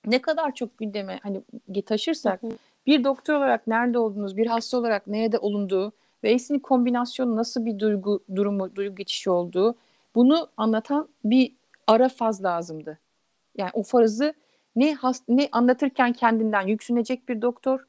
ne 0.06 0.22
kadar 0.22 0.56
çok 0.56 0.78
gündeme 0.78 1.20
hani 1.24 1.42
taşırsak 1.86 2.42
bir 2.86 3.04
doktor 3.04 3.34
olarak 3.34 3.68
nerede 3.68 4.00
olduğunuz, 4.00 4.38
bir 4.38 4.48
hasta 4.48 4.78
olarak 4.78 5.08
nerede 5.08 5.38
olunduğu 5.38 5.94
ve 6.24 6.34
ikisinin 6.34 6.60
kombinasyonu 6.60 7.36
nasıl 7.36 7.66
bir 7.66 7.80
duygu 7.80 8.24
durumu, 8.36 8.76
duygu 8.76 8.96
geçişi 8.96 9.30
olduğu 9.30 9.76
bunu 10.16 10.50
anlatan 10.58 11.10
bir 11.26 11.56
ara 11.88 12.10
faz 12.10 12.44
lazımdı. 12.44 13.00
Yani 13.58 13.72
o 13.74 13.84
fazı 13.84 14.34
ne 14.76 14.94
hast 14.94 15.24
ne 15.30 15.50
anlatırken 15.52 16.14
kendinden 16.14 16.68
yüksünecek 16.68 17.30
bir 17.30 17.42
doktor. 17.42 17.88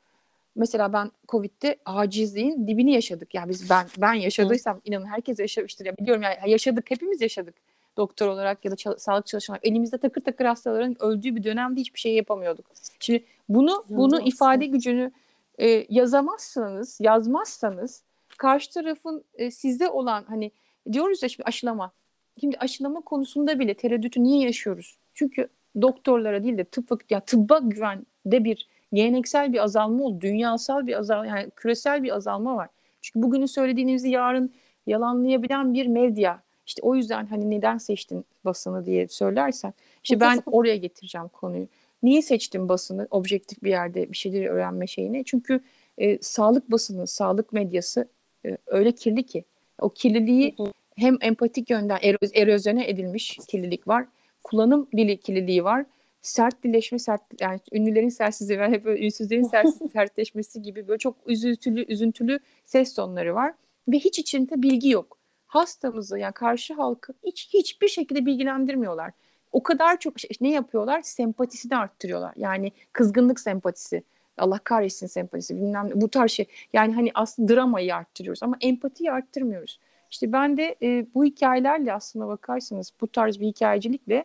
Mesela 0.56 0.92
ben 0.92 1.10
Covid'de 1.28 1.76
acizliğin 1.84 2.66
dibini 2.66 2.92
yaşadık. 2.92 3.34
Yani 3.34 3.48
biz 3.48 3.70
ben 3.70 3.86
ben 3.98 4.14
yaşadıysam 4.14 4.80
inanın 4.84 5.06
herkes 5.06 5.38
yaşamıştır. 5.38 5.86
Ya 5.86 5.96
biliyorum 5.96 6.22
yani 6.22 6.50
yaşadık 6.50 6.90
hepimiz 6.90 7.20
yaşadık 7.20 7.54
doktor 7.96 8.28
olarak 8.28 8.64
ya 8.64 8.70
da 8.70 8.98
sağlık 8.98 9.26
çalışanlar 9.26 9.60
elimizde 9.62 9.98
takır 9.98 10.20
takır 10.20 10.44
hastaların 10.44 11.02
öldüğü 11.02 11.36
bir 11.36 11.44
dönemde 11.44 11.80
hiçbir 11.80 12.00
şey 12.00 12.14
yapamıyorduk. 12.14 12.66
Şimdi 13.00 13.24
bunu 13.48 13.84
bunu 13.88 14.20
ifade 14.20 14.66
gücünü 14.66 15.12
e, 15.58 15.86
yazamazsanız, 15.88 16.98
yazmazsanız 17.00 18.02
karşı 18.42 18.70
tarafın 18.70 19.24
e, 19.34 19.50
sizde 19.50 19.88
olan 19.88 20.24
hani 20.28 20.50
diyoruz 20.92 21.22
ya 21.22 21.28
şimdi 21.28 21.44
aşılama. 21.44 21.92
Şimdi 22.40 22.56
aşılama 22.58 23.00
konusunda 23.00 23.58
bile 23.58 23.74
tereddütü 23.74 24.22
niye 24.22 24.46
yaşıyoruz? 24.46 24.98
Çünkü 25.14 25.48
doktorlara 25.82 26.44
değil 26.44 26.58
de 26.58 26.64
tıp 26.64 27.10
ya 27.10 27.20
tıbba 27.20 27.58
güvende 27.58 28.44
bir 28.44 28.68
geleneksel 28.92 29.52
bir 29.52 29.62
azalma 29.64 30.04
oldu. 30.04 30.20
Dünyasal 30.20 30.86
bir 30.86 30.98
azalma 30.98 31.26
yani 31.26 31.50
küresel 31.56 32.02
bir 32.02 32.16
azalma 32.16 32.56
var. 32.56 32.68
Çünkü 33.00 33.22
bugünün 33.22 33.46
söylediğinizi 33.46 34.08
yarın 34.08 34.52
yalanlayabilen 34.86 35.74
bir 35.74 35.86
medya. 35.86 36.42
İşte 36.66 36.82
o 36.82 36.94
yüzden 36.94 37.26
hani 37.26 37.50
neden 37.50 37.78
seçtin 37.78 38.24
basını 38.44 38.86
diye 38.86 39.08
söylersen 39.08 39.74
işte 40.04 40.20
ben 40.20 40.42
oraya 40.46 40.76
getireceğim 40.76 41.28
konuyu. 41.28 41.68
Niye 42.02 42.22
seçtim 42.22 42.68
basını 42.68 43.08
objektif 43.10 43.62
bir 43.62 43.70
yerde 43.70 44.12
bir 44.12 44.16
şeyleri 44.16 44.48
öğrenme 44.48 44.86
şeyini? 44.86 45.24
Çünkü 45.24 45.60
e, 45.98 46.18
sağlık 46.22 46.70
basını, 46.70 47.06
sağlık 47.06 47.52
medyası 47.52 48.08
e, 48.46 48.58
öyle 48.66 48.92
kirli 48.92 49.22
ki 49.22 49.44
o 49.78 49.88
kirliliği 49.88 50.56
hem 50.96 51.18
empatik 51.20 51.70
yönden 51.70 51.98
eroz, 52.02 52.30
erozyone 52.34 52.88
edilmiş 52.88 53.38
kirlilik 53.48 53.88
var. 53.88 54.06
Kullanım 54.42 54.88
dili 54.96 55.16
kirliliği 55.16 55.64
var. 55.64 55.84
Sert 56.22 56.64
dilleşme, 56.64 56.98
sert 56.98 57.22
yani 57.40 57.60
ünlülerin 57.72 58.08
sersizliği 58.08 58.58
var. 58.58 58.70
Hep 58.70 58.86
ünsüzlerin 58.86 59.42
sersiz, 59.50 59.92
sertleşmesi 59.92 60.62
gibi 60.62 60.88
böyle 60.88 60.98
çok 60.98 61.16
üzüntülü, 61.26 61.84
üzüntülü 61.88 62.38
ses 62.64 62.94
tonları 62.94 63.34
var. 63.34 63.54
Ve 63.88 63.98
hiç 63.98 64.18
içinde 64.18 64.62
bilgi 64.62 64.88
yok. 64.88 65.18
Hastamızı 65.46 66.18
yani 66.18 66.32
karşı 66.32 66.74
halkı 66.74 67.12
hiç 67.24 67.48
hiçbir 67.52 67.88
şekilde 67.88 68.26
bilgilendirmiyorlar. 68.26 69.12
O 69.52 69.62
kadar 69.62 69.98
çok 69.98 70.20
şey, 70.20 70.30
ne 70.40 70.50
yapıyorlar? 70.50 71.02
Sempatisini 71.02 71.76
arttırıyorlar. 71.76 72.32
Yani 72.36 72.72
kızgınlık 72.92 73.40
sempatisi. 73.40 74.02
Allah 74.38 74.58
kahretsin 74.64 75.06
sempatisi 75.06 75.56
bilmem 75.56 75.90
bu 75.94 76.08
tarz 76.08 76.30
şey. 76.30 76.46
Yani 76.72 76.94
hani 76.94 77.10
aslında 77.14 77.54
dramayı 77.54 77.94
arttırıyoruz 77.96 78.42
ama 78.42 78.56
empatiyi 78.60 79.12
arttırmıyoruz. 79.12 79.80
İşte 80.10 80.32
ben 80.32 80.56
de 80.56 80.76
e, 80.82 81.06
bu 81.14 81.24
hikayelerle 81.24 81.92
aslında 81.92 82.28
bakarsanız 82.28 82.92
bu 83.00 83.08
tarz 83.08 83.40
bir 83.40 83.46
hikayecilikle 83.46 84.24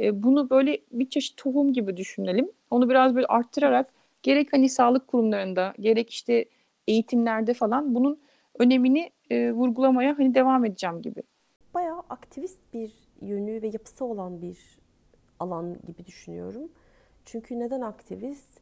e, 0.00 0.22
bunu 0.22 0.50
böyle 0.50 0.78
bir 0.92 1.10
çeşit 1.10 1.36
tohum 1.36 1.72
gibi 1.72 1.96
düşünelim. 1.96 2.50
Onu 2.70 2.88
biraz 2.88 3.14
böyle 3.14 3.26
arttırarak 3.26 3.92
gerek 4.22 4.52
hani 4.52 4.68
sağlık 4.68 5.08
kurumlarında 5.08 5.74
gerek 5.80 6.10
işte 6.10 6.44
eğitimlerde 6.88 7.54
falan 7.54 7.94
bunun 7.94 8.20
önemini 8.58 9.10
e, 9.30 9.52
vurgulamaya 9.52 10.18
hani 10.18 10.34
devam 10.34 10.64
edeceğim 10.64 11.02
gibi. 11.02 11.22
Bayağı 11.74 12.02
aktivist 12.10 12.58
bir 12.74 12.92
yönü 13.20 13.62
ve 13.62 13.66
yapısı 13.66 14.04
olan 14.04 14.42
bir 14.42 14.58
alan 15.40 15.76
gibi 15.86 16.06
düşünüyorum. 16.06 16.68
Çünkü 17.24 17.60
neden 17.60 17.80
aktivist? 17.80 18.60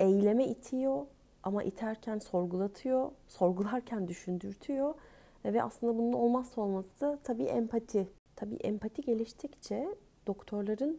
Eyleme 0.00 0.46
itiyor 0.46 1.06
ama 1.42 1.62
iterken 1.62 2.18
sorgulatıyor, 2.18 3.10
sorgularken 3.28 4.08
düşündürtüyor 4.08 4.94
Ve 5.44 5.62
aslında 5.62 5.98
bunun 5.98 6.12
olmazsa 6.12 6.60
olmazı 6.60 7.00
da 7.00 7.18
tabii 7.24 7.44
empati. 7.44 8.08
Tabii 8.36 8.56
empati 8.56 9.02
geliştikçe 9.02 9.88
doktorların 10.26 10.98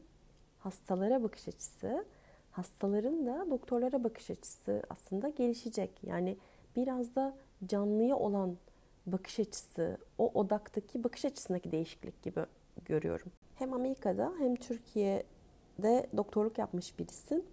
hastalara 0.60 1.24
bakış 1.24 1.48
açısı, 1.48 2.06
hastaların 2.52 3.26
da 3.26 3.48
doktorlara 3.52 4.04
bakış 4.04 4.30
açısı 4.30 4.84
aslında 4.90 5.30
gelişecek. 5.30 5.92
Yani 6.04 6.38
biraz 6.76 7.16
da 7.16 7.36
canlıya 7.66 8.18
olan 8.18 8.58
bakış 9.06 9.40
açısı, 9.40 9.98
o 10.18 10.32
odaktaki 10.34 11.04
bakış 11.04 11.26
açısındaki 11.26 11.72
değişiklik 11.72 12.24
gibi 12.24 12.46
görüyorum. 12.86 13.32
Hem 13.56 13.74
Amerika'da 13.74 14.34
hem 14.40 14.56
Türkiye'de 14.56 16.08
doktorluk 16.18 16.58
yapmış 16.58 17.00
birisin. 17.00 17.46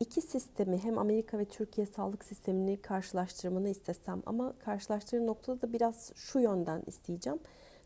İki 0.00 0.20
sistemi 0.20 0.78
hem 0.78 0.98
Amerika 0.98 1.38
ve 1.38 1.44
Türkiye 1.44 1.86
sağlık 1.86 2.24
sistemini 2.24 2.82
karşılaştırmanı 2.82 3.68
istesem 3.68 4.22
ama 4.26 4.58
karşılaştırdığım 4.58 5.26
noktada 5.26 5.62
da 5.62 5.72
biraz 5.72 6.12
şu 6.14 6.38
yönden 6.38 6.82
isteyeceğim. 6.86 7.38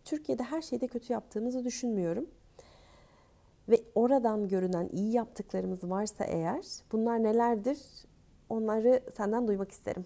Türkiye'de 0.05 0.43
her 0.43 0.63
şeyde 0.63 0.89
kötü 0.89 1.13
yaptığımızı 1.13 1.65
düşünmüyorum. 1.65 2.27
Ve 3.69 3.81
oradan 3.95 4.49
görünen 4.49 4.89
iyi 4.93 5.13
yaptıklarımız 5.13 5.91
varsa 5.91 6.25
eğer 6.25 6.65
bunlar 6.93 7.23
nelerdir 7.23 7.79
onları 8.49 9.03
senden 9.17 9.49
duymak 9.49 9.71
isterim. 9.71 10.05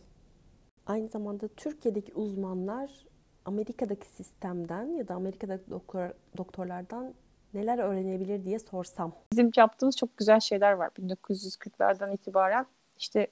Aynı 0.86 1.08
zamanda 1.08 1.48
Türkiye'deki 1.48 2.14
uzmanlar 2.14 3.06
Amerika'daki 3.44 4.06
sistemden 4.08 4.84
ya 4.84 5.08
da 5.08 5.14
Amerika'daki 5.14 5.70
doktor, 5.70 6.10
doktorlardan 6.36 7.14
neler 7.54 7.78
öğrenebilir 7.78 8.44
diye 8.44 8.58
sorsam. 8.58 9.12
Bizim 9.32 9.50
yaptığımız 9.56 9.96
çok 9.96 10.16
güzel 10.16 10.40
şeyler 10.40 10.72
var. 10.72 10.90
1940'lardan 10.98 12.14
itibaren 12.14 12.66
işte 12.98 13.26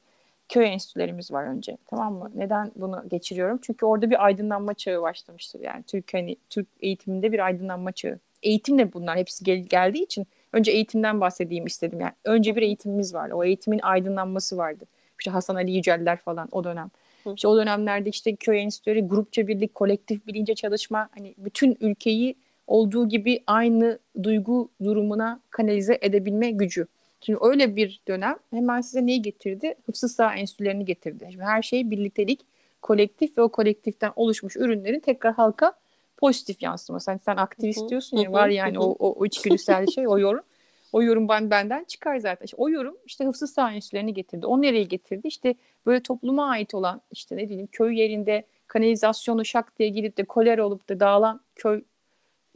köy 0.49 0.67
enstitülerimiz 0.73 1.31
var 1.33 1.45
önce. 1.45 1.77
Tamam 1.87 2.15
mı? 2.15 2.31
Neden 2.35 2.73
bunu 2.77 3.05
geçiriyorum? 3.09 3.59
Çünkü 3.63 3.87
orada 3.87 4.11
bir 4.11 4.25
aydınlanma 4.25 4.75
çağı 4.75 5.03
başlamıştır. 5.03 5.61
Yani 5.61 5.83
Türk 5.83 6.15
hani 6.15 6.37
Türk 6.51 6.67
eğitiminde 6.81 7.33
bir 7.33 7.39
aydınlanma 7.39 7.93
çağı. 7.93 8.19
Eğitimle 8.43 8.93
bunlar 8.93 9.19
hepsi 9.19 9.45
gel- 9.45 9.65
geldiği 9.65 10.03
için 10.03 10.27
önce 10.53 10.73
eğitimden 10.73 11.21
bahsedeyim 11.21 11.67
istedim. 11.67 12.01
Yani 12.01 12.13
önce 12.25 12.57
bir 12.57 12.63
eğitimimiz 12.63 13.15
vardı. 13.15 13.35
O 13.35 13.45
eğitimin 13.45 13.81
aydınlanması 13.83 14.57
vardı. 14.57 14.85
İşte 15.19 15.31
Hasan 15.31 15.55
Ali 15.55 15.73
Yüceller 15.73 16.17
falan 16.17 16.49
o 16.53 16.65
dönem. 16.65 16.91
İşte 17.35 17.49
o 17.49 17.57
dönemlerde 17.57 18.11
işte 18.11 18.37
köy 18.37 18.61
enstitüleri, 18.63 19.09
grupça 19.09 19.47
birlik, 19.47 19.75
kolektif 19.75 20.27
bilince 20.27 20.55
çalışma 20.55 21.09
hani 21.15 21.35
bütün 21.39 21.77
ülkeyi 21.81 22.35
olduğu 22.67 23.09
gibi 23.09 23.43
aynı 23.47 23.99
duygu 24.23 24.71
durumuna 24.85 25.41
kanalize 25.51 25.99
edebilme 26.03 26.51
gücü. 26.51 26.87
Şimdi 27.21 27.39
öyle 27.43 27.77
bir 27.77 28.01
dönem 28.09 28.37
hemen 28.51 28.81
size 28.81 29.07
neyi 29.07 29.23
getirdi? 29.23 29.75
Hıfzı 29.87 30.09
sağ 30.09 30.35
enstitülerini 30.35 30.85
getirdi. 30.85 31.29
Şimdi 31.31 31.45
her 31.45 31.63
şey 31.63 31.91
birliktelik, 31.91 32.41
kolektif 32.83 33.39
ve 33.39 33.43
o 33.43 33.49
kolektiften 33.49 34.13
oluşmuş 34.17 34.57
ürünlerin 34.57 35.01
tekrar 35.01 35.35
halka 35.35 35.73
pozitif 36.17 36.63
yansıması. 36.63 37.11
Hani 37.11 37.21
sen 37.21 37.37
aktivist 37.37 37.91
diyorsun 37.91 38.17
ya 38.17 38.33
var 38.33 38.49
yani 38.49 38.79
o, 38.79 38.97
o, 38.99 39.21
o 39.21 39.27
içgüdüsel 39.27 39.87
şey, 39.87 40.09
o 40.09 40.19
yorum. 40.19 40.45
O 40.93 41.03
yorum 41.03 41.29
ben 41.29 41.51
benden 41.51 41.85
çıkar 41.85 42.17
zaten. 42.17 42.45
İşte 42.45 42.57
o 42.57 42.71
yorum 42.71 42.97
işte 43.07 43.25
hıfzı 43.25 43.47
sağ 43.47 43.73
enstitülerini 43.73 44.15
getirdi. 44.15 44.47
O 44.47 44.63
nereye 44.63 44.85
getirdi? 44.85 45.29
İşte 45.29 45.55
böyle 45.87 46.03
topluma 46.03 46.47
ait 46.51 46.75
olan 46.75 47.01
işte 47.11 47.37
ne 47.37 47.49
diyeyim 47.49 47.69
köy 47.73 47.99
yerinde 47.99 48.47
kanalizasyonu 48.67 49.45
şak 49.45 49.79
diye 49.79 49.89
gidip 49.89 50.17
de 50.17 50.25
kolera 50.25 50.67
olup 50.67 50.89
da 50.89 51.01
dağılan 51.01 51.41
köy 51.57 51.83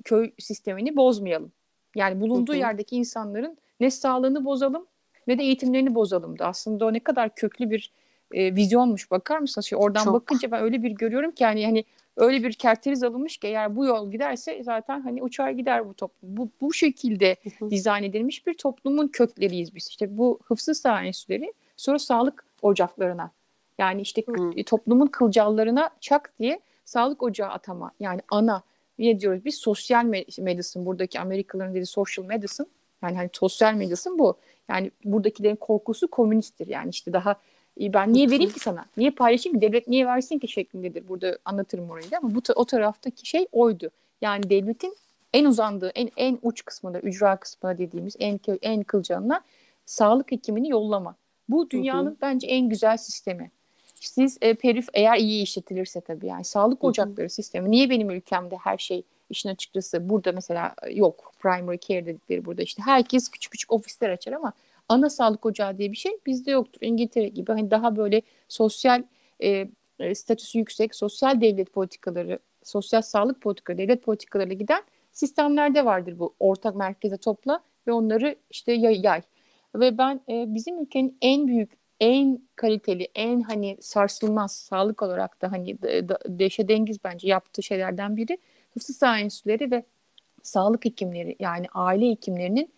köy 0.07 0.31
sistemini 0.39 0.97
bozmayalım. 0.97 1.53
Yani 1.95 2.21
bulunduğu 2.21 2.53
hı 2.53 2.57
hı. 2.57 2.61
yerdeki 2.61 2.97
insanların 2.97 3.59
ne 3.81 3.91
sağlığını 3.91 4.45
bozalım 4.45 4.87
ne 5.27 5.39
de 5.39 5.43
eğitimlerini 5.43 5.95
bozalım 5.95 6.39
da 6.39 6.47
aslında 6.47 6.87
o 6.87 6.93
ne 6.93 7.01
kadar 7.01 7.35
köklü 7.35 7.71
bir 7.71 7.93
e, 8.33 8.55
vizyonmuş 8.55 9.11
bakar 9.11 9.39
mısınız? 9.39 9.67
Şey, 9.67 9.79
oradan 9.83 10.05
Çok. 10.05 10.15
bakınca 10.15 10.51
ben 10.51 10.63
öyle 10.63 10.83
bir 10.83 10.91
görüyorum 10.91 11.31
ki 11.31 11.45
hani 11.45 11.65
hani 11.65 11.85
öyle 12.17 12.43
bir 12.43 12.53
kerteriz 12.53 13.03
alınmış 13.03 13.37
ki 13.37 13.47
eğer 13.47 13.77
bu 13.77 13.85
yol 13.85 14.11
giderse 14.11 14.63
zaten 14.63 15.01
hani 15.01 15.23
uçar 15.23 15.51
gider 15.51 15.89
bu 15.89 15.95
toplum. 15.95 16.37
Bu, 16.37 16.49
bu 16.61 16.73
şekilde 16.73 17.37
hı 17.43 17.65
hı. 17.65 17.71
dizayn 17.71 18.03
edilmiş 18.03 18.47
bir 18.47 18.55
toplumun 18.55 19.09
kökleriyiz 19.09 19.75
biz. 19.75 19.89
İşte 19.89 20.19
bu 20.19 20.39
hıfzı 20.45 20.75
saha 20.75 21.05
enstitüleri 21.05 21.53
sonra 21.77 21.99
sağlık 21.99 22.45
ocaklarına 22.63 23.31
yani 23.79 24.01
işte 24.01 24.23
hı. 24.27 24.65
toplumun 24.67 25.07
kılcallarına 25.07 25.91
çak 26.01 26.33
diye 26.39 26.61
sağlık 26.85 27.23
ocağı 27.23 27.49
atama 27.51 27.91
yani 28.01 28.21
ana 28.31 28.63
ne 28.99 29.21
diyoruz 29.21 29.45
biz 29.45 29.55
sosyal 29.55 30.05
medicine 30.39 30.87
buradaki 30.87 31.21
Amerikalıların 31.21 31.75
dediği 31.75 31.87
social 31.87 32.27
medicine 32.27 32.67
yani 33.03 33.17
hani 33.17 33.31
sosyal 33.33 33.75
medicine 33.75 34.19
bu. 34.19 34.37
Yani 34.69 34.91
buradakilerin 35.05 35.57
korkusu 35.57 36.09
komünisttir. 36.09 36.67
Yani 36.67 36.91
işte 36.91 37.13
daha 37.13 37.37
ben 37.81 38.13
niye 38.13 38.31
vereyim 38.31 38.53
ki 38.53 38.61
sana? 38.61 38.85
Niye 38.97 39.11
paylaşayım 39.11 39.59
ki? 39.59 39.67
Devlet 39.67 39.89
niye 39.89 40.07
versin 40.07 40.39
ki 40.39 40.49
şeklindedir. 40.49 41.09
Burada 41.09 41.39
anlatırım 41.45 41.91
orayı 41.91 42.11
da 42.11 42.19
ama 42.19 42.35
bu 42.35 42.41
o 42.55 42.65
taraftaki 42.65 43.29
şey 43.29 43.47
oydu. 43.53 43.91
Yani 44.21 44.51
devletin 44.51 44.95
en 45.33 45.45
uzandığı, 45.45 45.89
en 45.89 46.11
en 46.17 46.39
uç 46.43 46.65
kısmında, 46.65 47.01
ücra 47.01 47.37
kısmında 47.37 47.79
dediğimiz 47.79 48.17
en 48.19 48.41
en 48.63 48.83
kılcalına 48.83 49.41
sağlık 49.87 50.33
hekimini 50.33 50.71
yollama. 50.71 51.15
Bu 51.49 51.71
dünyanın 51.71 52.11
hı 52.11 52.15
hı. 52.15 52.17
bence 52.23 52.47
en 52.47 52.69
güzel 52.69 52.97
sistemi. 52.97 53.51
Siz 54.01 54.39
e, 54.41 54.55
perif 54.55 54.89
eğer 54.95 55.17
iyi 55.17 55.43
işletilirse 55.43 56.01
tabii 56.01 56.27
yani 56.27 56.45
sağlık 56.45 56.85
ocakları 56.85 57.31
sistemi. 57.31 57.71
Niye 57.71 57.91
benim 57.91 58.11
ülkemde 58.11 58.57
her 58.57 58.79
şey 58.79 59.03
işin 59.31 59.49
açıkçası 59.49 60.09
burada 60.09 60.33
mesela 60.33 60.75
e, 60.83 60.93
yok 60.93 61.33
primary 61.39 61.79
care 61.79 62.07
dedikleri 62.07 62.45
burada 62.45 62.63
işte 62.63 62.83
herkes 62.83 63.29
küçük 63.29 63.53
küçük 63.53 63.73
ofisler 63.73 64.11
açar 64.11 64.33
ama 64.33 64.53
ana 64.89 65.11
sağlık 65.11 65.47
ocağı 65.47 65.79
diye 65.79 65.93
bir 65.93 65.97
şey 65.97 66.13
bizde 66.27 66.51
yoktur. 66.51 66.79
İngiltere 66.83 67.29
gibi 67.29 67.53
hani 67.53 67.71
daha 67.71 67.97
böyle 67.97 68.23
sosyal 68.49 69.03
e, 69.43 69.69
e, 69.99 70.15
statüsü 70.15 70.59
yüksek 70.59 70.95
sosyal 70.95 71.41
devlet 71.41 71.73
politikaları, 71.73 72.39
sosyal 72.63 73.03
sağlık 73.03 73.41
politikaları, 73.41 73.79
devlet 73.79 74.03
politikalarıyla 74.03 74.57
giden 74.57 74.83
sistemlerde 75.13 75.85
vardır 75.85 76.19
bu. 76.19 76.35
Ortak 76.41 76.77
merkeze 76.77 77.17
topla 77.17 77.61
ve 77.87 77.93
onları 77.93 78.37
işte 78.51 78.73
yay. 78.73 79.01
yay. 79.01 79.23
Ve 79.75 79.99
ben 79.99 80.21
e, 80.29 80.55
bizim 80.55 80.83
ülkenin 80.83 81.19
en 81.23 81.47
büyük, 81.49 81.71
en 82.01 82.43
kaliteli, 82.57 83.09
en 83.15 83.41
hani 83.41 83.77
sarsılmaz 83.81 84.53
sağlık 84.53 85.03
olarak 85.03 85.43
da 85.43 85.53
hani 85.53 85.79
deşe 86.27 86.69
dengiz 86.69 87.05
bence 87.05 87.29
yaptığı 87.29 87.63
şeylerden 87.63 88.17
biri 88.17 88.39
hıfzı 88.75 88.93
saha 88.93 89.19
enstitüleri 89.19 89.71
ve 89.71 89.85
sağlık 90.43 90.85
hekimleri 90.85 91.37
yani 91.39 91.67
aile 91.75 92.11
hekimlerinin 92.11 92.73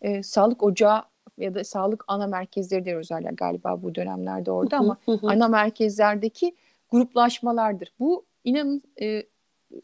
e, 0.00 0.22
sağlık 0.22 0.62
ocağı 0.62 1.02
ya 1.38 1.54
da 1.54 1.64
sağlık 1.64 2.04
ana 2.08 2.26
merkezleri 2.26 2.84
diyoruz 2.84 3.10
hala 3.10 3.30
galiba 3.30 3.82
bu 3.82 3.94
dönemlerde 3.94 4.50
orada 4.50 4.76
ama 4.76 4.96
ana 5.22 5.48
merkezlerdeki 5.48 6.54
gruplaşmalardır. 6.90 7.92
Bu 8.00 8.24
inanın 8.44 8.82
e, 9.00 9.22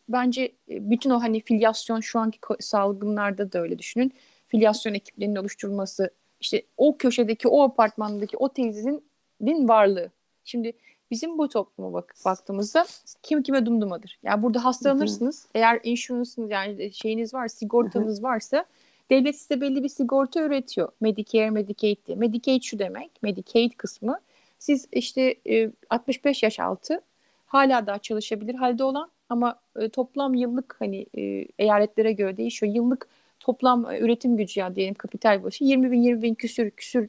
bence 0.09 0.43
e, 0.70 0.91
bütün 0.91 1.11
o 1.11 1.20
hani 1.20 1.41
filyasyon 1.41 2.01
şu 2.01 2.18
anki 2.18 2.38
salgınlarda 2.61 3.53
da 3.53 3.59
öyle 3.59 3.78
düşünün. 3.78 4.12
Filyasyon 4.49 4.95
ekiplerinin 4.95 5.36
oluşturulması 5.36 6.11
işte 6.41 6.62
o 6.76 6.97
köşedeki 6.97 7.49
o 7.49 7.62
apartmandaki 7.62 8.36
o 8.36 8.49
teyzenin 8.49 9.68
varlığı. 9.68 10.11
Şimdi 10.45 10.72
bizim 11.11 11.38
bu 11.38 11.49
topluma 11.49 11.93
bak 11.93 12.14
baktığımızda 12.24 12.86
kim 13.22 13.43
kime 13.43 13.66
dumdumadır. 13.66 14.18
Yani 14.22 14.43
burada 14.43 14.64
hastalanırsınız. 14.64 15.43
Hı-hı. 15.43 15.51
Eğer 15.55 15.80
insurance'ınız 15.82 16.51
yani 16.51 16.93
şeyiniz 16.93 17.34
var, 17.34 17.49
sigortanız 17.49 18.16
Hı-hı. 18.16 18.22
varsa 18.22 18.64
devlet 19.11 19.36
size 19.36 19.61
belli 19.61 19.84
bir 19.84 19.88
sigorta 19.88 20.43
üretiyor. 20.43 20.88
Medicare, 21.01 21.51
Medicaid 21.51 21.97
diye. 22.07 22.16
Medicaid 22.16 22.62
şu 22.62 22.78
demek, 22.78 23.22
Medicaid 23.22 23.72
kısmı. 23.72 24.20
Siz 24.59 24.88
işte 24.93 25.34
e, 25.51 25.70
65 25.91 26.43
yaş 26.43 26.61
altı 26.61 27.01
hala 27.47 27.86
daha 27.86 27.99
çalışabilir 27.99 28.55
halde 28.55 28.84
olan 28.84 29.11
ama 29.28 29.61
e, 29.76 29.88
toplam 29.88 30.34
yıllık 30.34 30.76
hani 30.78 31.07
e, 31.18 31.47
eyaletlere 31.59 32.12
göre 32.12 32.36
değişiyor. 32.36 32.74
Yıllık 32.74 33.09
toplam 33.41 33.91
e, 33.91 33.99
üretim 33.99 34.36
gücü 34.36 34.61
ya 34.61 34.76
diyelim 34.76 34.95
kapital 34.95 35.43
başı 35.43 35.64
20 35.64 35.91
bin 35.91 36.03
20 36.03 36.22
bin 36.22 36.34
küsür 36.34 36.70
küsür 36.70 37.09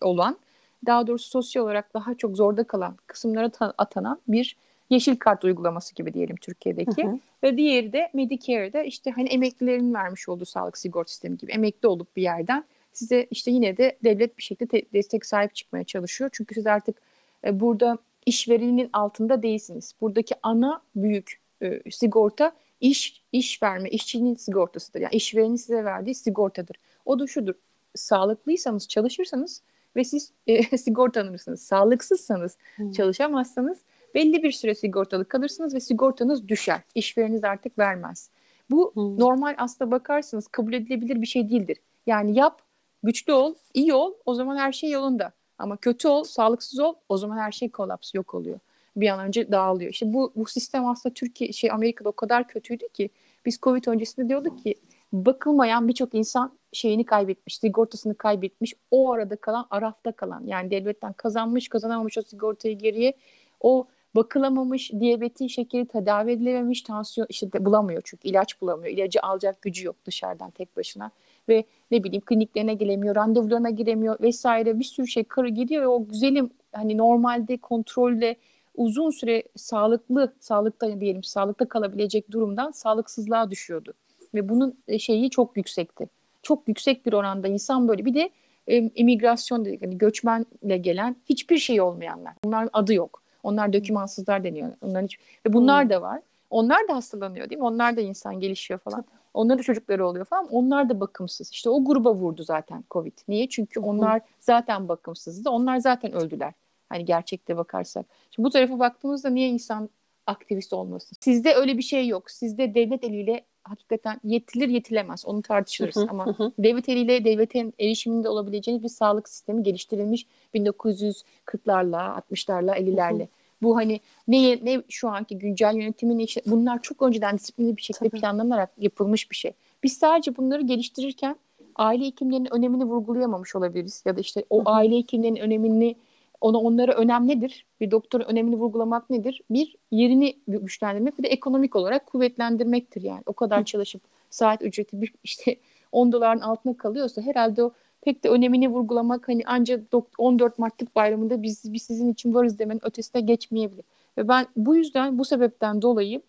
olan 0.00 0.38
daha 0.86 1.06
doğrusu 1.06 1.30
sosyal 1.30 1.64
olarak 1.64 1.94
daha 1.94 2.14
çok 2.14 2.36
zorda 2.36 2.64
kalan 2.64 2.96
kısımlara 3.06 3.50
atanan 3.78 4.20
bir 4.28 4.56
yeşil 4.90 5.16
kart 5.16 5.44
uygulaması 5.44 5.94
gibi 5.94 6.14
diyelim 6.14 6.36
Türkiye'deki. 6.36 7.04
Hı 7.04 7.08
hı. 7.08 7.18
Ve 7.42 7.56
diğeri 7.56 7.92
de 7.92 8.10
Medicare'de 8.14 8.86
işte 8.86 9.10
hani 9.10 9.28
emeklilerin 9.28 9.94
vermiş 9.94 10.28
olduğu 10.28 10.44
sağlık 10.44 10.78
sigorta 10.78 11.10
sistemi 11.10 11.36
gibi 11.36 11.52
emekli 11.52 11.88
olup 11.88 12.16
bir 12.16 12.22
yerden 12.22 12.64
size 12.92 13.26
işte 13.30 13.50
yine 13.50 13.76
de 13.76 13.98
devlet 14.04 14.38
bir 14.38 14.42
şekilde 14.42 14.82
destek 14.92 15.26
sahip 15.26 15.54
çıkmaya 15.54 15.84
çalışıyor. 15.84 16.30
Çünkü 16.32 16.54
siz 16.54 16.66
artık 16.66 16.96
e, 17.44 17.60
burada 17.60 17.98
işverenin 18.26 18.90
altında 18.92 19.42
değilsiniz. 19.42 19.94
Buradaki 20.00 20.34
ana 20.42 20.82
büyük 20.96 21.40
e, 21.62 21.90
sigorta 21.90 22.52
iş 22.82 23.22
iş 23.32 23.62
verme, 23.62 23.90
işçinin 23.90 24.34
sigortasıdır. 24.34 25.00
Yani 25.00 25.14
işverenin 25.14 25.56
size 25.56 25.84
verdiği 25.84 26.14
sigortadır. 26.14 26.76
O 27.04 27.18
da 27.18 27.26
şudur. 27.26 27.54
Sağlıklıysanız, 27.94 28.88
çalışırsanız 28.88 29.62
ve 29.96 30.04
siz 30.04 30.32
e, 30.46 30.76
sigortalanırsınız. 30.78 31.62
Sağlıksızsanız, 31.62 32.56
hmm. 32.76 32.92
çalışamazsanız 32.92 33.78
belli 34.14 34.42
bir 34.42 34.52
süre 34.52 34.74
sigortalı 34.74 35.24
kalırsınız 35.28 35.74
ve 35.74 35.80
sigortanız 35.80 36.48
düşer. 36.48 36.80
İşvereniz 36.94 37.44
artık 37.44 37.78
vermez. 37.78 38.30
Bu 38.70 38.92
hmm. 38.94 39.18
normal 39.18 39.54
aslında 39.58 39.90
bakarsınız 39.90 40.46
kabul 40.46 40.72
edilebilir 40.72 41.22
bir 41.22 41.26
şey 41.26 41.50
değildir. 41.50 41.78
Yani 42.06 42.38
yap, 42.38 42.62
güçlü 43.02 43.32
ol, 43.32 43.54
iyi 43.74 43.94
ol 43.94 44.12
o 44.26 44.34
zaman 44.34 44.56
her 44.56 44.72
şey 44.72 44.90
yolunda. 44.90 45.32
Ama 45.58 45.76
kötü 45.76 46.08
ol, 46.08 46.24
sağlıksız 46.24 46.80
ol 46.80 46.94
o 47.08 47.16
zaman 47.16 47.38
her 47.38 47.52
şey 47.52 47.70
kolaps 47.70 48.14
yok 48.14 48.34
oluyor. 48.34 48.58
Bir 48.96 49.08
an 49.08 49.20
önce 49.20 49.52
dağılıyor. 49.52 49.90
İşte 49.90 50.12
bu 50.12 50.32
bu 50.36 50.46
sistem 50.46 50.86
aslında 50.86 51.14
Türkiye 51.14 51.52
şey 51.52 51.70
Amerika'da 51.70 52.08
o 52.08 52.12
kadar 52.12 52.48
kötüydü 52.48 52.88
ki 52.88 53.10
biz 53.46 53.58
Covid 53.62 53.86
öncesinde 53.86 54.28
diyorduk 54.28 54.64
ki 54.64 54.74
bakılmayan 55.12 55.88
birçok 55.88 56.14
insan 56.14 56.58
şeyini 56.72 57.04
kaybetmiş, 57.04 57.58
sigortasını 57.58 58.14
kaybetmiş. 58.14 58.74
O 58.90 59.12
arada 59.12 59.36
kalan, 59.36 59.66
arafta 59.70 60.12
kalan 60.12 60.46
yani 60.46 60.70
devletten 60.70 61.12
kazanmış, 61.12 61.68
kazanamamış 61.68 62.18
o 62.18 62.22
sigortayı 62.22 62.78
geriye 62.78 63.12
o 63.60 63.86
bakılamamış, 64.14 64.92
diyabeti, 64.92 65.48
şekeri 65.48 65.86
tedavi 65.86 66.30
edilememiş, 66.30 66.82
tansiyon 66.82 67.26
işte 67.30 67.64
bulamıyor 67.64 68.02
çünkü 68.04 68.28
ilaç 68.28 68.60
bulamıyor. 68.60 68.94
İlacı 68.94 69.20
alacak 69.22 69.62
gücü 69.62 69.86
yok 69.86 69.96
dışarıdan 70.04 70.50
tek 70.50 70.76
başına 70.76 71.10
ve 71.48 71.64
ne 71.90 72.04
bileyim 72.04 72.22
kliniklerine 72.26 72.74
gelemiyor, 72.74 73.16
randevularına 73.16 73.70
giremiyor 73.70 74.20
vesaire 74.20 74.78
bir 74.78 74.84
sürü 74.84 75.06
şey 75.06 75.24
karı 75.24 75.48
gidiyor 75.48 75.82
ve 75.82 75.86
o 75.86 76.08
güzelim 76.08 76.50
hani 76.72 76.98
normalde 76.98 77.56
kontrolle 77.56 78.36
uzun 78.74 79.10
süre 79.10 79.42
sağlıklı, 79.56 80.32
sağlıkta 80.40 81.00
diyelim 81.00 81.22
sağlıkta 81.22 81.68
kalabilecek 81.68 82.30
durumdan 82.30 82.70
sağlıksızlığa 82.70 83.50
düşüyordu. 83.50 83.94
Ve 84.34 84.48
bunun 84.48 84.78
e, 84.88 84.98
şeyi 84.98 85.30
çok 85.30 85.56
yüksekti. 85.56 86.08
Çok 86.42 86.68
yüksek 86.68 87.06
bir 87.06 87.12
oranda 87.12 87.48
insan 87.48 87.88
böyle. 87.88 88.04
Bir 88.04 88.14
de 88.14 88.30
e, 88.66 88.76
imigrasyon 88.94 89.64
dedik, 89.64 89.82
hani 89.82 89.98
göçmenle 89.98 90.78
gelen 90.78 91.16
hiçbir 91.28 91.58
şey 91.58 91.80
olmayanlar. 91.80 92.34
Bunların 92.44 92.70
adı 92.72 92.94
yok. 92.94 93.22
Onlar 93.42 93.72
dokümansızlar 93.72 94.44
deniyor. 94.44 94.72
Onların 94.82 95.04
hiç... 95.04 95.18
Ve 95.46 95.52
bunlar 95.52 95.90
da 95.90 96.02
var. 96.02 96.20
Onlar 96.50 96.88
da 96.88 96.96
hastalanıyor 96.96 97.50
değil 97.50 97.58
mi? 97.58 97.66
Onlar 97.66 97.96
da 97.96 98.00
insan 98.00 98.40
gelişiyor 98.40 98.80
falan. 98.80 99.04
Onların 99.34 99.58
da 99.58 99.62
çocukları 99.62 100.06
oluyor 100.06 100.24
falan. 100.24 100.48
Onlar 100.50 100.88
da 100.88 101.00
bakımsız. 101.00 101.50
İşte 101.50 101.70
o 101.70 101.84
gruba 101.84 102.14
vurdu 102.14 102.42
zaten 102.42 102.84
Covid. 102.90 103.12
Niye? 103.28 103.48
Çünkü 103.48 103.80
onlar 103.80 104.20
zaten 104.40 104.88
bakımsızdı. 104.88 105.50
Onlar 105.50 105.78
zaten 105.78 106.12
öldüler. 106.12 106.52
Hani 106.92 107.04
gerçekte 107.04 107.56
bakarsak. 107.56 108.06
Şimdi 108.30 108.46
bu 108.46 108.50
tarafa 108.50 108.78
baktığımızda 108.78 109.30
niye 109.30 109.48
insan 109.48 109.88
aktivist 110.26 110.72
olmasın? 110.72 111.16
Sizde 111.20 111.54
öyle 111.54 111.78
bir 111.78 111.82
şey 111.82 112.08
yok. 112.08 112.30
Sizde 112.30 112.74
devlet 112.74 113.04
eliyle 113.04 113.44
hakikaten 113.64 114.20
yetilir 114.24 114.68
yetilemez 114.68 115.26
onu 115.26 115.42
tartışırız 115.42 115.96
ama 115.96 116.36
devlet 116.58 116.88
eliyle 116.88 117.24
devletin 117.24 117.74
erişiminde 117.78 118.28
olabileceğiniz 118.28 118.82
bir 118.82 118.88
sağlık 118.88 119.28
sistemi 119.28 119.62
geliştirilmiş 119.62 120.26
1940'larla 120.54 122.22
60'larla 122.30 122.76
50'lerle. 122.76 123.28
Bu 123.62 123.76
hani 123.76 124.00
ne 124.28 124.64
ne 124.64 124.82
şu 124.88 125.08
anki 125.08 125.38
güncel 125.38 125.74
yönetimin 125.74 126.18
işte 126.18 126.42
bunlar 126.46 126.82
çok 126.82 127.02
önceden 127.02 127.38
disiplinli 127.38 127.76
bir 127.76 127.82
şekilde 127.82 128.08
Tabii. 128.08 128.20
planlanarak 128.20 128.70
yapılmış 128.78 129.30
bir 129.30 129.36
şey. 129.36 129.52
Biz 129.82 129.98
sadece 129.98 130.36
bunları 130.36 130.62
geliştirirken 130.62 131.36
aile 131.76 132.06
hekimlerinin 132.06 132.54
önemini 132.54 132.84
vurgulayamamış 132.84 133.56
olabiliriz 133.56 134.02
ya 134.06 134.16
da 134.16 134.20
işte 134.20 134.44
o 134.50 134.62
aile 134.66 134.96
hekimlerinin 134.96 135.40
önemini 135.40 135.96
ona 136.42 136.58
onlara 136.58 136.92
önem 136.92 137.28
nedir? 137.28 137.66
Bir 137.80 137.90
doktorun 137.90 138.24
önemini 138.24 138.56
vurgulamak 138.56 139.10
nedir? 139.10 139.42
Bir 139.50 139.76
yerini 139.90 140.36
güçlendirmek 140.48 141.18
bir 141.18 141.22
de 141.22 141.28
ekonomik 141.28 141.76
olarak 141.76 142.06
kuvvetlendirmektir 142.06 143.02
yani. 143.02 143.22
O 143.26 143.32
kadar 143.32 143.64
çalışıp 143.64 144.02
saat 144.30 144.62
ücreti 144.62 145.00
bir 145.00 145.14
işte 145.24 145.56
10 145.92 146.12
doların 146.12 146.40
altına 146.40 146.76
kalıyorsa 146.76 147.22
herhalde 147.22 147.64
o 147.64 147.72
pek 148.02 148.24
de 148.24 148.28
önemini 148.28 148.68
vurgulamak 148.68 149.28
hani 149.28 149.42
ancak 149.46 149.80
14 150.18 150.58
Mart'lık 150.58 150.96
bayramında 150.96 151.42
biz, 151.42 151.72
biz 151.72 151.82
sizin 151.82 152.12
için 152.12 152.34
varız 152.34 152.58
demenin 152.58 152.80
ötesine 152.86 153.20
geçmeyebilir. 153.20 153.84
Ve 154.18 154.28
ben 154.28 154.46
bu 154.56 154.76
yüzden 154.76 155.18
bu 155.18 155.24
sebepten 155.24 155.82
dolayı 155.82 156.22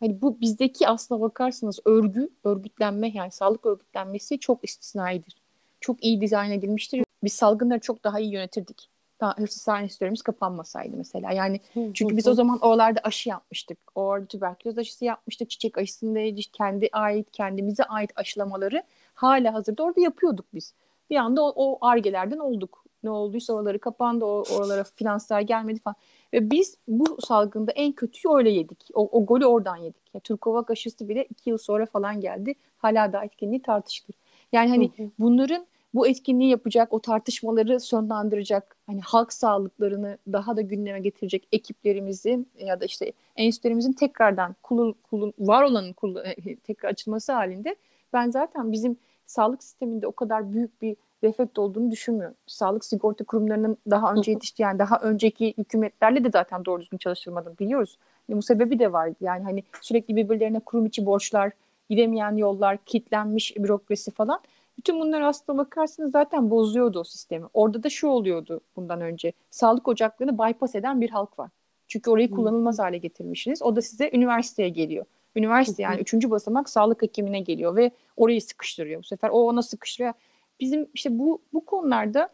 hani 0.00 0.22
bu 0.22 0.40
bizdeki 0.40 0.88
aslına 0.88 1.20
bakarsanız 1.20 1.80
örgü, 1.84 2.28
örgütlenme 2.44 3.10
yani 3.14 3.30
sağlık 3.30 3.66
örgütlenmesi 3.66 4.38
çok 4.38 4.64
istisnaidir. 4.64 5.36
Çok 5.80 6.04
iyi 6.04 6.20
dizayn 6.20 6.50
edilmiştir. 6.50 7.04
Biz 7.24 7.32
salgınları 7.32 7.80
çok 7.80 8.04
daha 8.04 8.20
iyi 8.20 8.32
yönetirdik 8.32 8.90
hastane 9.20 9.82
enstitülerimiz 9.82 10.22
kapanmasaydı 10.22 10.96
mesela. 10.96 11.32
Yani 11.32 11.60
çünkü 11.94 12.16
biz 12.16 12.28
o 12.28 12.34
zaman 12.34 12.58
oralarda 12.58 13.00
aşı 13.02 13.28
yapmıştık. 13.28 13.78
Orada 13.94 14.26
tüberküloz 14.26 14.78
aşısı 14.78 15.04
yapmıştık. 15.04 15.50
Çiçek 15.50 15.78
aşısında 15.78 16.40
kendi 16.52 16.88
ait, 16.92 17.26
kendimize 17.32 17.84
ait 17.84 18.10
aşılamaları 18.16 18.82
hala 19.14 19.54
hazırda 19.54 19.82
orada 19.82 20.00
yapıyorduk 20.00 20.46
biz. 20.54 20.74
Bir 21.10 21.16
anda 21.16 21.42
o, 21.42 21.52
o 21.56 21.78
argelerden 21.86 22.38
olduk. 22.38 22.84
Ne 23.02 23.10
olduysa 23.10 23.52
oraları 23.52 23.78
kapandı, 23.78 24.24
o, 24.24 24.44
oralara 24.56 24.84
finanslar 24.84 25.40
gelmedi 25.40 25.80
falan. 25.80 25.96
Ve 26.32 26.50
biz 26.50 26.76
bu 26.88 27.18
salgında 27.20 27.72
en 27.72 27.92
kötüyü 27.92 28.34
öyle 28.34 28.50
yedik. 28.50 28.88
O, 28.94 29.08
o 29.12 29.26
golü 29.26 29.46
oradan 29.46 29.76
yedik. 29.76 30.02
Yani 30.14 30.22
Turkovak 30.22 30.70
aşısı 30.70 31.08
bile 31.08 31.24
iki 31.24 31.50
yıl 31.50 31.58
sonra 31.58 31.86
falan 31.86 32.20
geldi. 32.20 32.54
Hala 32.78 33.12
da 33.12 33.24
etkinliği 33.24 33.62
tartışılır. 33.62 34.16
Yani 34.52 34.68
hani 34.68 34.90
hı 34.96 35.02
hı. 35.02 35.10
bunların 35.18 35.66
bu 35.94 36.06
etkinliği 36.06 36.50
yapacak, 36.50 36.92
o 36.92 37.00
tartışmaları 37.00 37.80
sonlandıracak, 37.80 38.76
hani 38.86 39.00
halk 39.00 39.32
sağlıklarını 39.32 40.18
daha 40.32 40.56
da 40.56 40.60
gündeme 40.60 41.00
getirecek 41.00 41.48
ekiplerimizin 41.52 42.48
ya 42.58 42.80
da 42.80 42.84
işte 42.84 43.12
enstitülerimizin 43.36 43.92
tekrardan 43.92 44.56
kulun, 44.62 44.94
kulun, 45.10 45.32
var 45.38 45.62
olanın 45.62 45.92
kulun, 45.92 46.24
e, 46.24 46.56
tekrar 46.56 46.88
açılması 46.88 47.32
halinde 47.32 47.76
ben 48.12 48.30
zaten 48.30 48.72
bizim 48.72 48.96
sağlık 49.26 49.64
sisteminde 49.64 50.06
o 50.06 50.12
kadar 50.12 50.52
büyük 50.52 50.82
bir 50.82 50.96
defekt 51.22 51.58
olduğunu 51.58 51.90
düşünmüyorum. 51.90 52.36
Sağlık 52.46 52.84
sigorta 52.84 53.24
kurumlarının 53.24 53.76
daha 53.90 54.14
önce 54.14 54.30
yetiştiği 54.30 54.64
yani 54.64 54.78
daha 54.78 55.00
önceki 55.00 55.54
hükümetlerle 55.58 56.24
de 56.24 56.30
zaten 56.30 56.64
doğru 56.64 56.80
düzgün 56.80 56.98
çalışılmadığını 56.98 57.58
biliyoruz. 57.58 57.98
Yani 58.28 58.38
bu 58.38 58.42
sebebi 58.42 58.78
de 58.78 58.92
var. 58.92 59.12
Yani 59.20 59.44
hani 59.44 59.62
sürekli 59.80 60.16
birbirlerine 60.16 60.60
kurum 60.60 60.86
içi 60.86 61.06
borçlar, 61.06 61.52
gidemeyen 61.90 62.36
yollar, 62.36 62.78
kitlenmiş 62.86 63.56
bürokrasi 63.56 64.10
falan. 64.10 64.40
Bütün 64.80 65.00
bunlar 65.00 65.20
aslında 65.20 65.58
bakarsanız 65.58 66.10
zaten 66.10 66.50
bozuyordu 66.50 67.00
o 67.00 67.04
sistemi. 67.04 67.46
Orada 67.54 67.82
da 67.82 67.90
şu 67.90 68.08
oluyordu 68.08 68.60
bundan 68.76 69.00
önce. 69.00 69.32
Sağlık 69.50 69.88
ocaklarını 69.88 70.38
bypass 70.38 70.74
eden 70.74 71.00
bir 71.00 71.10
halk 71.10 71.38
var. 71.38 71.50
Çünkü 71.88 72.10
orayı 72.10 72.30
kullanılmaz 72.30 72.78
hale 72.78 72.98
getirmişsiniz. 72.98 73.62
O 73.62 73.76
da 73.76 73.82
size 73.82 74.10
üniversiteye 74.12 74.68
geliyor. 74.68 75.04
Üniversite 75.36 75.82
yani 75.82 76.00
üçüncü 76.00 76.30
basamak 76.30 76.68
sağlık 76.68 77.02
hekimine 77.02 77.40
geliyor 77.40 77.76
ve 77.76 77.90
orayı 78.16 78.42
sıkıştırıyor. 78.42 79.02
Bu 79.02 79.06
sefer 79.06 79.28
o 79.28 79.38
ona 79.38 79.62
sıkıştırıyor. 79.62 80.14
Bizim 80.60 80.88
işte 80.94 81.18
bu 81.18 81.42
bu 81.52 81.64
konularda 81.64 82.28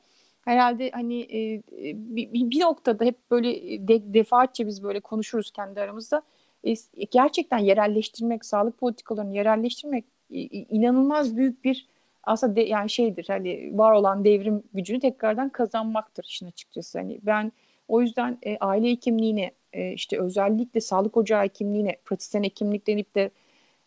herhalde 0.45 0.91
hani 0.91 1.21
e, 1.21 1.63
bir, 1.95 2.51
bir 2.51 2.61
noktada 2.61 3.05
hep 3.05 3.31
böyle 3.31 3.55
de, 3.89 4.15
defaatçe 4.15 4.67
biz 4.67 4.83
böyle 4.83 5.01
konuşuruz 5.01 5.51
kendi 5.51 5.81
aramızda. 5.81 6.23
E, 6.65 6.75
gerçekten 7.11 7.59
yerelleştirmek, 7.59 8.45
sağlık 8.45 8.79
politikalarını 8.79 9.35
yerelleştirmek 9.35 10.05
e, 10.31 10.39
inanılmaz 10.51 11.37
büyük 11.37 11.65
bir 11.65 11.96
aslında 12.27 12.57
de, 12.57 12.61
yani 12.61 12.91
şeydir 12.91 13.25
hani 13.29 13.71
var 13.79 13.93
olan 13.93 14.25
devrim 14.25 14.63
gücünü 14.75 15.01
tekrardan 15.01 15.49
kazanmaktır 15.49 16.25
işin 16.25 16.47
açıkçası. 16.47 16.99
Hani 16.99 17.21
ben 17.23 17.53
o 17.89 18.01
yüzden 18.01 18.39
e, 18.43 18.57
aile 18.59 18.91
hekimliğine 18.91 19.51
e, 19.73 19.93
işte 19.93 20.21
özellikle 20.21 20.81
sağlık 20.81 21.17
ocağı 21.17 21.43
hekimliğine 21.43 21.97
pratisyen 22.05 22.43
hekimlik 22.43 22.87
denip 22.87 23.15
de 23.15 23.31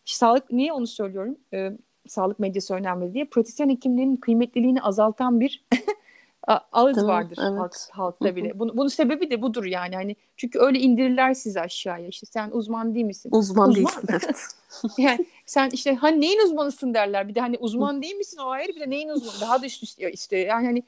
sağlık 0.05 0.51
niye 0.51 0.73
onu 0.73 0.87
söylüyorum? 0.87 1.37
E, 1.53 1.71
sağlık 2.07 2.39
medyası 2.39 2.73
önemli 2.73 3.13
diye 3.13 3.25
pratisyen 3.25 3.69
hekimliğinin 3.69 4.15
kıymetliliğini 4.15 4.81
azaltan 4.81 5.39
bir 5.39 5.65
ağız 6.71 6.95
Değil 6.95 7.07
vardır 7.07 7.37
evet. 7.41 7.59
halk, 7.59 7.75
halkta 7.91 8.35
bile. 8.35 8.59
Bunun, 8.59 8.77
bunun 8.77 8.87
sebebi 8.87 9.31
de 9.31 9.41
budur 9.41 9.65
yani. 9.65 9.95
Hani 9.95 10.15
çünkü 10.37 10.59
öyle 10.59 10.79
indirirler 10.79 11.33
sizi 11.33 11.61
aşağıya. 11.61 12.07
İşte 12.07 12.25
sen 12.25 12.51
uzman 12.51 12.95
değil 12.95 13.05
misin? 13.05 13.29
Uzman, 13.33 13.69
uzman. 13.69 13.75
değilsin. 13.75 14.07
Evet. 14.09 14.43
yani 14.97 15.25
sen 15.49 15.69
işte 15.73 15.95
hani 15.95 16.21
neyin 16.21 16.45
uzmanısın 16.45 16.93
derler. 16.93 17.27
Bir 17.27 17.35
de 17.35 17.39
hani 17.39 17.57
uzman 17.57 18.01
değil 18.01 18.15
misin 18.15 18.37
o 18.37 18.49
ayrı 18.49 18.75
bir 18.75 18.79
de 18.79 18.89
neyin 18.89 19.09
uzmanı. 19.09 19.41
Daha 19.41 19.61
da 19.61 19.65
üst 19.65 19.83
üste 19.83 20.11
işte 20.11 20.37
yani 20.37 20.65
hani 20.65 20.83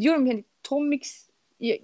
diyorum 0.00 0.26
yani 0.26 0.44
Tom 0.62 0.88
Mix 0.88 1.28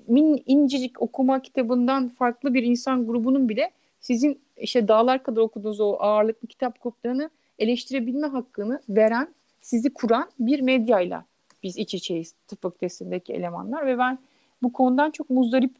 min 0.07 0.43
incecik 0.47 1.03
okuma 1.03 1.43
kitabından 1.43 2.09
farklı 2.09 2.55
bir 2.55 2.63
insan 2.63 3.07
grubunun 3.07 3.49
bile 3.49 3.71
sizin 4.01 4.41
işte 4.57 4.89
dağlar 4.89 5.23
kadar 5.23 5.41
okuduğunuz 5.41 5.81
o 5.81 5.97
ağırlıklı 6.01 6.49
kitap 6.49 6.83
gruplarını 6.83 7.31
eleştirebilme 7.59 8.27
hakkını 8.27 8.83
veren, 8.89 9.35
sizi 9.61 9.95
kuran 9.95 10.31
bir 10.39 10.61
medyayla 10.61 11.25
biz 11.63 11.77
iç 11.77 11.95
içeyiz 11.95 12.35
tıp 12.49 12.63
fakültesindeki 12.63 13.33
elemanlar 13.33 13.87
ve 13.87 13.99
ben 13.99 14.19
bu 14.63 14.73
konudan 14.73 15.11
çok 15.11 15.31
muzdarip 15.31 15.77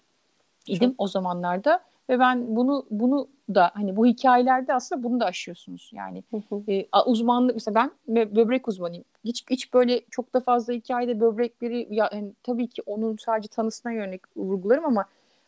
idim 0.67 0.91
çok. 0.91 1.01
o 1.01 1.09
zamanlarda 1.09 1.85
ve 2.11 2.19
ben 2.19 2.57
bunu 2.57 2.87
bunu 2.91 3.29
da 3.55 3.71
hani 3.75 3.97
bu 3.97 4.07
hikayelerde 4.07 4.75
aslında 4.75 5.03
bunu 5.03 5.21
da 5.21 5.25
aşıyorsunuz 5.25 5.91
yani 5.95 6.23
E, 6.69 6.87
uzmanlık 7.07 7.55
mesela 7.55 7.75
ben 7.75 7.91
böbrek 8.37 8.69
uzmanıyım 8.69 9.05
hiç 9.25 9.45
hiç 9.51 9.75
böyle 9.75 10.01
çok 10.11 10.35
da 10.35 10.41
fazla 10.41 10.73
hikayede 10.73 11.21
böbrekleri 11.21 11.89
ya, 11.91 12.11
yani, 12.13 12.33
tabii 12.43 12.67
ki 12.69 12.83
onun 12.87 13.17
sadece 13.17 13.49
tanısına 13.49 13.93
yönelik 13.93 14.37
vurgularım 14.37 14.85
ama 14.85 15.05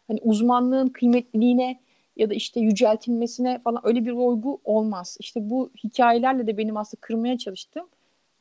hani 0.09 0.21
uzmanlığın 0.23 0.89
kıymetliliğine 0.89 1.79
ya 2.17 2.31
da 2.31 2.35
işte 2.35 2.61
yüceltilmesine 2.61 3.59
falan 3.59 3.87
öyle 3.87 4.05
bir 4.07 4.13
olgu 4.13 4.61
olmaz. 4.65 5.17
İşte 5.21 5.51
bu 5.51 5.71
hikayelerle 5.85 6.47
de 6.47 6.59
benim 6.59 6.77
aslında 6.77 7.01
kırmaya 7.01 7.39
çalıştığım 7.39 7.87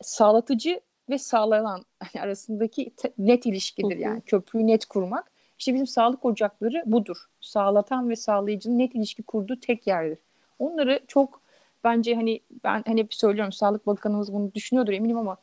sağlatıcı 0.02 0.80
ve 1.10 1.18
sağlanan 1.18 1.86
arasındaki 2.20 2.92
net 3.18 3.46
ilişkidir 3.46 3.98
yani 3.98 4.22
köprüyü 4.22 4.68
net 4.68 4.86
kurmak. 4.86 5.32
İşte 5.60 5.74
bizim 5.74 5.88
sağlık 5.88 6.26
ocakları 6.26 6.84
budur. 6.86 7.18
Sağlatan 7.42 8.10
ve 8.10 8.16
sağlayıcının 8.16 8.80
net 8.80 8.96
ilişki 8.96 9.24
kurduğu 9.24 9.60
tek 9.60 9.88
yerdir. 9.88 10.20
Onları 10.60 11.00
çok 11.08 11.42
bence 11.84 12.16
hani 12.16 12.40
ben 12.64 12.84
hani 12.86 13.02
hep 13.02 13.14
söylüyorum 13.14 13.52
Sağlık 13.52 13.88
Bakanımız 13.88 14.34
bunu 14.34 14.54
düşünüyordur 14.54 14.94
eminim 14.94 15.18
ama 15.18 15.38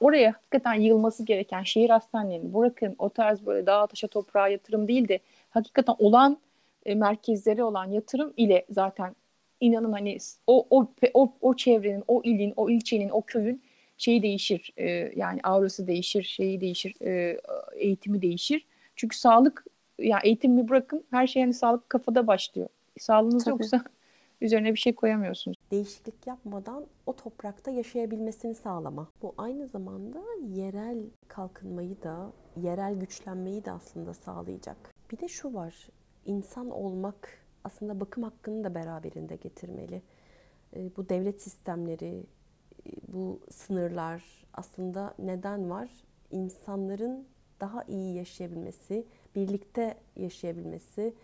oraya 0.00 0.32
hakikaten 0.32 0.74
yığılması 0.74 1.24
gereken 1.24 1.62
şehir 1.62 1.90
hastanelerini 1.90 2.54
bırakın 2.54 2.94
o 2.98 3.08
tarz 3.08 3.46
böyle 3.46 3.66
dağ 3.66 3.86
taşa 3.86 4.08
toprağa 4.08 4.48
yatırım 4.48 4.88
değil 4.88 5.08
de 5.08 5.20
hakikaten 5.50 5.94
olan 5.98 6.38
e, 6.86 6.94
merkezleri 6.94 7.64
olan 7.64 7.86
yatırım 7.86 8.32
ile 8.36 8.66
zaten 8.70 9.16
inanın 9.60 9.92
hani 9.92 10.18
o, 10.46 10.66
o, 10.70 10.88
o, 11.14 11.32
o 11.40 11.56
çevrenin, 11.56 12.04
o 12.08 12.22
ilin, 12.24 12.52
o 12.56 12.70
ilçenin, 12.70 13.08
o 13.08 13.22
köyün 13.22 13.62
şeyi 13.98 14.22
değişir. 14.22 14.72
E, 14.76 15.12
yani 15.16 15.40
aurası 15.42 15.86
değişir, 15.86 16.22
şeyi 16.22 16.60
değişir, 16.60 16.94
e, 17.02 17.40
eğitimi 17.76 18.22
değişir. 18.22 18.66
Çünkü 18.98 19.18
sağlık, 19.18 19.64
ya 19.98 20.06
yani 20.06 20.20
eğitimi 20.24 20.68
bırakın 20.68 21.04
her 21.10 21.26
şey 21.26 21.42
hani 21.42 21.54
sağlık 21.54 21.90
kafada 21.90 22.26
başlıyor. 22.26 22.68
Sağlığınız 22.98 23.44
Tabii. 23.44 23.52
yoksa 23.52 23.84
üzerine 24.40 24.72
bir 24.74 24.78
şey 24.78 24.94
koyamıyorsunuz. 24.94 25.56
Değişiklik 25.70 26.26
yapmadan 26.26 26.86
o 27.06 27.16
toprakta 27.16 27.70
yaşayabilmesini 27.70 28.54
sağlama. 28.54 29.08
Bu 29.22 29.34
aynı 29.38 29.66
zamanda 29.66 30.22
yerel 30.54 30.98
kalkınmayı 31.28 32.02
da, 32.02 32.32
yerel 32.62 32.94
güçlenmeyi 32.94 33.64
de 33.64 33.72
aslında 33.72 34.14
sağlayacak. 34.14 34.76
Bir 35.12 35.18
de 35.18 35.28
şu 35.28 35.54
var, 35.54 35.88
insan 36.26 36.70
olmak 36.70 37.46
aslında 37.64 38.00
bakım 38.00 38.22
hakkını 38.22 38.64
da 38.64 38.74
beraberinde 38.74 39.36
getirmeli. 39.36 40.02
Ee, 40.76 40.90
bu 40.96 41.08
devlet 41.08 41.42
sistemleri, 41.42 42.22
e, 42.86 42.90
bu 43.08 43.40
sınırlar 43.50 44.22
aslında 44.54 45.14
neden 45.18 45.70
var? 45.70 45.88
İnsanların 46.30 47.26
daha 47.60 47.82
iyi 47.82 48.16
yaşayabilmesi, 48.16 49.04
birlikte 49.34 49.94
yaşayabilmesi, 50.16 51.14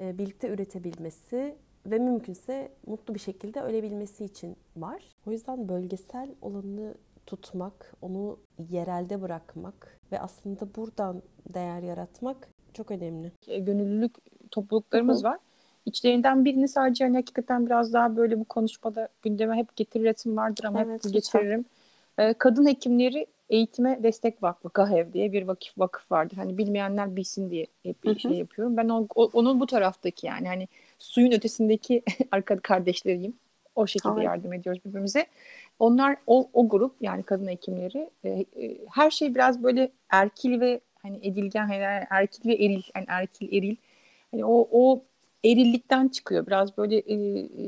e, 0.00 0.18
birlikte 0.18 0.48
üretebilmesi 0.48 1.54
ve 1.86 1.98
mümkünse 1.98 2.72
mutlu 2.86 3.14
bir 3.14 3.20
şekilde 3.20 3.60
ölebilmesi 3.60 4.24
için 4.24 4.56
var. 4.76 5.02
O 5.26 5.30
yüzden 5.30 5.68
bölgesel 5.68 6.28
olanı 6.42 6.94
tutmak, 7.26 7.94
onu 8.02 8.38
yerelde 8.70 9.22
bırakmak 9.22 9.98
ve 10.12 10.20
aslında 10.20 10.74
buradan 10.76 11.22
değer 11.54 11.82
yaratmak 11.82 12.48
çok 12.74 12.90
önemli. 12.90 13.32
E, 13.48 13.58
gönüllülük 13.58 14.14
topluluklarımız 14.50 15.24
var. 15.24 15.38
İçlerinden 15.86 16.44
birini 16.44 16.68
sadece 16.68 17.04
hani 17.04 17.16
hakikaten 17.16 17.66
biraz 17.66 17.92
daha 17.92 18.16
böyle 18.16 18.40
bu 18.40 18.44
konuşmada 18.44 19.08
gündeme 19.22 19.56
hep 19.56 19.76
getiriretim 19.76 20.36
vardır 20.36 20.64
ama 20.64 20.82
evet, 20.82 21.04
hep 21.04 21.12
getiririm. 21.12 21.64
Ee, 22.18 22.34
kadın 22.34 22.66
hekimleri 22.66 23.26
Eğitime 23.50 24.02
Destek 24.02 24.42
Vakfı 24.42 24.70
GAHEV 24.74 25.12
diye 25.12 25.32
bir 25.32 25.42
vakıf 25.42 25.78
vakıf 25.78 26.12
vardır. 26.12 26.36
Hani 26.36 26.58
bilmeyenler 26.58 27.16
bilsin 27.16 27.50
diye 27.50 27.66
hep 27.82 28.04
bir 28.04 28.18
şey 28.18 28.32
yapıyorum. 28.32 28.76
Ben 28.76 28.88
o, 28.88 29.06
o, 29.14 29.30
onun 29.32 29.60
bu 29.60 29.66
taraftaki 29.66 30.26
yani 30.26 30.48
hani 30.48 30.68
suyun 30.98 31.32
ötesindeki 31.32 32.02
arka 32.32 32.58
kardeşleriyim. 32.60 33.34
O 33.76 33.86
şekilde 33.86 34.12
Aynen. 34.12 34.22
yardım 34.22 34.52
ediyoruz 34.52 34.84
birbirimize. 34.84 35.26
Onlar 35.78 36.16
o, 36.26 36.48
o 36.52 36.68
grup 36.68 36.94
yani 37.00 37.22
kadın 37.22 37.48
hekimleri 37.48 38.10
e, 38.24 38.28
e, 38.28 38.46
her 38.90 39.10
şey 39.10 39.34
biraz 39.34 39.62
böyle 39.62 39.90
erkil 40.10 40.60
ve 40.60 40.80
hani 41.02 41.18
edilgen 41.22 41.66
hani 41.66 42.06
erkil 42.10 42.48
ve 42.48 42.54
eril 42.54 42.82
yani 42.96 43.04
erkil 43.08 43.52
eril 43.52 43.76
hani 44.30 44.44
o 44.44 44.68
o 44.72 45.02
erillikten 45.44 46.08
çıkıyor. 46.08 46.46
Biraz 46.46 46.76
böyle 46.78 46.98
e, 46.98 47.14
e, 47.14 47.62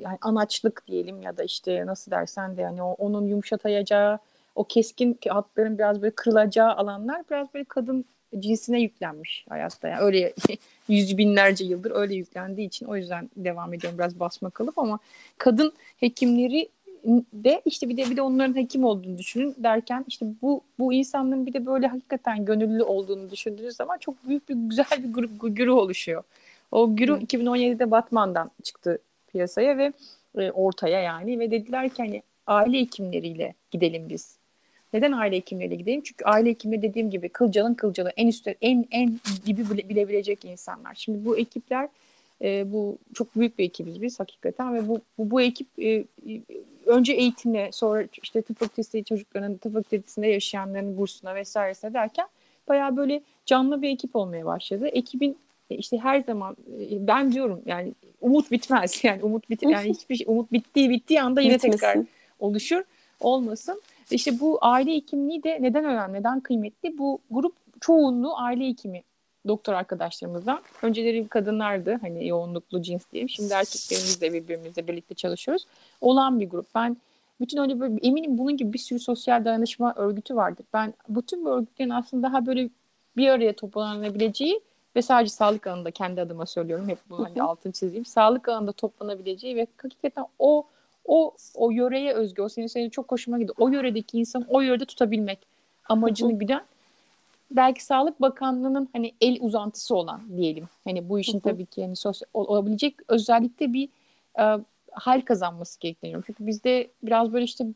yani 0.00 0.18
anaçlık 0.20 0.86
diyelim 0.86 1.22
ya 1.22 1.36
da 1.36 1.44
işte 1.44 1.86
nasıl 1.86 2.10
dersen 2.10 2.56
de 2.56 2.62
yani 2.62 2.82
o, 2.82 2.92
onun 2.92 3.26
yumuşatacağı 3.26 4.18
o 4.54 4.64
keskin 4.64 5.18
hatların 5.28 5.78
biraz 5.78 6.02
böyle 6.02 6.14
kırılacağı 6.14 6.72
alanlar 6.72 7.22
biraz 7.30 7.54
böyle 7.54 7.64
kadın 7.64 8.04
cinsine 8.38 8.80
yüklenmiş 8.80 9.46
hayatta. 9.48 9.88
Yani 9.88 10.00
öyle 10.00 10.34
yüz 10.88 11.18
binlerce 11.18 11.64
yıldır 11.64 11.92
öyle 11.94 12.14
yüklendiği 12.14 12.66
için 12.66 12.86
o 12.86 12.96
yüzden 12.96 13.30
devam 13.36 13.74
ediyorum 13.74 13.98
biraz 13.98 14.20
basma 14.20 14.50
kalıp 14.50 14.78
ama 14.78 14.98
kadın 15.38 15.72
hekimleri 15.96 16.68
de 17.32 17.62
işte 17.64 17.88
bir 17.88 17.96
de 17.96 18.10
bir 18.10 18.16
de 18.16 18.22
onların 18.22 18.56
hekim 18.56 18.84
olduğunu 18.84 19.18
düşünün 19.18 19.54
derken 19.58 20.04
işte 20.08 20.26
bu 20.42 20.60
bu 20.78 20.92
insanların 20.92 21.46
bir 21.46 21.52
de 21.52 21.66
böyle 21.66 21.86
hakikaten 21.86 22.44
gönüllü 22.44 22.82
olduğunu 22.82 23.30
düşündüğünüz 23.30 23.76
zaman 23.76 23.98
çok 23.98 24.28
büyük 24.28 24.48
bir 24.48 24.54
güzel 24.54 24.86
bir 24.98 25.12
grup 25.12 25.56
güruh 25.56 25.76
oluşuyor. 25.76 26.22
O 26.70 26.96
güruh 26.96 27.20
Hı. 27.20 27.24
2017'de 27.24 27.90
Batman'dan 27.90 28.50
çıktı 28.62 28.98
piyasaya 29.32 29.78
ve 29.78 29.92
e, 30.38 30.50
ortaya 30.50 31.00
yani 31.00 31.38
ve 31.38 31.50
dediler 31.50 31.88
ki 31.88 32.02
hani 32.02 32.22
aile 32.46 32.80
hekimleriyle 32.80 33.54
gidelim 33.70 34.08
biz. 34.08 34.38
Neden 34.94 35.12
aile 35.12 35.36
hekimleriyle 35.36 35.74
gidelim? 35.74 36.00
Çünkü 36.04 36.24
aile 36.24 36.50
hekimleri 36.50 36.82
dediğim 36.82 37.10
gibi 37.10 37.28
kılcalın 37.28 37.74
kılcalı 37.74 38.12
en 38.16 38.26
üstte 38.26 38.54
en 38.60 38.86
en 38.90 39.20
gibi 39.46 39.70
bile, 39.70 39.88
bilebilecek 39.88 40.44
insanlar. 40.44 40.94
Şimdi 40.94 41.24
bu 41.24 41.38
ekipler 41.38 41.88
e, 42.42 42.72
bu 42.72 42.98
çok 43.14 43.36
büyük 43.36 43.58
bir 43.58 43.64
ekibiz 43.64 44.02
biz 44.02 44.20
hakikaten 44.20 44.74
ve 44.74 44.88
bu 44.88 45.00
bu, 45.18 45.30
bu 45.30 45.40
ekip 45.40 45.66
e, 45.82 46.04
önce 46.86 47.12
eğitimle 47.12 47.72
sonra 47.72 48.04
işte 48.22 48.42
tıp 48.42 48.58
fakültesi 48.58 49.04
çocukların 49.04 49.56
tıp 49.56 49.74
fakültesinde 49.74 50.26
yaşayanların 50.26 50.96
bursuna 50.96 51.34
vesairesine 51.34 51.94
derken 51.94 52.26
bayağı 52.68 52.96
böyle 52.96 53.20
canlı 53.46 53.82
bir 53.82 53.88
ekip 53.88 54.16
olmaya 54.16 54.46
başladı. 54.46 54.88
Ekibin 54.88 55.36
e, 55.70 55.76
işte 55.76 55.98
her 55.98 56.20
zaman 56.20 56.56
e, 56.80 57.06
ben 57.06 57.32
diyorum 57.32 57.62
yani 57.66 57.92
umut 58.20 58.50
bitmez 58.50 59.00
yani 59.04 59.22
umut 59.22 59.50
bit 59.50 59.62
yani 59.62 59.90
hiçbir 59.90 60.16
şey, 60.16 60.26
umut 60.28 60.52
bittiği 60.52 60.90
bittiği 60.90 61.22
anda 61.22 61.40
yine 61.40 61.54
Bitmesin. 61.54 61.78
tekrar 61.78 61.98
oluşur 62.40 62.82
olmasın. 63.20 63.80
İşte 64.10 64.40
bu 64.40 64.58
aile 64.60 64.94
hekimliği 64.94 65.42
de 65.42 65.58
neden 65.60 65.84
önemli, 65.84 66.18
neden 66.18 66.40
kıymetli? 66.40 66.98
Bu 66.98 67.18
grup 67.30 67.54
çoğunluğu 67.80 68.38
aile 68.38 68.68
hekimi 68.68 69.02
doktor 69.48 69.72
arkadaşlarımızdan. 69.72 70.60
Önceleri 70.82 71.28
kadınlardı 71.28 71.98
hani 72.00 72.28
yoğunluklu 72.28 72.82
cins 72.82 73.10
diyelim. 73.12 73.28
Şimdi 73.28 73.52
erkeklerimizle 73.52 74.32
birbirimizle 74.32 74.88
birlikte 74.88 75.14
çalışıyoruz. 75.14 75.66
Olan 76.00 76.40
bir 76.40 76.50
grup. 76.50 76.66
Ben 76.74 76.96
bütün 77.40 77.58
öyle 77.58 77.80
böyle 77.80 77.94
eminim 78.02 78.38
bunun 78.38 78.56
gibi 78.56 78.72
bir 78.72 78.78
sürü 78.78 78.98
sosyal 78.98 79.44
dayanışma 79.44 79.94
örgütü 79.96 80.36
vardır. 80.36 80.66
Ben 80.72 80.94
bütün 81.08 81.44
bu 81.44 81.50
örgütlerin 81.50 81.90
aslında 81.90 82.28
daha 82.28 82.46
böyle 82.46 82.68
bir 83.16 83.28
araya 83.28 83.52
toplanabileceği 83.52 84.60
ve 84.96 85.02
sadece 85.02 85.30
sağlık 85.30 85.66
alanında 85.66 85.90
kendi 85.90 86.20
adıma 86.20 86.46
söylüyorum 86.46 86.88
hep 86.88 86.98
bunu 87.10 87.24
hani 87.24 87.42
altını 87.42 87.72
çizeyim. 87.72 88.04
Sağlık 88.04 88.48
alanında 88.48 88.72
toplanabileceği 88.72 89.56
ve 89.56 89.66
hakikaten 89.76 90.26
o 90.38 90.66
o 91.04 91.34
o 91.54 91.70
yöreye 91.70 92.12
özgü 92.12 92.42
o 92.42 92.48
senin 92.48 92.66
senin 92.66 92.90
çok 92.90 93.12
hoşuma 93.12 93.38
gidiyor. 93.38 93.56
O 93.58 93.68
yöredeki 93.68 94.18
insan 94.18 94.44
o 94.48 94.60
yörede 94.60 94.84
tutabilmek 94.84 95.38
amacını 95.88 96.32
güden 96.32 96.64
belki 97.50 97.84
Sağlık 97.84 98.20
Bakanlığı'nın 98.20 98.88
hani 98.92 99.12
el 99.20 99.38
uzantısı 99.40 99.94
olan 99.94 100.20
diyelim. 100.36 100.68
Hani 100.84 101.08
bu 101.08 101.20
işin 101.20 101.38
tabii 101.38 101.66
ki 101.66 101.82
hani 101.82 101.96
sosyal 101.96 102.28
olabilecek 102.34 102.94
özellikle 103.08 103.72
bir 103.72 103.88
e, 104.38 104.44
hal 104.92 105.20
kazanması 105.20 105.80
gerekiyor. 105.80 106.22
Çünkü 106.26 106.46
bizde 106.46 106.90
biraz 107.02 107.32
böyle 107.32 107.44
işte 107.44 107.66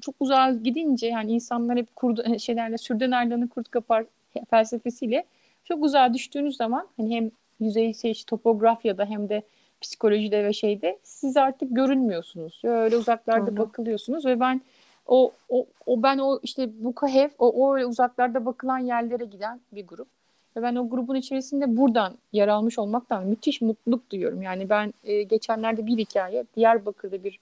çok 0.00 0.14
uzağa 0.20 0.50
gidince 0.50 1.06
yani 1.06 1.32
insanlar 1.32 1.76
hep 1.76 1.96
kurdu 1.96 2.38
şeylerle 2.38 2.78
sürden 2.78 3.10
ayrılanı 3.10 3.48
kurt 3.48 3.70
kapar 3.70 4.04
felsefesiyle 4.50 5.24
çok 5.64 5.84
uzağa 5.84 6.14
düştüğünüz 6.14 6.56
zaman 6.56 6.88
hani 6.96 7.16
hem 7.16 7.30
yüzeysel 7.60 8.10
işte, 8.10 8.26
topografyada 8.26 9.04
hem 9.04 9.28
de 9.28 9.42
psikolojide 9.82 10.44
ve 10.44 10.52
şeyde 10.52 10.98
siz 11.02 11.36
artık 11.36 11.76
görünmüyorsunuz. 11.76 12.60
Öyle 12.64 12.96
uzaklarda 12.96 13.46
Hı-hı. 13.46 13.56
bakılıyorsunuz 13.56 14.26
ve 14.26 14.40
ben 14.40 14.60
o, 15.06 15.32
o, 15.48 15.66
o 15.86 16.02
ben 16.02 16.18
o 16.18 16.40
işte 16.42 16.70
bu 16.84 16.94
kahev 16.94 17.28
o, 17.38 17.48
o 17.48 17.74
öyle 17.74 17.86
uzaklarda 17.86 18.46
bakılan 18.46 18.78
yerlere 18.78 19.24
giden 19.24 19.60
bir 19.72 19.86
grup. 19.86 20.08
Ve 20.56 20.62
ben 20.62 20.74
o 20.74 20.88
grubun 20.88 21.14
içerisinde 21.14 21.76
buradan 21.76 22.14
yer 22.32 22.48
almış 22.48 22.78
olmaktan 22.78 23.26
müthiş 23.26 23.60
mutluluk 23.60 24.10
duyuyorum. 24.10 24.42
Yani 24.42 24.68
ben 24.68 24.94
e, 25.04 25.22
geçenlerde 25.22 25.86
bir 25.86 25.98
hikaye 25.98 26.44
Diyarbakır'da 26.56 27.24
bir 27.24 27.38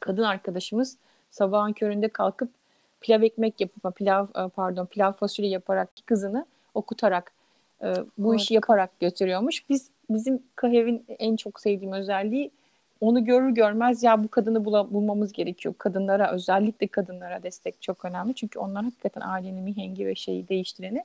kadın 0.00 0.22
arkadaşımız 0.22 0.96
sabahın 1.30 1.72
köründe 1.72 2.08
kalkıp 2.08 2.48
pilav 3.00 3.22
ekmek 3.22 3.60
yapıp 3.60 3.96
pilav 3.96 4.26
pardon 4.48 4.86
pilav 4.86 5.12
fasulye 5.12 5.50
yaparak 5.50 5.88
kızını 6.06 6.46
okutarak 6.74 7.32
e, 7.82 7.94
bu 8.18 8.28
Harika. 8.28 8.42
işi 8.42 8.54
yaparak 8.54 9.00
götürüyormuş. 9.00 9.70
Biz 9.70 9.90
bizim 10.10 10.42
Kahev'in 10.56 11.04
en 11.18 11.36
çok 11.36 11.60
sevdiğim 11.60 11.92
özelliği 11.92 12.50
onu 13.00 13.24
görür 13.24 13.50
görmez 13.50 14.02
ya 14.02 14.24
bu 14.24 14.28
kadını 14.28 14.64
bula, 14.64 14.92
bulmamız 14.92 15.32
gerekiyor. 15.32 15.74
Kadınlara 15.78 16.32
özellikle 16.32 16.86
kadınlara 16.86 17.42
destek 17.42 17.82
çok 17.82 18.04
önemli. 18.04 18.34
Çünkü 18.34 18.58
onlar 18.58 18.84
hakikaten 18.84 19.20
ailenin 19.20 19.62
mihengi 19.62 20.06
ve 20.06 20.14
şeyi 20.14 20.48
değiştireni. 20.48 21.04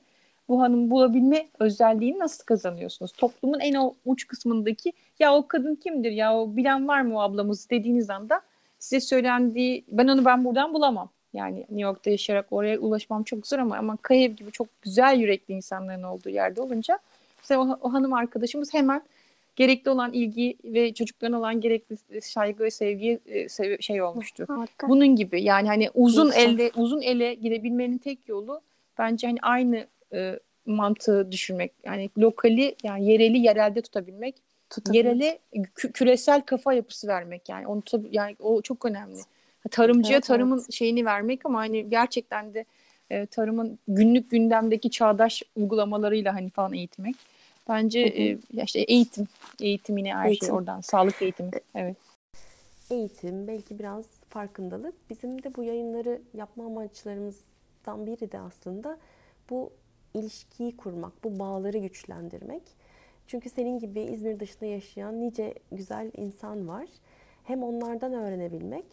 Bu 0.49 0.61
hanım 0.61 0.91
bulabilme 0.91 1.47
özelliğini 1.59 2.19
nasıl 2.19 2.45
kazanıyorsunuz? 2.45 3.11
Toplumun 3.11 3.59
en 3.59 3.73
o 3.73 3.93
uç 4.05 4.27
kısmındaki 4.27 4.93
ya 5.19 5.35
o 5.35 5.47
kadın 5.47 5.75
kimdir 5.75 6.11
ya 6.11 6.37
o 6.37 6.55
bilen 6.55 6.87
var 6.87 7.01
mı 7.01 7.17
o 7.17 7.19
ablamız 7.19 7.69
dediğiniz 7.69 8.09
anda 8.09 8.41
size 8.79 8.99
söylendiği 8.99 9.83
ben 9.87 10.07
onu 10.07 10.25
ben 10.25 10.45
buradan 10.45 10.73
bulamam. 10.73 11.09
Yani 11.33 11.57
New 11.59 11.81
York'ta 11.81 12.09
yaşayarak 12.09 12.45
oraya 12.51 12.79
ulaşmam 12.79 13.23
çok 13.23 13.47
zor 13.47 13.59
ama 13.59 13.77
ama 13.77 13.97
Kayev 14.01 14.31
gibi 14.31 14.51
çok 14.51 14.81
güzel 14.81 15.19
yürekli 15.19 15.53
insanların 15.53 16.03
olduğu 16.03 16.29
yerde 16.29 16.61
olunca 16.61 16.99
mesela 17.49 17.61
o, 17.61 17.87
o 17.87 17.93
hanım 17.93 18.13
arkadaşımız 18.13 18.73
hemen 18.73 19.01
gerekli 19.55 19.91
olan 19.91 20.13
ilgi 20.13 20.57
ve 20.63 20.93
çocukların 20.93 21.39
olan 21.39 21.61
gerekli 21.61 22.21
saygı 22.21 22.63
ve 22.63 22.71
sevgi 22.71 23.19
e, 23.25 23.81
şey 23.81 24.01
olmuştu. 24.01 24.45
Harika. 24.47 24.89
Bunun 24.89 25.15
gibi 25.15 25.43
yani 25.43 25.67
hani 25.67 25.89
uzun 25.93 26.27
İnsan. 26.27 26.41
elde 26.41 26.71
uzun 26.75 27.01
ele 27.01 27.33
gidebilmenin 27.33 27.97
tek 27.97 28.29
yolu 28.29 28.61
bence 28.97 29.27
hani 29.27 29.37
aynı 29.41 29.87
e, 30.13 30.39
mantığı 30.65 31.31
düşünmek. 31.31 31.71
Yani 31.83 32.09
lokali 32.17 32.75
yani 32.83 33.11
yereli 33.11 33.37
yerelde 33.37 33.81
tutabilmek. 33.81 34.35
Yerele 34.91 35.39
kü- 35.53 35.91
küresel 35.91 36.41
kafa 36.41 36.73
yapısı 36.73 37.07
vermek 37.07 37.49
yani 37.49 37.67
onu 37.67 37.81
tabii 37.81 38.07
yani 38.11 38.35
o 38.39 38.61
çok 38.61 38.85
önemli. 38.85 39.19
Tarımcıya 39.71 40.17
evet, 40.17 40.25
tarımın 40.25 40.57
evet. 40.57 40.73
şeyini 40.73 41.05
vermek 41.05 41.45
ama 41.45 41.59
hani 41.59 41.89
gerçekten 41.89 42.53
de 42.53 42.65
e, 43.09 43.25
tarımın 43.25 43.79
günlük 43.87 44.31
gündemdeki 44.31 44.91
çağdaş 44.91 45.43
uygulamalarıyla 45.55 46.35
hani 46.35 46.49
falan 46.49 46.73
eğitmek. 46.73 47.15
Bence 47.69 47.99
e, 47.99 48.37
işte 48.63 48.79
eğitim, 48.79 49.27
eğitim 49.59 49.97
yine 49.97 50.15
her 50.15 50.23
şey 50.23 50.31
eğitim. 50.31 50.45
şey 50.45 50.55
oradan. 50.55 50.81
Sağlık 50.81 51.21
eğitimi. 51.21 51.51
Evet. 51.75 51.97
Eğitim, 52.89 53.47
belki 53.47 53.79
biraz 53.79 54.05
farkındalık. 54.29 55.09
Bizim 55.09 55.43
de 55.43 55.55
bu 55.55 55.63
yayınları 55.63 56.21
yapma 56.33 56.65
amaçlarımızdan 56.65 58.05
biri 58.05 58.31
de 58.31 58.39
aslında 58.39 58.97
bu 59.49 59.71
ilişkiyi 60.13 60.77
kurmak, 60.77 61.23
bu 61.23 61.39
bağları 61.39 61.77
güçlendirmek. 61.77 62.63
Çünkü 63.27 63.49
senin 63.49 63.79
gibi 63.79 63.99
İzmir 63.99 64.39
dışında 64.39 64.65
yaşayan 64.65 65.21
nice 65.21 65.53
güzel 65.71 66.11
insan 66.17 66.67
var. 66.67 66.87
Hem 67.43 67.63
onlardan 67.63 68.13
öğrenebilmek 68.13 68.85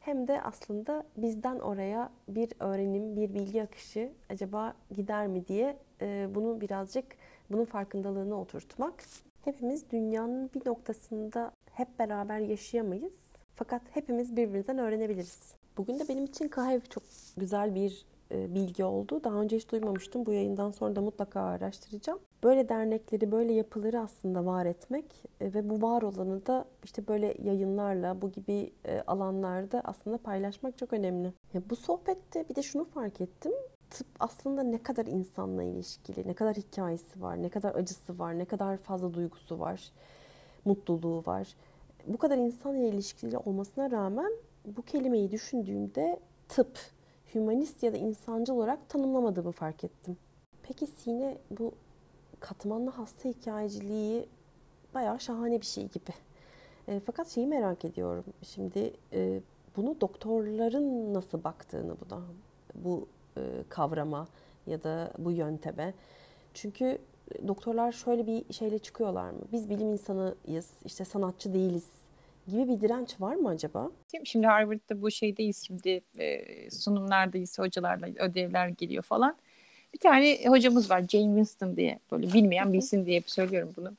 hem 0.00 0.28
de 0.28 0.42
aslında 0.42 1.04
bizden 1.16 1.58
oraya 1.58 2.10
bir 2.28 2.48
öğrenim, 2.60 3.16
bir 3.16 3.34
bilgi 3.34 3.62
akışı 3.62 4.10
acaba 4.30 4.74
gider 4.96 5.26
mi 5.26 5.48
diye 5.48 5.76
e, 6.00 6.28
bunu 6.34 6.60
birazcık 6.60 7.04
bunun 7.52 7.64
farkındalığını 7.64 8.40
oturtmak. 8.40 8.94
Hepimiz 9.44 9.90
dünyanın 9.90 10.50
bir 10.54 10.66
noktasında 10.66 11.52
hep 11.72 11.98
beraber 11.98 12.38
yaşayamayız. 12.38 13.14
Fakat 13.56 13.82
hepimiz 13.90 14.36
birbirimizden 14.36 14.78
öğrenebiliriz. 14.78 15.54
Bugün 15.76 15.98
de 15.98 16.08
benim 16.08 16.24
için 16.24 16.48
Kahev 16.48 16.80
çok 16.80 17.02
güzel 17.36 17.74
bir 17.74 18.04
e, 18.30 18.54
bilgi 18.54 18.84
oldu. 18.84 19.20
Daha 19.24 19.34
önce 19.34 19.56
hiç 19.56 19.72
duymamıştım. 19.72 20.26
Bu 20.26 20.32
yayından 20.32 20.70
sonra 20.70 20.96
da 20.96 21.00
mutlaka 21.00 21.40
araştıracağım. 21.40 22.18
Böyle 22.44 22.68
dernekleri, 22.68 23.32
böyle 23.32 23.52
yapıları 23.52 24.00
aslında 24.00 24.46
var 24.46 24.66
etmek 24.66 25.04
e, 25.40 25.54
ve 25.54 25.70
bu 25.70 25.82
var 25.82 26.02
olanı 26.02 26.46
da 26.46 26.64
işte 26.84 27.08
böyle 27.08 27.34
yayınlarla, 27.42 28.22
bu 28.22 28.32
gibi 28.32 28.72
e, 28.84 29.00
alanlarda 29.06 29.80
aslında 29.84 30.18
paylaşmak 30.18 30.78
çok 30.78 30.92
önemli. 30.92 31.32
Bu 31.70 31.76
sohbette 31.76 32.48
bir 32.48 32.54
de 32.54 32.62
şunu 32.62 32.84
fark 32.84 33.20
ettim. 33.20 33.52
Tıp 33.92 34.06
aslında 34.20 34.62
ne 34.62 34.82
kadar 34.82 35.06
insanla 35.06 35.62
ilişkili, 35.62 36.28
ne 36.28 36.34
kadar 36.34 36.56
hikayesi 36.56 37.22
var, 37.22 37.42
ne 37.42 37.48
kadar 37.48 37.74
acısı 37.74 38.18
var, 38.18 38.38
ne 38.38 38.44
kadar 38.44 38.76
fazla 38.76 39.14
duygusu 39.14 39.58
var, 39.58 39.92
mutluluğu 40.64 41.22
var. 41.26 41.54
Bu 42.06 42.18
kadar 42.18 42.38
insanla 42.38 42.86
ilişkili 42.86 43.38
olmasına 43.38 43.90
rağmen 43.90 44.32
bu 44.66 44.82
kelimeyi 44.82 45.30
düşündüğümde 45.30 46.20
tıp 46.48 46.78
hümanist 47.34 47.82
ya 47.82 47.92
da 47.92 47.96
insancı 47.96 48.54
olarak 48.54 48.88
tanımlamadığımı 48.88 49.52
fark 49.52 49.84
ettim. 49.84 50.16
Peki 50.62 50.86
Sine 50.86 51.38
bu 51.50 51.72
katmanlı 52.40 52.90
hasta 52.90 53.28
hikayeciliği 53.28 54.28
bayağı 54.94 55.20
şahane 55.20 55.60
bir 55.60 55.66
şey 55.66 55.88
gibi. 55.88 56.12
E, 56.88 57.00
fakat 57.00 57.28
şeyi 57.28 57.46
merak 57.46 57.84
ediyorum. 57.84 58.24
Şimdi 58.42 58.92
e, 59.12 59.40
bunu 59.76 60.00
doktorların 60.00 61.14
nasıl 61.14 61.44
baktığını 61.44 61.96
buna, 62.00 62.20
bu 62.74 63.08
kavrama 63.68 64.28
ya 64.66 64.82
da 64.82 65.12
bu 65.18 65.32
yönteme. 65.32 65.94
Çünkü 66.54 66.98
doktorlar 67.48 67.92
şöyle 67.92 68.26
bir 68.26 68.54
şeyle 68.54 68.78
çıkıyorlar 68.78 69.30
mı? 69.30 69.40
Biz 69.52 69.70
bilim 69.70 69.92
insanıyız, 69.92 70.70
işte 70.84 71.04
sanatçı 71.04 71.54
değiliz 71.54 71.86
gibi 72.48 72.68
bir 72.68 72.80
direnç 72.80 73.20
var 73.20 73.34
mı 73.34 73.48
acaba? 73.48 73.90
Şimdi 74.24 74.46
Harvard'da 74.46 75.02
bu 75.02 75.10
şeydeyiz 75.10 75.64
şimdi 75.66 76.00
e, 76.18 76.70
sunumlardayız 76.70 77.58
hocalarla 77.58 78.06
ödevler 78.06 78.68
geliyor 78.68 79.02
falan. 79.02 79.36
Bir 79.94 79.98
tane 79.98 80.38
hocamız 80.46 80.90
var 80.90 81.00
Jane 81.08 81.24
Winston 81.24 81.76
diye 81.76 81.98
böyle 82.12 82.32
bilmeyen 82.32 82.72
bilsin 82.72 83.06
diye 83.06 83.22
söylüyorum 83.26 83.72
bunu. 83.76 83.92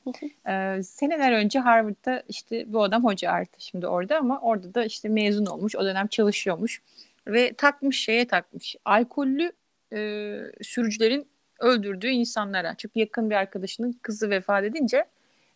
ee, 0.48 0.82
seneler 0.82 1.32
önce 1.32 1.58
Harvard'da 1.58 2.22
işte 2.28 2.72
bu 2.72 2.82
adam 2.82 3.04
hoca 3.04 3.30
artık 3.30 3.60
şimdi 3.60 3.86
orada 3.86 4.18
ama 4.18 4.40
orada 4.40 4.74
da 4.74 4.84
işte 4.84 5.08
mezun 5.08 5.46
olmuş 5.46 5.76
o 5.76 5.84
dönem 5.84 6.06
çalışıyormuş 6.06 6.82
ve 7.26 7.54
takmış 7.54 8.00
şeye 8.00 8.26
takmış 8.26 8.76
alkollü 8.84 9.52
e, 9.92 10.38
sürücülerin 10.62 11.28
öldürdüğü 11.60 12.08
insanlara. 12.08 12.74
Çünkü 12.78 12.98
yakın 12.98 13.30
bir 13.30 13.34
arkadaşının 13.34 13.92
kızı 14.02 14.30
vefat 14.30 14.64
edince 14.64 15.04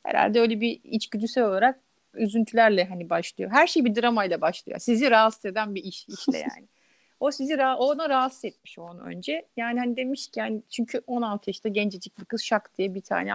herhalde 0.03 0.41
öyle 0.41 0.61
bir 0.61 0.81
içgüdüsel 0.85 1.45
olarak 1.45 1.81
üzüntülerle 2.15 2.85
hani 2.85 3.11
başlıyor. 3.11 3.51
Her 3.51 3.67
şey 3.67 3.85
bir 3.85 3.95
dramayla 3.95 4.41
başlıyor. 4.41 4.79
Sizi 4.79 5.11
rahatsız 5.11 5.45
eden 5.45 5.75
bir 5.75 5.85
iş 5.85 6.09
işle 6.09 6.39
yani. 6.57 6.69
o 7.21 7.31
sizi 7.31 7.55
ra- 7.55 7.77
ona 7.77 8.09
rahatsız 8.09 8.45
etmiş 8.45 8.79
onu 8.79 9.01
önce. 9.01 9.47
Yani 9.57 9.79
hani 9.79 9.97
demiş 9.97 10.29
ki 10.29 10.41
yani 10.41 10.63
çünkü 10.71 11.03
16 11.07 11.51
yaşında 11.51 11.69
gencecik 11.69 12.19
bir 12.19 12.25
kız 12.25 12.43
şak 12.43 12.79
diye 12.79 12.95
bir 12.95 13.01
tane 13.01 13.33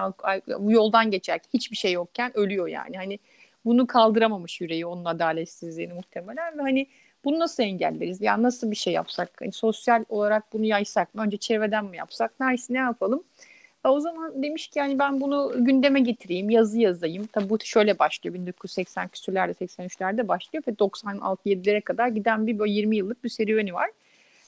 yoldan 0.67 1.11
geçerken 1.11 1.49
hiçbir 1.53 1.77
şey 1.77 1.91
yokken 1.91 2.37
ölüyor 2.37 2.67
yani. 2.67 2.97
Hani 2.97 3.19
bunu 3.65 3.87
kaldıramamış 3.87 4.61
yüreği 4.61 4.85
onun 4.85 5.05
adaletsizliğini 5.05 5.93
muhtemelen 5.93 6.57
ve 6.57 6.61
hani 6.61 6.87
bunu 7.25 7.39
nasıl 7.39 7.63
engelleriz? 7.63 8.21
Yani 8.21 8.43
nasıl 8.43 8.71
bir 8.71 8.75
şey 8.75 8.93
yapsak? 8.93 9.29
Hani 9.39 9.51
sosyal 9.51 10.03
olarak 10.09 10.53
bunu 10.53 10.65
yaysak 10.65 11.15
mı? 11.15 11.21
Önce 11.21 11.37
çevreden 11.37 11.85
mi 11.85 11.97
yapsak? 11.97 12.33
Neyse 12.39 12.73
ne 12.73 12.77
yapalım? 12.77 13.23
O 13.83 13.99
zaman 13.99 14.43
demiş 14.43 14.67
ki 14.67 14.79
yani 14.79 14.99
ben 14.99 15.21
bunu 15.21 15.53
gündeme 15.57 15.99
getireyim, 15.99 16.49
yazı 16.49 16.79
yazayım. 16.79 17.25
Tabi 17.25 17.49
bu 17.49 17.57
şöyle 17.63 17.99
başlıyor 17.99 18.33
1980 18.33 19.07
küsürlerde 19.07 19.51
83'lerde 19.51 20.27
başlıyor 20.27 20.63
ve 20.67 20.71
96-7'lere 20.71 21.81
kadar 21.81 22.07
giden 22.07 22.47
bir 22.47 22.59
böyle 22.59 22.71
20 22.71 22.97
yıllık 22.97 23.23
bir 23.23 23.29
serüveni 23.29 23.73
var. 23.73 23.89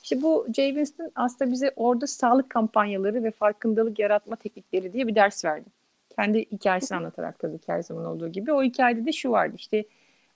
İşte 0.03 0.21
bu 0.21 0.47
Jay 0.55 0.67
Winston 0.67 1.11
aslında 1.15 1.51
bize 1.51 1.71
orada 1.75 2.07
sağlık 2.07 2.49
kampanyaları 2.49 3.23
ve 3.23 3.31
farkındalık 3.31 3.99
yaratma 3.99 4.35
teknikleri 4.35 4.93
diye 4.93 5.07
bir 5.07 5.15
ders 5.15 5.45
verdi. 5.45 5.69
Kendi 6.15 6.45
hikayesini 6.51 6.97
anlatarak 6.97 7.39
tabii 7.39 7.57
ki 7.57 7.67
her 7.67 7.81
zaman 7.81 8.05
olduğu 8.05 8.27
gibi. 8.27 8.53
O 8.53 8.63
hikayede 8.63 9.05
de 9.05 9.11
şu 9.11 9.31
vardı 9.31 9.53
işte 9.57 9.85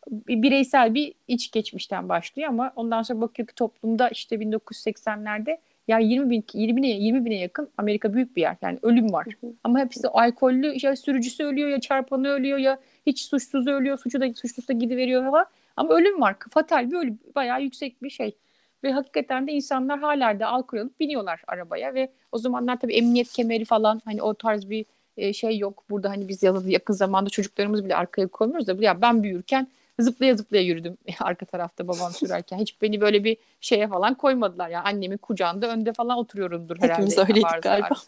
bireysel 0.07 0.93
bir 0.93 1.13
iç 1.27 1.51
geçmişten 1.51 2.09
başlıyor 2.09 2.49
ama 2.49 2.73
ondan 2.75 3.01
sonra 3.01 3.21
bakıyor 3.21 3.47
ki 3.47 3.55
toplumda 3.55 4.09
işte 4.09 4.35
1980'lerde 4.35 5.57
ya 5.87 5.99
20 5.99 6.29
bin, 6.29 6.45
20 6.53 6.77
bine, 6.77 6.87
20 6.87 7.25
bine 7.25 7.35
yakın 7.35 7.69
Amerika 7.77 8.13
büyük 8.13 8.35
bir 8.35 8.41
yer. 8.41 8.55
Yani 8.61 8.79
ölüm 8.81 9.13
var. 9.13 9.27
Hı 9.41 9.47
hı. 9.47 9.53
Ama 9.63 9.79
hepsi 9.79 10.07
alkollü, 10.07 10.77
ya 10.81 10.95
sürücüsü 10.95 11.43
ölüyor 11.43 11.69
ya 11.69 11.79
çarpanı 11.79 12.27
ölüyor 12.27 12.57
ya 12.57 12.79
hiç 13.05 13.21
suçsuz 13.21 13.67
ölüyor. 13.67 13.97
Suçu 13.97 14.21
da 14.21 14.33
suçlusu 14.33 14.67
da 14.67 14.73
gidiveriyor 14.73 15.31
falan. 15.31 15.45
Ama 15.77 15.93
ölüm 15.93 16.21
var. 16.21 16.35
Fatal 16.49 16.91
bir 16.91 16.95
ölüm. 16.95 17.19
Bayağı 17.35 17.61
yüksek 17.61 18.03
bir 18.03 18.09
şey. 18.09 18.35
Ve 18.83 18.91
hakikaten 18.91 19.47
de 19.47 19.51
insanlar 19.51 19.99
hala 19.99 20.39
da 20.39 20.47
alkol 20.47 20.77
alıp 20.77 20.99
biniyorlar 20.99 21.41
arabaya 21.47 21.93
ve 21.93 22.09
o 22.31 22.37
zamanlar 22.37 22.79
tabii 22.79 22.93
emniyet 22.93 23.31
kemeri 23.31 23.65
falan 23.65 24.01
hani 24.05 24.21
o 24.21 24.33
tarz 24.33 24.69
bir 24.69 24.85
e, 25.17 25.33
şey 25.33 25.57
yok. 25.57 25.83
Burada 25.89 26.09
hani 26.09 26.27
biz 26.27 26.43
yakın 26.43 26.93
zamanda 26.93 27.29
çocuklarımız 27.29 27.85
bile 27.85 27.95
arkaya 27.95 28.27
koymuyoruz 28.27 28.67
da 28.67 28.75
ya 28.79 29.01
ben 29.01 29.23
büyürken 29.23 29.67
zıplaya 29.99 30.35
zıplaya 30.35 30.63
yürüdüm 30.63 30.97
arka 31.19 31.45
tarafta 31.45 31.87
babam 31.87 32.11
sürerken. 32.11 32.57
Hiç 32.57 32.81
beni 32.81 33.01
böyle 33.01 33.23
bir 33.23 33.37
şeye 33.61 33.87
falan 33.87 34.13
koymadılar. 34.13 34.69
Yani 34.69 34.83
annemin 34.83 35.17
kucağında 35.17 35.67
önde 35.67 35.93
falan 35.93 36.17
oturuyorumdur 36.17 36.77
herhalde. 36.77 36.93
Hepimiz 36.93 37.17
öyleydik 37.17 37.63
galiba. 37.63 37.89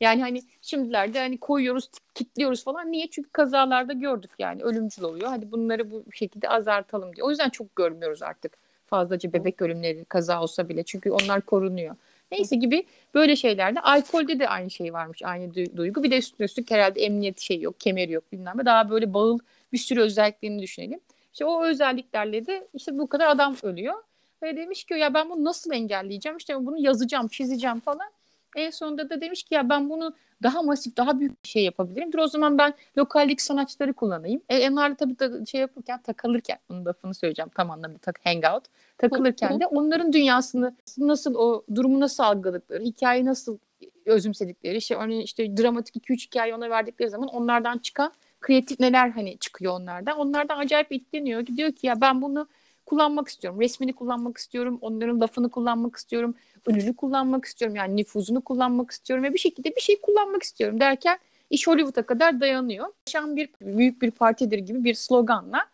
Yani 0.00 0.20
hani 0.20 0.42
şimdilerde 0.62 1.18
hani 1.18 1.38
koyuyoruz, 1.38 1.90
kitliyoruz 2.14 2.64
falan. 2.64 2.92
Niye? 2.92 3.10
Çünkü 3.10 3.30
kazalarda 3.30 3.92
gördük 3.92 4.30
yani 4.38 4.62
ölümcül 4.62 5.02
oluyor. 5.02 5.28
Hadi 5.28 5.52
bunları 5.52 5.90
bu 5.90 6.04
şekilde 6.12 6.48
azaltalım 6.48 7.16
diye. 7.16 7.24
O 7.24 7.30
yüzden 7.30 7.50
çok 7.50 7.76
görmüyoruz 7.76 8.22
artık 8.22 8.52
fazlaca 8.86 9.32
bebek 9.32 9.62
ölümleri 9.62 10.04
kaza 10.04 10.42
olsa 10.42 10.68
bile. 10.68 10.82
Çünkü 10.82 11.10
onlar 11.10 11.40
korunuyor. 11.40 11.96
Neyse 12.32 12.56
gibi 12.56 12.86
böyle 13.14 13.36
şeylerde 13.36 13.80
alkolde 13.80 14.38
de 14.38 14.48
aynı 14.48 14.70
şey 14.70 14.92
varmış 14.92 15.22
aynı 15.22 15.54
duygu. 15.76 16.02
Bir 16.02 16.10
de 16.10 16.18
üstüne 16.18 16.44
üstlük 16.44 16.70
herhalde 16.70 17.00
emniyet 17.00 17.40
şey 17.40 17.60
yok, 17.60 17.80
kemeri 17.80 18.12
yok 18.12 18.32
bilmem 18.32 18.58
ne. 18.58 18.64
Daha 18.64 18.90
böyle 18.90 19.14
bağıl 19.14 19.38
bir 19.72 19.78
sürü 19.78 20.00
özelliklerini 20.00 20.62
düşünelim. 20.62 21.00
İşte 21.32 21.44
o 21.44 21.64
özelliklerle 21.64 22.46
de 22.46 22.68
işte 22.74 22.98
bu 22.98 23.06
kadar 23.06 23.28
adam 23.28 23.56
ölüyor. 23.62 23.94
Ve 24.42 24.56
demiş 24.56 24.84
ki 24.84 24.94
ya 24.94 25.14
ben 25.14 25.30
bunu 25.30 25.44
nasıl 25.44 25.72
engelleyeceğim? 25.72 26.38
İşte 26.38 26.66
bunu 26.66 26.78
yazacağım, 26.78 27.28
çizeceğim 27.28 27.80
falan. 27.80 28.10
En 28.56 28.70
sonunda 28.70 29.10
da 29.10 29.20
demiş 29.20 29.42
ki 29.42 29.54
ya 29.54 29.68
ben 29.68 29.90
bunu 29.90 30.14
daha 30.42 30.62
masif, 30.62 30.96
daha 30.96 31.20
büyük 31.20 31.44
bir 31.44 31.48
şey 31.48 31.64
yapabilirim. 31.64 32.12
Dur 32.12 32.18
o 32.18 32.26
zaman 32.26 32.58
ben 32.58 32.74
lokaldeki 32.98 33.44
sanatçıları 33.44 33.92
kullanayım. 33.92 34.42
E, 34.48 34.70
onlarla 34.70 34.94
tabii 34.94 35.18
da 35.18 35.46
şey 35.46 35.60
yapırken, 35.60 36.02
takılırken, 36.02 36.58
onun 36.70 36.84
lafını 36.84 37.14
söyleyeceğim 37.14 37.50
tam 37.54 37.70
anlamda 37.70 37.98
tak, 37.98 38.20
hangout. 38.24 38.64
Takılırken 38.98 39.60
de 39.60 39.66
onların 39.66 40.12
dünyasını 40.12 40.76
nasıl, 40.98 41.34
o 41.34 41.64
durumu 41.74 42.00
nasıl 42.00 42.22
algıladıkları, 42.22 42.82
hikayeyi 42.82 43.24
nasıl 43.24 43.58
özümsedikleri, 44.06 44.76
işte 44.76 44.96
örneğin 44.96 45.20
işte 45.20 45.56
dramatik 45.56 46.10
2-3 46.10 46.26
hikaye 46.26 46.54
ona 46.54 46.70
verdikleri 46.70 47.10
zaman 47.10 47.28
onlardan 47.28 47.78
çıkan 47.78 48.12
kreatif 48.40 48.80
neler 48.80 49.10
hani 49.10 49.38
çıkıyor 49.38 49.72
onlardan. 49.72 50.18
Onlardan 50.18 50.58
acayip 50.58 50.92
etkileniyor. 50.92 51.46
Diyor 51.46 51.72
ki 51.72 51.86
ya 51.86 52.00
ben 52.00 52.22
bunu 52.22 52.48
kullanmak 52.86 53.28
istiyorum. 53.28 53.60
Resmini 53.60 53.92
kullanmak 53.92 54.38
istiyorum. 54.38 54.78
Onların 54.80 55.20
lafını 55.20 55.50
kullanmak 55.50 55.96
istiyorum. 55.96 56.34
Ününü 56.68 56.96
kullanmak 56.96 57.44
istiyorum. 57.44 57.76
Yani 57.76 57.96
nüfuzunu 57.96 58.40
kullanmak 58.40 58.90
istiyorum. 58.90 59.24
Ve 59.24 59.34
bir 59.34 59.38
şekilde 59.38 59.76
bir 59.76 59.80
şey 59.80 60.00
kullanmak 60.00 60.42
istiyorum 60.42 60.80
derken 60.80 61.18
iş 61.50 61.66
Hollywood'a 61.66 62.02
kadar 62.02 62.40
dayanıyor. 62.40 62.86
Yaşam 63.06 63.36
bir 63.36 63.48
büyük 63.60 64.02
bir 64.02 64.10
partidir 64.10 64.58
gibi 64.58 64.84
bir 64.84 64.94
sloganla 64.94 65.66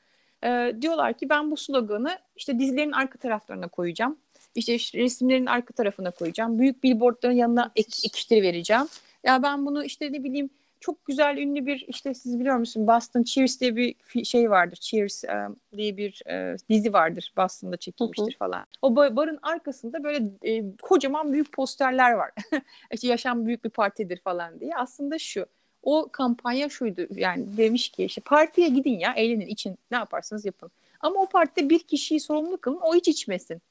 e, 0.45 0.73
diyorlar 0.81 1.15
ki 1.15 1.29
ben 1.29 1.51
bu 1.51 1.57
sloganı 1.57 2.19
işte 2.37 2.59
dizilerin 2.59 2.93
arka 2.93 3.19
taraflarına 3.19 3.69
koyacağım. 3.69 4.17
İşte, 4.55 4.73
resimlerin 4.75 5.47
arka 5.47 5.75
tarafına 5.75 6.11
koyacağım. 6.11 6.59
Büyük 6.59 6.83
billboardların 6.83 7.35
yanına 7.35 7.73
ek, 7.77 7.89
ekiştiri 8.05 8.43
vereceğim. 8.43 8.87
Ya 9.25 9.43
ben 9.43 9.67
bunu 9.67 9.85
işte 9.85 10.13
ne 10.13 10.25
bileyim 10.25 10.51
çok 10.81 11.07
güzel 11.07 11.37
ünlü 11.37 11.67
bir 11.67 11.85
işte 11.89 12.15
siz 12.15 12.41
biliyor 12.41 12.57
musunuz 12.57 12.87
Boston 12.87 13.23
Cheers 13.23 13.61
diye 13.61 13.77
bir 13.77 13.95
şey 14.25 14.51
vardır. 14.51 14.77
Cheers 14.77 15.25
um, 15.25 15.57
diye 15.77 15.97
bir 15.97 16.23
uh, 16.27 16.59
dizi 16.69 16.93
vardır. 16.93 17.33
Boston'da 17.37 17.77
çekilmiştir 17.77 18.33
hı 18.33 18.35
hı. 18.35 18.39
falan. 18.39 18.67
O 18.83 18.97
barın 18.97 19.39
arkasında 19.43 20.05
böyle 20.05 20.25
e, 20.43 20.77
kocaman 20.83 21.33
büyük 21.33 21.53
posterler 21.53 22.13
var. 22.13 22.31
işte 22.93 23.09
yaşam 23.09 23.47
büyük 23.47 23.65
bir 23.65 23.71
partidir 23.71 24.21
falan 24.21 24.61
diye. 24.61 24.77
Aslında 24.77 25.19
şu 25.19 25.47
o 25.83 26.09
kampanya 26.13 26.69
şuydu 26.69 27.07
yani 27.11 27.57
demiş 27.57 27.89
ki 27.89 28.05
işte 28.05 28.21
partiye 28.21 28.69
gidin 28.69 28.99
ya 28.99 29.13
eğlenin 29.13 29.47
için 29.47 29.79
ne 29.91 29.97
yaparsanız 29.97 30.45
yapın. 30.45 30.71
Ama 31.01 31.21
o 31.21 31.29
partide 31.29 31.71
bir 31.71 31.79
kişiyi 31.79 32.21
sorumlu 32.21 32.57
kılın 32.57 32.81
o 32.83 32.95
hiç 32.95 33.09
içmesin. 33.09 33.63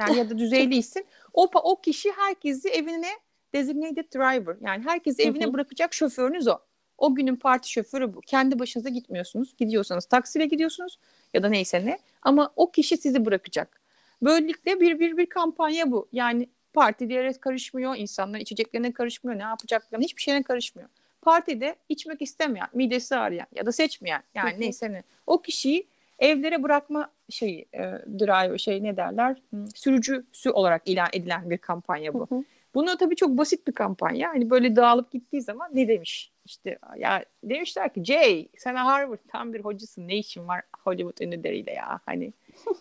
Yani 0.00 0.18
ya 0.18 0.30
da 0.30 0.38
düzeyliysin. 0.38 1.06
O, 1.32 1.50
o 1.54 1.80
kişi 1.80 2.12
herkesi 2.12 2.68
evine 2.68 3.10
designated 3.56 4.12
driver 4.14 4.56
yani 4.60 4.84
herkesi 4.84 5.22
evine 5.22 5.52
bırakacak 5.52 5.94
şoförünüz 5.94 6.48
o. 6.48 6.58
O 6.98 7.14
günün 7.14 7.36
parti 7.36 7.70
şoförü 7.70 8.14
bu. 8.14 8.20
Kendi 8.20 8.58
başınıza 8.58 8.88
gitmiyorsunuz. 8.88 9.56
Gidiyorsanız 9.56 10.06
taksiyle 10.06 10.46
gidiyorsunuz 10.46 10.98
ya 11.34 11.42
da 11.42 11.48
neyse 11.48 11.86
ne. 11.86 11.98
Ama 12.22 12.52
o 12.56 12.70
kişi 12.70 12.96
sizi 12.96 13.26
bırakacak. 13.26 13.80
Böylelikle 14.22 14.80
bir 14.80 14.98
bir 14.98 15.16
bir 15.16 15.26
kampanya 15.26 15.90
bu. 15.90 16.08
Yani 16.12 16.48
parti 16.72 17.08
diyerek 17.08 17.42
karışmıyor. 17.42 17.96
insanlar 17.96 18.40
içeceklerine 18.40 18.92
karışmıyor. 18.92 19.38
Ne 19.38 19.42
yapacaklarına 19.42 20.04
hiçbir 20.04 20.22
şeyine 20.22 20.42
karışmıyor. 20.42 20.88
Partide 21.22 21.76
içmek 21.88 22.22
istemeyen, 22.22 22.68
midesi 22.74 23.16
ağrıyan 23.16 23.46
ya 23.54 23.66
da 23.66 23.72
seçmeyen 23.72 24.22
yani 24.34 24.50
hı 24.50 24.56
hı. 24.56 24.60
neyse 24.60 24.92
ne. 24.92 25.02
O 25.26 25.42
kişiyi 25.42 25.86
evlere 26.18 26.62
bırakma 26.62 27.10
şeyi 27.30 27.66
e, 27.74 27.80
drive 28.18 28.58
şey 28.58 28.82
ne 28.82 28.96
derler 28.96 29.42
sürücüsü 29.74 30.50
olarak 30.50 30.82
ilan 30.86 31.08
edilen 31.12 31.50
bir 31.50 31.58
kampanya 31.58 32.14
bu. 32.14 32.26
Hı 32.30 32.34
hı. 32.34 32.44
Bunu 32.76 32.96
tabii 32.96 33.16
çok 33.16 33.30
basit 33.30 33.66
bir 33.66 33.72
kampanya. 33.72 34.28
Hani 34.28 34.50
böyle 34.50 34.76
dağılıp 34.76 35.10
gittiği 35.12 35.42
zaman 35.42 35.70
ne 35.74 35.88
demiş? 35.88 36.32
İşte 36.44 36.78
ya 36.98 37.24
demişler 37.44 37.94
ki 37.94 38.04
Jay 38.04 38.48
sen 38.58 38.74
Harvard 38.74 39.18
tam 39.28 39.52
bir 39.54 39.60
hocasın 39.60 40.08
ne 40.08 40.16
işin 40.16 40.48
var 40.48 40.62
Hollywood 40.84 41.18
ünlüleriyle 41.20 41.72
ya 41.72 42.00
hani 42.06 42.32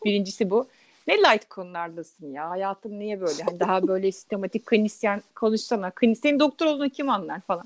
birincisi 0.06 0.50
bu. 0.50 0.68
Ne 1.08 1.18
light 1.18 1.50
konulardasın 1.50 2.32
ya 2.32 2.50
hayatın 2.50 3.00
niye 3.00 3.22
böyle 3.22 3.44
hani 3.44 3.60
daha 3.60 3.88
böyle 3.88 4.12
sistematik 4.12 4.66
klinisyen 4.66 5.22
konuşsana 5.36 5.92
klinisyenin 5.92 6.40
doktor 6.40 6.66
olduğunu 6.66 6.90
kim 6.90 7.10
anlar 7.10 7.42
falan. 7.42 7.66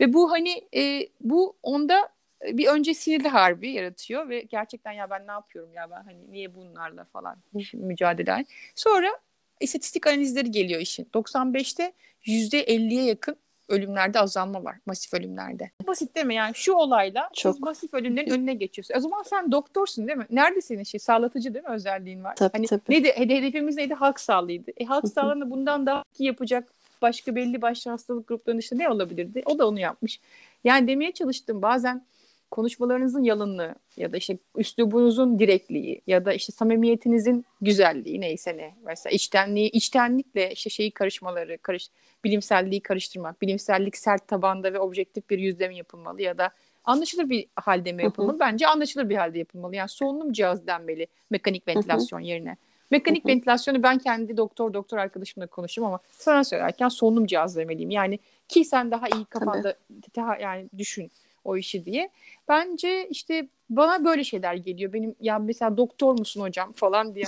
Ve 0.00 0.12
bu 0.12 0.30
hani 0.30 0.64
e, 0.76 1.08
bu 1.20 1.56
onda 1.62 2.08
bir 2.42 2.66
önce 2.66 2.94
sinirli 2.94 3.28
harbi 3.28 3.70
yaratıyor 3.70 4.28
ve 4.28 4.40
gerçekten 4.40 4.92
ya 4.92 5.10
ben 5.10 5.26
ne 5.26 5.32
yapıyorum 5.32 5.74
ya 5.74 5.90
ben 5.90 6.02
hani 6.02 6.32
niye 6.32 6.54
bunlarla 6.54 7.04
falan 7.04 7.36
mücadele. 7.72 8.44
Sonra 8.74 9.18
istatistik 9.60 10.06
analizleri 10.06 10.50
geliyor 10.50 10.80
işin. 10.80 11.08
95'te 11.14 11.92
%50'ye 12.26 13.04
yakın 13.04 13.36
ölümlerde 13.70 14.20
azalma 14.20 14.64
var. 14.64 14.76
Masif 14.86 15.14
ölümlerde. 15.14 15.70
Basit 15.86 16.16
değil 16.16 16.26
mi? 16.26 16.34
Yani 16.34 16.54
şu 16.54 16.72
olayla 16.72 17.30
Çok. 17.34 17.60
masif 17.60 17.94
ölümlerin 17.94 18.30
önüne 18.30 18.54
geçiyorsun. 18.54 18.94
O 18.96 19.00
zaman 19.00 19.22
sen 19.22 19.52
doktorsun 19.52 20.08
değil 20.08 20.18
mi? 20.18 20.26
Nerede 20.30 20.60
senin 20.60 20.82
şey? 20.82 21.00
Sağlatıcı 21.00 21.54
değil 21.54 21.64
mi 21.64 21.70
özelliğin 21.70 22.24
var? 22.24 22.36
Tabii, 22.36 22.52
hani 22.52 22.66
tabii. 22.66 22.82
Neydi? 22.88 23.12
Hedefimiz 23.14 23.76
neydi? 23.76 23.94
Halk 23.94 24.20
sağlığıydı. 24.20 24.70
E, 24.76 24.84
halk 24.84 25.08
sağlığını 25.08 25.50
bundan 25.50 25.86
daha 25.86 26.04
iyi 26.18 26.26
yapacak 26.26 26.68
başka 27.02 27.34
belli 27.34 27.62
başlı 27.62 27.90
hastalık 27.90 28.28
gruplarının 28.28 28.60
işte 28.60 28.78
ne 28.78 28.88
olabilirdi? 28.88 29.42
O 29.46 29.58
da 29.58 29.68
onu 29.68 29.80
yapmış. 29.80 30.20
Yani 30.64 30.88
demeye 30.88 31.12
çalıştım 31.12 31.62
bazen 31.62 32.04
konuşmalarınızın 32.50 33.22
yalınlığı 33.22 33.74
ya 33.96 34.12
da 34.12 34.16
işte 34.16 34.38
üslubunuzun 34.56 35.38
direkliği 35.38 36.02
ya 36.06 36.24
da 36.24 36.32
işte 36.32 36.52
samimiyetinizin 36.52 37.44
güzelliği 37.60 38.20
neyse 38.20 38.56
ne. 38.56 38.74
Mesela 38.84 39.12
içtenliği 39.12 39.70
içtenlikle 39.70 40.52
işte 40.52 40.70
şeyi 40.70 40.90
karışmaları 40.90 41.58
karış 41.58 41.88
bilimselliği 42.24 42.80
karıştırmak 42.80 43.42
bilimsellik 43.42 43.96
sert 43.96 44.28
tabanda 44.28 44.72
ve 44.72 44.78
objektif 44.78 45.30
bir 45.30 45.38
yüzde 45.38 45.64
yapılmalı 45.64 46.22
ya 46.22 46.38
da 46.38 46.50
anlaşılır 46.84 47.30
bir 47.30 47.46
halde 47.56 47.92
mi 47.92 48.02
yapılmalı? 48.02 48.40
Bence 48.40 48.66
anlaşılır 48.66 49.08
bir 49.08 49.16
halde 49.16 49.38
yapılmalı. 49.38 49.76
Yani 49.76 49.88
solunum 49.88 50.32
cihazı 50.32 50.66
denmeli 50.66 51.06
mekanik 51.30 51.68
ventilasyon 51.68 52.20
yerine. 52.20 52.56
Mekanik 52.90 53.26
ventilasyonu 53.26 53.82
ben 53.82 53.98
kendi 53.98 54.36
doktor 54.36 54.74
doktor 54.74 54.98
arkadaşımla 54.98 55.46
konuşurum 55.46 55.88
ama 55.88 55.98
sana 56.10 56.44
söylerken 56.44 56.88
solunum 56.88 57.26
cihazı 57.26 57.60
demeliyim. 57.60 57.90
Yani 57.90 58.18
ki 58.48 58.64
sen 58.64 58.90
daha 58.90 59.08
iyi 59.08 59.24
kafanda 59.24 59.76
daha 60.16 60.36
yani 60.36 60.68
düşün 60.78 61.10
o 61.44 61.56
işi 61.56 61.84
diye. 61.84 62.10
Bence 62.48 63.08
işte 63.08 63.48
bana 63.70 64.04
böyle 64.04 64.24
şeyler 64.24 64.54
geliyor. 64.54 64.92
Benim 64.92 65.14
ya 65.20 65.38
mesela 65.38 65.76
doktor 65.76 66.18
musun 66.18 66.40
hocam 66.40 66.72
falan 66.72 67.14
diye. 67.14 67.24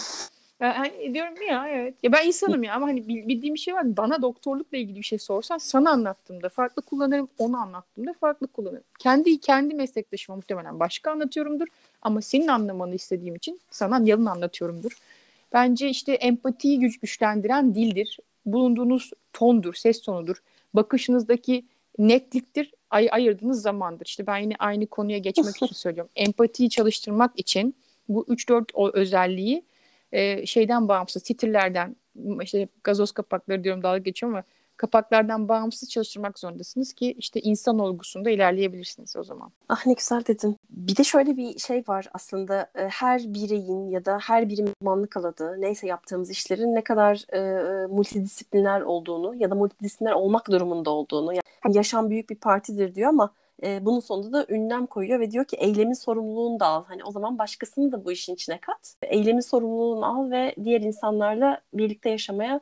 Yani 0.60 1.14
diyorum 1.14 1.34
ya 1.48 1.68
evet. 1.68 1.94
Ya 2.02 2.12
ben 2.12 2.26
insanım 2.26 2.62
ya 2.62 2.74
ama 2.74 2.86
hani 2.86 3.08
bildiğim 3.08 3.54
bir 3.54 3.60
şey 3.60 3.74
var. 3.74 3.96
Bana 3.96 4.22
doktorlukla 4.22 4.78
ilgili 4.78 4.98
bir 4.98 5.04
şey 5.04 5.18
sorsan 5.18 5.58
sana 5.58 5.90
anlattığımda 5.90 6.48
farklı 6.48 6.82
kullanırım. 6.82 7.28
Onu 7.38 7.56
anlattığımda 7.56 8.12
farklı 8.12 8.46
kullanırım. 8.46 8.84
Kendi 8.98 9.40
kendi 9.40 9.74
meslektaşıma 9.74 10.36
muhtemelen 10.36 10.80
başka 10.80 11.10
anlatıyorumdur. 11.10 11.66
Ama 12.02 12.20
senin 12.20 12.48
anlamanı 12.48 12.94
istediğim 12.94 13.34
için 13.34 13.60
sana 13.70 14.00
yalın 14.04 14.26
anlatıyorumdur. 14.26 14.98
Bence 15.52 15.88
işte 15.88 16.12
empatiyi 16.12 16.80
güç 16.80 17.00
güçlendiren 17.00 17.74
dildir. 17.74 18.18
Bulunduğunuz 18.46 19.10
tondur, 19.32 19.74
ses 19.74 20.00
tonudur. 20.00 20.42
Bakışınızdaki 20.74 21.64
netliktir 21.98 22.74
ay 22.92 23.08
ayırdığınız 23.12 23.62
zamandır. 23.62 24.06
İşte 24.06 24.26
ben 24.26 24.38
yine 24.38 24.54
aynı 24.58 24.86
konuya 24.86 25.18
geçmek 25.18 25.56
için 25.56 25.66
söylüyorum. 25.72 26.10
Empatiyi 26.16 26.70
çalıştırmak 26.70 27.32
için 27.36 27.76
bu 28.08 28.24
3-4 28.28 28.64
o 28.74 28.92
özelliği 28.92 29.64
e, 30.12 30.46
şeyden 30.46 30.88
bağımsız, 30.88 31.22
titirlerden, 31.22 31.96
işte 32.42 32.68
gazoz 32.84 33.12
kapakları 33.12 33.64
diyorum 33.64 33.82
dalga 33.82 33.98
geçiyorum 33.98 34.36
ama 34.36 34.44
kapaklardan 34.82 35.48
bağımsız 35.48 35.90
çalıştırmak 35.90 36.38
zorundasınız 36.38 36.92
ki 36.92 37.14
işte 37.18 37.40
insan 37.40 37.78
olgusunda 37.78 38.30
ilerleyebilirsiniz 38.30 39.16
o 39.16 39.22
zaman. 39.22 39.52
Ah 39.68 39.86
ne 39.86 39.92
güzel 39.92 40.26
dedin. 40.26 40.56
Bir 40.70 40.96
de 40.96 41.04
şöyle 41.04 41.36
bir 41.36 41.58
şey 41.58 41.84
var 41.88 42.06
aslında 42.12 42.70
e, 42.74 42.88
her 42.88 43.20
bireyin 43.34 43.90
ya 43.90 44.04
da 44.04 44.18
her 44.22 44.48
birimin 44.48 44.72
uzmanlık 44.80 45.16
alanı 45.16 45.60
neyse 45.60 45.86
yaptığımız 45.86 46.30
işlerin 46.30 46.74
ne 46.74 46.84
kadar 46.84 47.24
e, 47.28 47.38
e, 47.38 47.86
multidisipliner 47.86 48.80
olduğunu 48.80 49.34
ya 49.34 49.50
da 49.50 49.54
multidisipliner 49.54 50.12
olmak 50.12 50.50
durumunda 50.50 50.90
olduğunu. 50.90 51.32
Yani 51.34 51.76
yaşam 51.76 52.10
büyük 52.10 52.30
bir 52.30 52.36
partidir 52.36 52.94
diyor 52.94 53.08
ama 53.08 53.32
e, 53.62 53.84
bunun 53.84 54.00
sonunda 54.00 54.32
da 54.32 54.54
ünlem 54.54 54.86
koyuyor 54.86 55.20
ve 55.20 55.30
diyor 55.30 55.44
ki 55.44 55.56
eylemin 55.56 55.92
sorumluluğunu 55.92 56.60
da 56.60 56.66
al. 56.66 56.84
Hani 56.84 57.04
o 57.04 57.10
zaman 57.10 57.38
başkasını 57.38 57.92
da 57.92 58.04
bu 58.04 58.12
işin 58.12 58.34
içine 58.34 58.58
kat. 58.58 58.94
Eylemin 59.02 59.40
sorumluluğunu 59.40 60.06
al 60.06 60.30
ve 60.30 60.54
diğer 60.64 60.80
insanlarla 60.80 61.60
birlikte 61.74 62.10
yaşamaya 62.10 62.60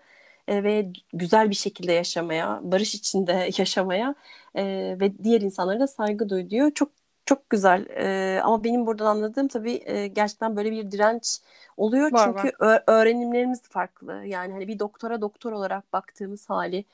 e, 0.51 0.65
ve 0.65 0.93
güzel 1.13 1.51
bir 1.51 1.55
şekilde 1.55 1.93
yaşamaya, 1.93 2.61
barış 2.63 2.95
içinde 2.95 3.51
yaşamaya 3.59 4.15
e, 4.55 4.65
ve 5.01 5.13
diğer 5.25 5.41
insanlara 5.41 5.81
da 5.81 5.87
saygı 5.87 6.29
duy 6.29 6.51
diyor. 6.51 6.71
Çok 6.75 6.91
çok 7.27 7.51
güzel 7.51 7.87
e, 7.91 8.41
ama 8.43 8.65
benim 8.65 8.87
buradan 8.87 9.07
anladığım 9.07 9.49
tabii 9.49 9.83
e, 9.85 10.07
gerçekten 10.07 10.57
böyle 10.57 10.71
bir 10.73 10.91
direnç 10.91 11.39
oluyor 11.77 12.13
var, 12.13 12.25
çünkü 12.25 12.53
var. 12.61 12.83
öğrenimlerimiz 12.87 13.63
farklı 13.63 14.23
yani 14.27 14.53
hani 14.53 14.69
bir 14.69 14.79
doktora 14.79 15.21
doktor 15.21 15.53
olarak 15.53 15.93
baktığımız 15.93 16.51
hali 16.51 16.85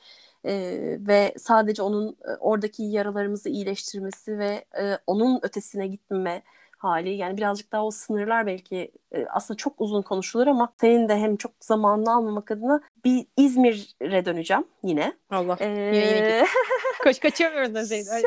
e, 0.44 0.52
ve 1.00 1.34
sadece 1.38 1.82
onun 1.82 2.16
oradaki 2.40 2.82
yaralarımızı 2.82 3.48
iyileştirmesi 3.48 4.38
ve 4.38 4.64
e, 4.80 4.98
onun 5.06 5.40
ötesine 5.42 5.86
gitmeme 5.86 6.42
hali. 6.76 7.10
Yani 7.10 7.36
birazcık 7.36 7.72
daha 7.72 7.84
o 7.86 7.90
sınırlar 7.90 8.46
belki 8.46 8.92
e, 9.12 9.26
aslında 9.26 9.56
çok 9.56 9.80
uzun 9.80 10.02
konuşulur 10.02 10.46
ama 10.46 10.72
senin 10.80 11.08
de 11.08 11.16
hem 11.16 11.36
çok 11.36 11.52
zamanını 11.60 12.14
almamak 12.14 12.50
adına 12.50 12.80
bir 13.04 13.26
İzmir'e 13.36 14.24
döneceğim 14.24 14.64
yine. 14.82 15.12
Allah. 15.30 15.56
Ee, 15.60 15.68
yine 15.94 16.16
yine 16.16 16.46
Kaç 17.06 17.20
kaçamıyoruz 17.20 17.74
da 17.74 17.84
Zeynep. 17.84 18.24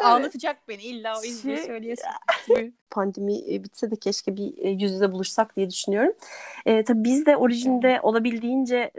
Ağlatacak 0.00 0.68
beni 0.68 0.82
illa 0.82 1.18
o 1.20 1.24
İzmir'i 1.24 1.56
şey, 1.56 1.66
söyleyesin. 1.66 2.06
Pandemi 2.90 3.54
e, 3.54 3.64
bitse 3.64 3.90
de 3.90 3.96
keşke 3.96 4.36
bir 4.36 4.58
e, 4.58 4.70
yüz 4.70 4.92
yüze 4.92 5.12
buluşsak 5.12 5.56
diye 5.56 5.70
düşünüyorum. 5.70 6.12
E, 6.66 6.84
tabii 6.84 7.04
biz 7.04 7.26
de 7.26 7.36
orijinde 7.36 8.00
olabildiğince 8.02 8.90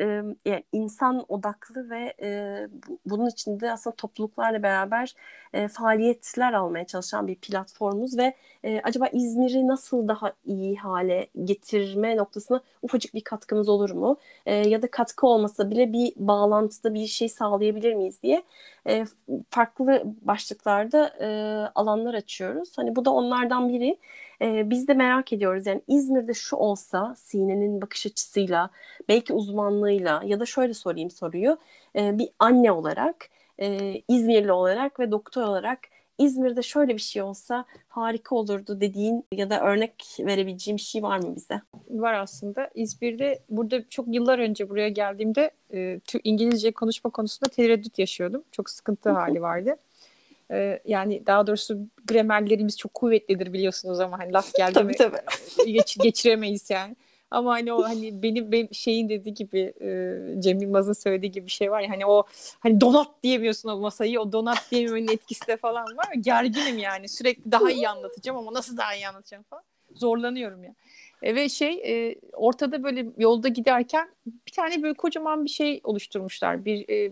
e, 0.48 0.64
insan 0.72 1.26
odaklı 1.28 1.90
ve 1.90 2.14
e, 2.22 2.60
bunun 3.06 3.30
içinde 3.30 3.72
aslında 3.72 3.96
topluluklarla 3.96 4.64
beraber 4.64 5.16
e, 5.54 5.68
faaliyetler 5.68 6.54
almaya 6.54 6.88
çalışan 6.88 7.28
bir 7.28 7.36
platformumuz 7.36 8.18
ve 8.18 8.34
e, 8.64 8.82
acaba 8.84 9.08
İzmir'i 9.08 9.68
nasıl 9.68 10.08
daha 10.08 10.34
iyi 10.46 10.78
hale 10.78 11.28
getirme 11.44 12.18
noktasına 12.18 12.62
ufacık 12.82 13.14
bir 13.14 13.22
katkımız 13.22 13.70
olur 13.70 13.90
mu? 13.90 14.18
E, 14.46 14.56
ya 14.56 14.82
da 14.82 14.92
katkı 14.92 15.28
olmasa 15.28 15.70
bile 15.70 15.94
bir 15.94 16.14
bağlantıda 16.16 16.94
bir 16.94 17.08
şey 17.08 17.30
sağlayabilir 17.30 17.94
miyiz 17.94 18.24
diye 18.24 18.44
e, 18.88 19.06
farklı 19.50 20.04
başlıklarda 20.22 21.08
e, 21.22 21.28
alanlar 21.76 22.14
açıyoruz. 22.14 22.78
Hani 22.78 22.96
bu 22.96 23.06
da 23.06 23.12
onlardan 23.12 23.70
biri. 23.70 23.98
E, 24.42 24.70
biz 24.70 24.88
de 24.88 24.94
merak 24.94 25.34
ediyoruz 25.34 25.68
yani 25.68 25.82
İzmir'de 25.88 26.34
şu 26.34 26.56
olsa 26.56 27.16
Sine'nin 27.16 27.82
bakış 27.82 28.06
açısıyla 28.06 28.70
belki 29.10 29.34
uzmanlığıyla 29.34 30.22
ya 30.26 30.40
da 30.40 30.46
şöyle 30.46 30.74
sorayım 30.74 31.12
soruyu 31.12 31.58
e, 31.96 32.18
bir 32.18 32.30
anne 32.40 32.72
olarak 32.72 33.30
e, 33.60 33.94
İzmirli 34.08 34.52
olarak 34.52 35.00
ve 35.00 35.12
doktor 35.12 35.44
olarak 35.44 35.80
İzmir'de 36.18 36.62
şöyle 36.62 36.94
bir 36.94 37.02
şey 37.02 37.22
olsa 37.22 37.66
harika 37.88 38.36
olurdu 38.36 38.82
dediğin 38.82 39.26
ya 39.34 39.50
da 39.50 39.62
örnek 39.62 40.06
verebileceğim 40.20 40.78
bir 40.78 40.82
şey 40.82 41.04
var 41.04 41.18
mı 41.18 41.36
bize? 41.36 41.62
Var 41.90 42.14
aslında. 42.14 42.70
İzmir'de 42.76 43.40
burada 43.50 43.88
çok 43.90 44.14
yıllar 44.16 44.40
önce 44.40 44.70
buraya 44.70 44.90
geldiğimde 44.90 45.52
e, 45.74 46.00
İngilizce 46.24 46.72
konuşma 46.72 47.10
konusunda 47.10 47.50
tereddüt 47.50 48.00
yaşıyordum. 48.00 48.44
Çok 48.52 48.70
sıkıntı 48.70 49.10
hali 49.10 49.42
vardı. 49.42 49.76
E, 50.52 50.82
yani 50.86 51.26
daha 51.26 51.48
doğrusu 51.48 51.78
gramerlerimiz 52.06 52.78
çok 52.78 52.94
kuvvetlidir 52.94 53.54
biliyorsunuz 53.54 54.00
ama 54.00 54.20
hani 54.20 54.34
laf 54.34 54.54
geldi 54.58 54.74
tabii, 54.74 54.88
mi 54.88 54.96
tabii. 54.98 55.18
Geç, 55.66 55.98
geçiremeyiz 55.98 56.70
yani. 56.70 56.96
Ama 57.32 57.52
hani 57.52 57.74
o 57.74 57.84
hani 57.84 58.24
benim, 58.24 58.52
benim 58.52 58.74
şeyin 58.74 59.10
dediği 59.10 59.34
gibi 59.34 59.74
e, 59.82 60.42
Cem 60.42 60.62
Yılmaz'ın 60.62 60.94
söylediği 60.94 61.32
gibi 61.32 61.46
bir 61.46 61.52
şey 61.52 61.72
var 61.72 61.82
ya 61.82 61.90
hani 61.90 62.06
o 62.06 62.24
hani 62.60 62.82
donat 62.82 63.24
diyemiyorsun 63.24 63.70
o 63.70 63.78
masayı 63.78 64.20
o 64.22 64.32
donat 64.32 64.72
diyememenin 64.72 65.08
etkisi 65.08 65.48
de 65.48 65.58
falan 65.58 65.98
var. 65.98 66.14
Gerginim 66.20 66.78
yani 66.78 67.10
sürekli 67.10 67.52
daha 67.52 67.72
iyi 67.72 67.90
anlatacağım 67.90 68.38
ama 68.38 68.54
nasıl 68.54 68.78
daha 68.78 68.96
iyi 68.96 69.08
anlatacağım 69.08 69.44
falan. 69.44 69.64
Zorlanıyorum 69.96 70.64
ya. 70.64 70.76
E, 71.22 71.36
ve 71.36 71.50
şey 71.50 71.74
e, 71.86 72.16
ortada 72.34 72.84
böyle 72.84 73.06
yolda 73.18 73.48
giderken 73.48 74.10
bir 74.26 74.52
tane 74.52 74.84
böyle 74.84 74.94
kocaman 74.94 75.46
bir 75.46 75.50
şey 75.50 75.82
oluşturmuşlar. 75.84 76.66
Bir 76.66 76.90
e, 76.90 77.12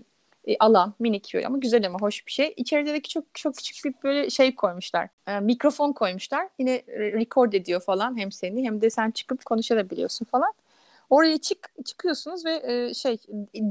e, 0.49 0.57
alan 0.59 0.93
minik 0.99 1.31
böyle 1.33 1.47
ama 1.47 1.57
güzel 1.57 1.87
ama 1.87 1.99
hoş 1.99 2.27
bir 2.27 2.31
şey. 2.31 2.53
İçerideki 2.57 3.09
çok 3.09 3.23
çok 3.33 3.55
küçük 3.55 3.85
bir 3.85 3.93
böyle 4.03 4.29
şey 4.29 4.55
koymuşlar. 4.55 5.09
E, 5.27 5.39
mikrofon 5.39 5.93
koymuşlar. 5.93 6.47
Yine 6.59 6.83
record 6.87 7.53
ediyor 7.53 7.81
falan 7.81 8.17
hem 8.17 8.31
seni 8.31 8.63
hem 8.63 8.81
de 8.81 8.89
sen 8.89 9.11
çıkıp 9.11 9.45
konuşabiliyorsun 9.45 10.25
falan. 10.25 10.53
Oraya 11.09 11.37
çık 11.37 11.71
çıkıyorsunuz 11.85 12.45
ve 12.45 12.61
e, 12.63 12.93
şey 12.93 13.17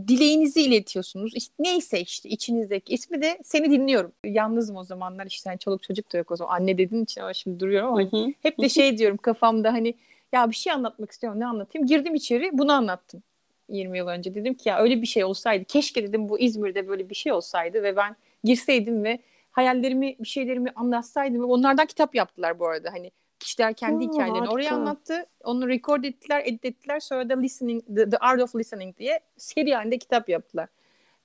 dileğinizi 0.09 0.63
iletiyorsunuz. 0.63 1.33
İşte, 1.35 1.55
neyse 1.59 2.01
işte 2.01 2.29
içinizdeki 2.29 2.95
ismi 2.95 3.23
de 3.23 3.39
seni 3.45 3.71
dinliyorum. 3.71 4.13
Yalnızım 4.25 4.77
o 4.77 4.85
zamanlar 4.85 5.27
işte 5.27 5.51
hani 5.51 5.59
çoluk 5.59 5.83
çocuk 5.83 6.13
da 6.13 6.19
yok 6.19 6.31
o 6.31 6.37
zaman. 6.37 6.55
Anne 6.55 6.79
dediğin 6.79 7.05
için 7.05 7.21
ama 7.21 7.33
şimdi 7.35 7.61
duruyorum 7.61 7.89
ama 7.89 8.09
hani 8.13 8.35
hep 8.43 8.59
de 8.59 8.69
şey 8.69 8.99
diyorum 8.99 9.17
kafamda 9.17 9.73
hani 9.73 9.95
ya 10.33 10.51
bir 10.51 10.57
şey 10.57 10.73
anlatmak 10.73 11.11
istiyorum 11.11 11.41
ne 11.41 11.47
anlatayım. 11.47 11.87
Girdim 11.87 12.15
içeri 12.15 12.51
bunu 12.53 12.73
anlattım. 12.73 13.23
20 13.69 13.99
yıl 13.99 14.07
önce. 14.09 14.35
Dedim 14.35 14.55
ki 14.55 14.69
ya 14.69 14.79
öyle 14.79 15.03
bir 15.03 15.07
şey 15.07 15.25
olsaydı 15.25 15.65
keşke 15.65 16.03
dedim 16.03 16.29
bu 16.29 16.39
İzmir'de 16.39 16.89
böyle 16.89 17.11
bir 17.11 17.15
şey 17.15 17.33
olsaydı 17.33 17.83
ve 17.83 17.97
ben 17.97 18.17
girseydim 18.45 19.05
ve 19.05 19.19
hayallerimi 19.51 20.17
bir 20.21 20.29
şeylerimi 20.29 20.71
anlatsaydım. 20.77 21.41
Ve 21.41 21.45
onlardan 21.45 21.87
kitap 21.87 22.15
yaptılar 22.15 22.59
bu 22.59 22.67
arada. 22.67 22.93
Hani 22.93 23.11
kişiler 23.41 23.75
kendi 23.75 24.05
Oo, 24.05 24.13
hikayelerini 24.13 24.39
harika. 24.39 24.55
oraya 24.55 24.75
anlattı 24.75 25.27
onu 25.45 25.69
record 25.69 26.05
ettiler 26.05 26.43
edit 26.47 26.65
ettiler 26.65 27.01
sonra 27.01 27.29
da 27.29 27.41
listening 27.41 27.87
the, 27.97 28.11
the 28.11 28.17
art 28.19 28.43
of 28.43 28.57
listening 28.57 28.99
diye 28.99 29.21
seri 29.37 29.75
halinde 29.75 29.99
kitap 29.99 30.29
yaptılar. 30.29 30.69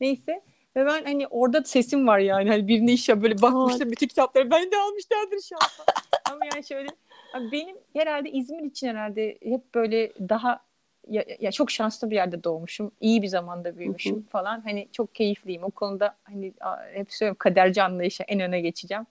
Neyse. 0.01 0.41
Ve 0.75 0.85
ben 0.85 1.03
hani 1.03 1.27
orada 1.27 1.63
sesim 1.63 2.07
var 2.07 2.19
yani. 2.19 2.49
Hani 2.49 2.67
birine 2.67 2.93
işe 2.93 3.21
böyle 3.21 3.41
bakmıştım 3.41 3.91
bütün 3.91 4.07
kitapları. 4.07 4.51
Ben 4.51 4.71
de 4.71 4.77
almışlardır 4.77 5.49
an. 5.55 5.67
Ama 6.31 6.45
yani 6.53 6.63
şöyle 6.63 6.89
benim 7.51 7.77
herhalde 7.93 8.31
İzmir 8.31 8.63
için 8.63 8.87
herhalde 8.87 9.37
hep 9.43 9.75
böyle 9.75 10.11
daha 10.29 10.59
ya, 11.09 11.25
ya 11.39 11.51
çok 11.51 11.71
şanslı 11.71 12.09
bir 12.09 12.15
yerde 12.15 12.43
doğmuşum. 12.43 12.91
iyi 13.01 13.21
bir 13.21 13.27
zamanda 13.27 13.77
büyümüşüm 13.77 14.15
Hı-hı. 14.15 14.23
falan. 14.29 14.61
Hani 14.61 14.87
çok 14.91 15.15
keyifliyim. 15.15 15.63
O 15.63 15.69
konuda 15.69 16.15
hani 16.23 16.53
hep 16.93 17.13
söylüyorum 17.13 17.37
kaderci 17.39 17.83
anlayışa 17.83 18.23
en 18.23 18.39
öne 18.39 18.61
geçeceğim. 18.61 19.05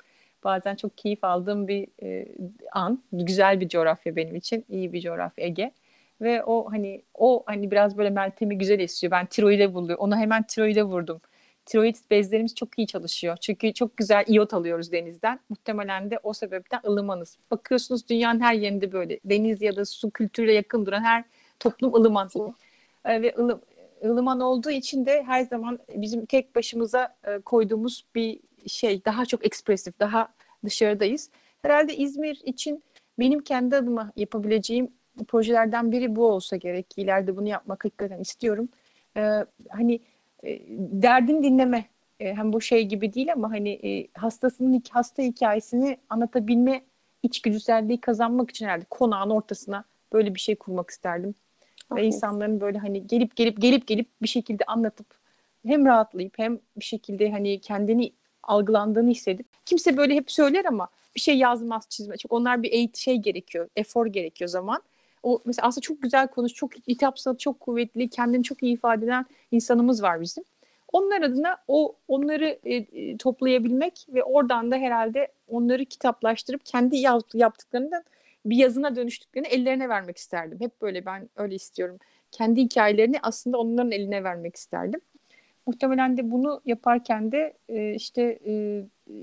Bazen 0.44 0.74
çok 0.74 0.98
keyif 0.98 1.24
aldığım 1.24 1.68
bir 1.68 1.86
e, 2.02 2.28
an. 2.72 3.02
Güzel 3.12 3.60
bir 3.60 3.68
coğrafya 3.68 4.16
benim 4.16 4.36
için. 4.36 4.64
iyi 4.68 4.92
bir 4.92 5.00
coğrafya 5.00 5.46
Ege. 5.46 5.72
Ve 6.20 6.44
o 6.44 6.72
hani 6.72 7.02
o 7.14 7.42
hani 7.46 7.70
biraz 7.70 7.98
böyle 7.98 8.10
Meltem'i 8.10 8.58
güzel 8.58 8.80
esiyor. 8.80 9.10
Ben 9.10 9.26
tiroide 9.26 9.74
buluyor. 9.74 9.98
Onu 9.98 10.16
hemen 10.16 10.42
tiroide 10.42 10.82
vurdum. 10.82 11.20
Tiroid 11.66 11.96
bezlerimiz 12.10 12.54
çok 12.54 12.78
iyi 12.78 12.86
çalışıyor. 12.86 13.36
Çünkü 13.40 13.72
çok 13.72 13.96
güzel 13.96 14.24
iot 14.28 14.54
alıyoruz 14.54 14.92
denizden. 14.92 15.40
Muhtemelen 15.48 16.10
de 16.10 16.18
o 16.22 16.32
sebepten 16.32 16.80
ılımanız. 16.86 17.38
Bakıyorsunuz 17.50 18.08
dünyanın 18.08 18.40
her 18.40 18.54
yerinde 18.54 18.92
böyle 18.92 19.20
deniz 19.24 19.62
ya 19.62 19.76
da 19.76 19.84
su 19.84 20.10
kültürüyle 20.10 20.52
yakın 20.52 20.86
duran 20.86 21.02
her 21.02 21.24
toplum 21.62 21.94
ılıman. 21.94 22.30
E, 23.04 23.22
ve 23.22 23.34
ılım, 23.38 23.60
ılıman 24.04 24.40
olduğu 24.40 24.70
için 24.70 25.06
de 25.06 25.22
her 25.22 25.42
zaman 25.42 25.78
bizim 25.94 26.26
tek 26.26 26.56
başımıza 26.56 27.14
e, 27.24 27.38
koyduğumuz 27.38 28.04
bir 28.14 28.40
şey 28.66 29.04
daha 29.04 29.26
çok 29.26 29.46
ekspresif, 29.46 30.00
daha 30.00 30.28
dışarıdayız. 30.64 31.30
Herhalde 31.62 31.96
İzmir 31.96 32.40
için 32.44 32.82
benim 33.18 33.40
kendi 33.40 33.76
adıma 33.76 34.12
yapabileceğim 34.16 34.88
projelerden 35.28 35.92
biri 35.92 36.16
bu 36.16 36.26
olsa 36.26 36.56
gerek. 36.56 36.86
İleride 36.96 37.36
bunu 37.36 37.48
yapmak 37.48 37.84
hakikaten 37.84 38.20
istiyorum. 38.20 38.68
Ee, 39.16 39.44
hani 39.68 40.00
e, 40.44 40.60
derdini 40.78 41.42
dinleme 41.42 41.84
e, 42.20 42.34
hem 42.34 42.52
bu 42.52 42.60
şey 42.60 42.86
gibi 42.86 43.14
değil 43.14 43.32
ama 43.32 43.50
hani 43.50 43.70
e, 43.70 44.08
hastasının 44.14 44.82
hasta 44.90 45.22
hikayesini 45.22 45.96
anlatabilme 46.10 46.82
içgüdüselliği 47.22 48.00
kazanmak 48.00 48.50
için 48.50 48.66
herhalde 48.66 48.84
konağın 48.90 49.30
ortasına 49.30 49.84
böyle 50.12 50.34
bir 50.34 50.40
şey 50.40 50.56
kurmak 50.56 50.90
isterdim. 50.90 51.34
Ve 51.96 52.04
insanların 52.04 52.60
böyle 52.60 52.78
hani 52.78 53.06
gelip 53.06 53.36
gelip 53.36 53.60
gelip 53.60 53.86
gelip 53.86 54.08
bir 54.22 54.28
şekilde 54.28 54.64
anlatıp 54.64 55.06
hem 55.66 55.86
rahatlayıp 55.86 56.38
hem 56.38 56.58
bir 56.76 56.84
şekilde 56.84 57.30
hani 57.30 57.60
kendini 57.60 58.12
algılandığını 58.42 59.10
hissedip 59.10 59.46
kimse 59.66 59.96
böyle 59.96 60.14
hep 60.14 60.30
söyler 60.30 60.64
ama 60.64 60.88
bir 61.14 61.20
şey 61.20 61.38
yazmaz 61.38 61.86
çizme. 61.88 62.16
Çünkü 62.16 62.34
onlar 62.34 62.62
bir 62.62 62.72
eğit 62.72 62.96
şey 62.96 63.16
gerekiyor, 63.16 63.68
efor 63.76 64.06
gerekiyor 64.06 64.48
zaman. 64.48 64.82
O 65.22 65.40
mesela 65.44 65.68
aslında 65.68 65.82
çok 65.82 66.02
güzel 66.02 66.28
konuş, 66.28 66.52
çok 66.52 66.74
hitap 66.88 67.18
sanatı 67.18 67.38
çok 67.38 67.60
kuvvetli, 67.60 68.08
kendini 68.08 68.44
çok 68.44 68.62
iyi 68.62 68.74
ifade 68.74 69.04
eden 69.04 69.26
insanımız 69.50 70.02
var 70.02 70.20
bizim. 70.20 70.44
Onlar 70.92 71.22
adına 71.22 71.56
o 71.68 71.94
onları 72.08 72.58
e, 72.64 72.74
e 72.74 73.16
toplayabilmek 73.16 74.06
ve 74.08 74.24
oradan 74.24 74.70
da 74.70 74.76
herhalde 74.76 75.28
onları 75.48 75.84
kitaplaştırıp 75.84 76.66
kendi 76.66 76.96
yaptıklarından 77.34 78.04
bir 78.44 78.56
yazına 78.56 78.96
dönüştüklerini 78.96 79.48
ellerine 79.48 79.88
vermek 79.88 80.16
isterdim. 80.16 80.60
Hep 80.60 80.82
böyle 80.82 81.06
ben 81.06 81.28
öyle 81.36 81.54
istiyorum. 81.54 81.98
Kendi 82.30 82.60
hikayelerini 82.60 83.16
aslında 83.22 83.58
onların 83.58 83.92
eline 83.92 84.24
vermek 84.24 84.56
isterdim. 84.56 85.00
Muhtemelen 85.66 86.16
de 86.16 86.30
bunu 86.30 86.60
yaparken 86.66 87.32
de 87.32 87.52
e, 87.68 87.94
işte 87.94 88.38
e, 88.46 88.82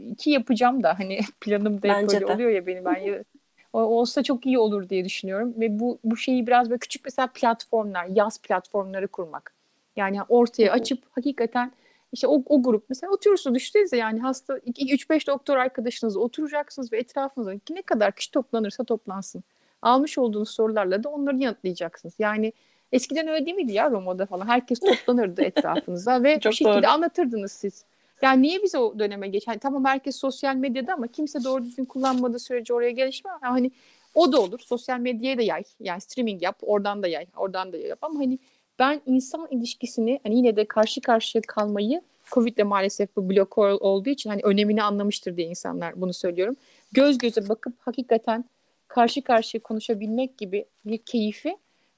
iki 0.10 0.30
yapacağım 0.30 0.84
da 0.84 1.00
hani 1.00 1.20
planım 1.42 1.82
da 1.82 1.88
hep 1.88 2.08
böyle 2.08 2.26
oluyor 2.26 2.50
ya 2.50 2.68
benim 2.68 2.86
ben 2.86 3.24
o, 3.74 3.80
olsa 3.80 4.24
çok 4.24 4.46
iyi 4.46 4.60
olur 4.60 4.90
diye 4.90 5.06
düşünüyorum 5.06 5.54
ve 5.58 5.80
bu 5.80 6.00
bu 6.04 6.18
şeyi 6.18 6.48
biraz 6.48 6.70
böyle 6.70 6.80
küçük 6.80 7.06
mesela 7.06 7.28
platformlar, 7.34 8.06
yaz 8.06 8.42
platformları 8.42 9.08
kurmak. 9.08 9.54
Yani 9.96 10.22
ortaya 10.30 10.72
açıp 10.72 11.00
hakikaten 11.12 11.72
işte 12.12 12.28
o, 12.28 12.44
o 12.46 12.64
grup 12.64 12.86
mesela 12.90 13.14
oturuyorsunuz 13.14 13.56
düşünsenize 13.56 13.98
yani 13.98 14.20
hasta 14.20 14.58
3-5 14.58 15.28
doktor 15.28 15.58
arkadaşınız 15.58 16.18
oturacaksınız 16.18 16.94
ve 16.94 16.98
etrafınızda 16.98 17.54
ne 17.70 17.82
kadar 17.82 18.16
kişi 18.16 18.32
toplanırsa 18.32 18.84
toplansın. 18.84 19.44
Almış 19.82 20.18
olduğunuz 20.18 20.50
sorularla 20.50 21.04
da 21.04 21.10
onları 21.10 21.38
yanıtlayacaksınız. 21.38 22.14
Yani 22.20 22.54
eskiden 22.92 23.28
öyle 23.28 23.46
değil 23.46 23.56
miydi 23.56 23.72
ya 23.72 23.92
Roma'da 23.92 24.26
falan? 24.26 24.48
Herkes 24.48 24.80
toplanırdı 24.80 25.42
etrafınıza 25.46 26.24
ve 26.24 26.40
Çok 26.40 26.52
bir 26.52 26.58
şekilde 26.58 26.74
doğru. 26.74 26.88
anlatırdınız 26.88 27.52
siz. 27.52 27.86
Yani 28.22 28.42
niye 28.42 28.64
biz 28.64 28.76
o 28.76 29.00
döneme 29.00 29.28
geç? 29.28 29.48
Hani 29.48 29.60
tamam 29.60 29.86
herkes 29.86 30.16
sosyal 30.16 30.56
medyada 30.56 30.94
ama 30.94 31.08
kimse 31.08 31.44
doğru 31.44 31.66
düzgün 31.66 31.86
kullanmadığı 31.86 32.40
sürece 32.40 32.74
oraya 32.74 32.92
gelişme. 32.92 33.32
Yani 33.44 33.52
hani 33.52 33.72
o 34.16 34.32
da 34.32 34.42
olur. 34.42 34.60
Sosyal 34.60 35.00
medyaya 35.00 35.38
da 35.38 35.42
yay. 35.42 35.64
Yani 35.80 36.02
streaming 36.02 36.44
yap. 36.44 36.58
Oradan 36.62 37.04
da 37.04 37.08
yay. 37.08 37.28
Oradan 37.38 37.74
da 37.74 37.78
yap. 37.78 38.00
Ama 38.02 38.20
hani 38.20 38.40
ben 38.80 39.02
insan 39.06 39.48
ilişkisini 39.52 40.20
hani 40.24 40.38
yine 40.38 40.56
de 40.56 40.66
karşı 40.66 41.02
karşıya 41.02 41.42
kalmayı 41.48 42.02
Covid'de 42.32 42.64
maalesef 42.64 43.16
bu 43.16 43.30
blok 43.30 43.58
olduğu 43.58 44.10
için 44.10 44.30
hani 44.30 44.42
önemini 44.44 44.84
anlamıştır 44.84 45.38
diye 45.38 45.48
insanlar 45.48 46.02
bunu 46.02 46.14
söylüyorum. 46.14 46.56
Göz 46.92 47.18
göze 47.18 47.50
bakıp 47.50 47.74
hakikaten 47.80 48.46
karşı 48.88 49.22
karşıya 49.22 49.64
konuşabilmek 49.64 50.38
gibi 50.38 50.66
bir 50.86 50.98
keyfi 50.98 51.58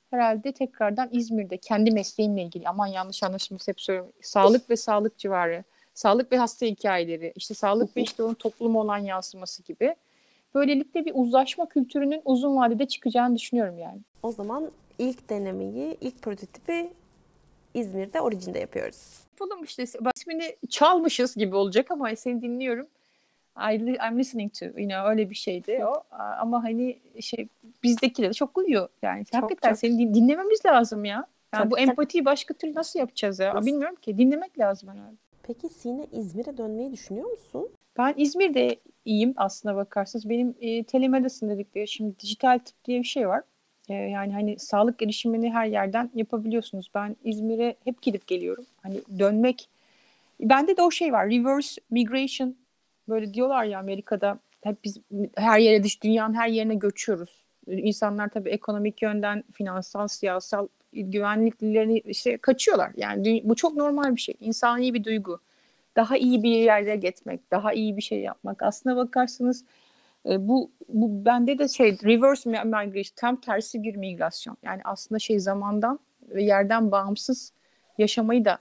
herhalde 0.10 0.52
tekrardan 0.52 1.10
İzmir'de 1.12 1.58
kendi 1.58 1.92
mesleğimle 1.92 2.44
ilgili 2.44 2.70
aman 2.70 2.88
yanlış 2.88 3.24
anlaşılması 3.24 3.72
hep 3.72 3.82
söylüyorum. 3.82 4.14
Sağlık 4.22 4.70
ve 4.70 4.76
sağlık 4.76 5.18
civarı, 5.18 5.64
sağlık 5.94 6.32
ve 6.32 6.38
hasta 6.38 6.66
hikayeleri, 6.66 7.34
işte 7.36 7.54
sağlık 7.54 7.98
ve 7.98 8.02
işte 8.02 8.24
onun 8.24 8.34
topluma 8.34 8.80
olan 8.80 8.98
yansıması 8.98 9.64
gibi. 9.64 9.96
Böylelikle 10.56 11.06
bir 11.06 11.12
uzlaşma 11.16 11.70
kültürünün 11.70 12.22
uzun 12.26 12.56
vadede 12.56 12.86
çıkacağını 12.86 13.36
düşünüyorum 13.36 13.78
yani. 13.78 14.00
O 14.24 14.32
zaman 14.32 14.72
ilk 15.02 15.30
denemeyi, 15.30 15.98
ilk 16.02 16.22
prototipi 16.22 16.94
İzmir'de 17.74 18.22
Origin'de 18.22 18.60
yapıyoruz. 18.60 19.20
Yapalım 19.32 19.64
işte. 19.64 19.84
İsmini 20.16 20.56
çalmışız 20.70 21.36
gibi 21.36 21.56
olacak 21.56 21.92
ama 21.92 22.16
seni 22.16 22.42
dinliyorum. 22.42 22.88
I, 23.72 23.76
I'm 23.76 24.20
listening 24.20 24.54
to, 24.54 24.66
you 24.66 24.74
know, 24.74 25.10
öyle 25.10 25.30
bir 25.30 25.36
şeydi 25.36 25.86
o. 25.86 26.04
Ama 26.40 26.64
hani 26.64 27.00
şey 27.20 27.48
bizdekiler 27.84 28.30
de 28.30 28.34
çok 28.34 28.58
uyuyor. 28.58 28.90
Yani 29.02 29.26
çok, 29.26 29.44
hakikaten 29.44 29.70
çok. 29.70 29.80
seni 29.80 30.14
dinlememiz 30.14 30.66
lazım 30.66 31.06
ya. 31.06 31.28
Yani 31.54 31.64
tabii, 31.64 31.72
bu 31.72 31.80
empatiyi 31.80 32.26
başka 32.26 32.54
türlü 32.54 32.76
nasıl 32.76 33.00
yapacağız 33.00 33.40
ya? 33.40 33.56
Nasıl? 33.56 33.68
Bilmiyorum 33.68 33.96
ki. 33.96 34.18
Dinlemek 34.18 34.60
lazım 34.60 34.90
herhalde. 34.90 35.16
Peki 35.44 35.70
Sine 35.70 36.08
İzmir'e 36.12 36.58
dönmeyi 36.58 36.92
düşünüyor 36.92 37.30
musun? 37.30 37.70
Ben 37.98 38.14
İzmir'de 38.18 38.80
iyiyim 39.06 39.34
aslına 39.38 39.76
bakarsanız. 39.76 40.30
Benim 40.30 40.56
e, 40.62 40.84
telemedicine 40.84 41.50
dedikleri 41.50 41.88
şimdi 41.88 42.20
dijital 42.20 42.60
tıp 42.60 42.86
diye 42.86 43.00
bir 43.00 43.08
şey 43.08 43.28
var. 43.28 43.44
E, 43.92 44.10
yani 44.10 44.34
hani 44.34 44.60
sağlık 44.60 45.02
erişimini 45.02 45.54
her 45.54 45.66
yerden 45.66 46.12
yapabiliyorsunuz. 46.16 46.90
Ben 46.96 47.16
İzmir'e 47.24 47.76
hep 47.84 48.02
gidip 48.02 48.28
geliyorum. 48.28 48.66
Hani 48.84 49.02
dönmek 49.20 49.70
bende 50.40 50.78
de 50.78 50.82
o 50.82 50.92
şey 50.92 51.14
var. 51.14 51.30
Reverse 51.30 51.82
migration 51.92 52.56
böyle 53.10 53.34
diyorlar 53.34 53.64
ya 53.64 53.80
Amerika'da 53.80 54.40
hep 54.62 54.84
biz 54.84 54.98
her 55.36 55.60
yere 55.60 55.84
dış 55.84 56.04
dünyanın 56.04 56.34
her 56.34 56.48
yerine 56.48 56.76
göçüyoruz. 56.76 57.44
İnsanlar 57.68 58.30
tabii 58.30 58.50
ekonomik 58.50 59.02
yönden 59.02 59.44
finansal, 59.54 60.08
siyasal 60.08 60.68
güvenliklerini 60.94 62.00
işte 62.00 62.38
kaçıyorlar. 62.38 62.92
Yani 62.98 63.42
bu 63.44 63.56
çok 63.56 63.76
normal 63.76 64.16
bir 64.16 64.22
şey. 64.22 64.36
İnsani 64.40 64.94
bir 64.94 65.04
duygu. 65.04 65.40
Daha 65.96 66.18
iyi 66.18 66.44
bir 66.44 66.58
yerde 66.58 66.96
gitmek, 66.96 67.52
daha 67.52 67.74
iyi 67.74 67.98
bir 67.98 68.02
şey 68.02 68.20
yapmak. 68.20 68.62
Aslına 68.62 68.96
bakarsanız 68.96 69.66
E, 70.30 70.48
bu, 70.48 70.72
bu 70.90 71.26
bende 71.26 71.60
de 71.60 71.68
şey 71.68 71.98
reverse 72.04 72.50
migration 72.50 73.16
tam 73.16 73.42
tersi 73.42 73.84
bir 73.84 73.96
migrasyon. 73.96 74.58
Yani 74.64 74.82
aslında 74.84 75.20
şey 75.20 75.40
zamandan 75.40 76.00
ve 76.30 76.44
yerden 76.44 76.92
bağımsız 76.92 77.54
yaşamayı 77.98 78.46
da 78.46 78.60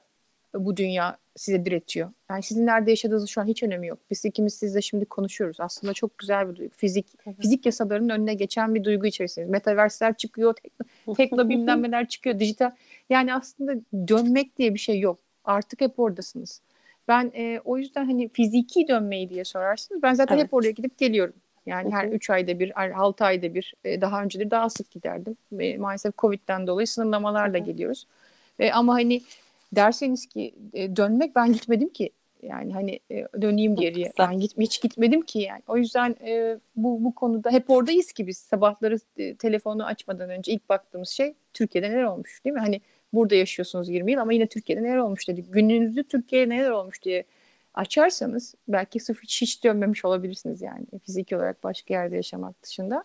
bu 0.55 0.77
dünya 0.77 1.17
size 1.37 1.65
diretiyor. 1.65 2.11
Yani 2.31 2.43
sizin 2.43 2.67
nerede 2.67 2.91
yaşadığınız 2.91 3.29
şu 3.29 3.41
an 3.41 3.47
hiç 3.47 3.63
önemi 3.63 3.87
yok. 3.87 3.99
Biz 4.11 4.25
ikimiz 4.25 4.55
sizle 4.55 4.83
şimdi 4.83 5.05
konuşuyoruz. 5.05 5.61
Aslında 5.61 5.93
çok 5.93 6.19
güzel 6.19 6.51
bir 6.51 6.57
duygu. 6.57 6.75
Fizik 6.77 7.07
fizik 7.41 7.67
yasalarının 7.67 8.09
önüne 8.09 8.35
geçen 8.35 8.75
bir 8.75 8.85
duygu 8.85 9.07
içerisinde. 9.07 9.47
Metaversler 9.47 10.17
çıkıyor, 10.17 10.55
tekno, 10.55 11.15
tekno 11.15 11.49
bilmem 11.49 12.07
çıkıyor, 12.07 12.39
dijital. 12.39 12.71
Yani 13.11 13.35
aslında 13.35 13.73
dönmek 14.09 14.59
diye 14.59 14.75
bir 14.75 14.79
şey 14.79 15.01
yok. 15.01 15.19
Artık 15.45 15.81
hep 15.81 15.99
oradasınız. 15.99 16.61
Ben 17.09 17.33
e, 17.35 17.61
o 17.65 17.79
yüzden 17.79 18.05
hani 18.05 18.29
fiziki 18.29 18.89
dönmeyi 18.89 19.31
diye 19.31 19.45
sorarsınız. 19.45 20.03
Ben 20.03 20.15
zaten 20.15 20.35
evet. 20.35 20.45
hep 20.45 20.55
oraya 20.55 20.71
gidip 20.71 20.99
geliyorum. 20.99 21.35
Yani 21.67 21.93
her 21.93 22.05
3 22.09 22.31
ayda 22.31 22.59
bir, 22.59 22.73
her 22.75 22.91
6 22.91 23.25
ayda 23.25 23.55
bir, 23.55 23.75
e, 23.85 24.01
daha 24.01 24.23
önceleri 24.23 24.51
daha 24.51 24.71
sık 24.71 24.91
giderdim. 24.91 25.37
Maalesef 25.81 26.19
Covid'den 26.19 26.67
dolayı 26.67 26.87
sınırlamalarla 26.87 27.59
geliyoruz. 27.59 28.07
E, 28.59 28.71
ama 28.71 28.95
hani 28.95 29.23
derseniz 29.73 30.27
ki 30.27 30.55
e, 30.73 30.97
dönmek 30.97 31.37
ben 31.37 31.53
gitmedim 31.53 31.89
ki. 31.89 32.11
Yani 32.43 32.73
hani 32.73 33.01
döneyim 33.43 33.77
geriye. 33.77 34.13
Ben 34.19 34.41
git, 34.41 34.59
hiç 34.59 34.83
gitmedim 34.83 35.23
ki 35.23 35.39
yani. 35.39 35.63
O 35.69 35.77
yüzden 35.77 36.17
bu 36.77 37.05
bu 37.05 37.15
konuda 37.15 37.51
hep 37.51 37.71
oradayız 37.71 38.13
ki 38.13 38.27
biz. 38.27 38.39
Sabahları 38.39 38.99
telefonu 39.37 39.85
açmadan 39.85 40.31
önce 40.31 40.53
ilk 40.53 40.69
baktığımız 40.69 41.09
şey 41.09 41.35
Türkiye'de 41.55 41.91
neler 41.91 42.03
olmuş 42.03 42.45
değil 42.45 42.55
mi? 42.55 42.61
Hani 42.61 42.81
burada 43.13 43.35
yaşıyorsunuz 43.35 43.89
20 43.89 44.13
yıl 44.13 44.21
ama 44.21 44.33
yine 44.33 44.47
Türkiye'de 44.47 44.83
neler 44.83 44.97
olmuş 44.97 45.29
dedik. 45.29 45.53
Gününüzü 45.53 46.05
Türkiye'de 46.05 46.55
neler 46.55 46.71
olmuş 46.71 47.03
diye 47.03 47.25
açarsanız 47.75 48.55
belki 48.69 49.01
sıfır 49.01 49.23
hiç, 49.23 49.65
dönmemiş 49.65 50.05
olabilirsiniz 50.05 50.63
yani 50.63 50.85
fiziki 51.05 51.37
olarak 51.37 51.65
başka 51.65 51.95
yerde 51.95 52.17
yaşamak 52.17 52.63
dışında. 52.63 53.05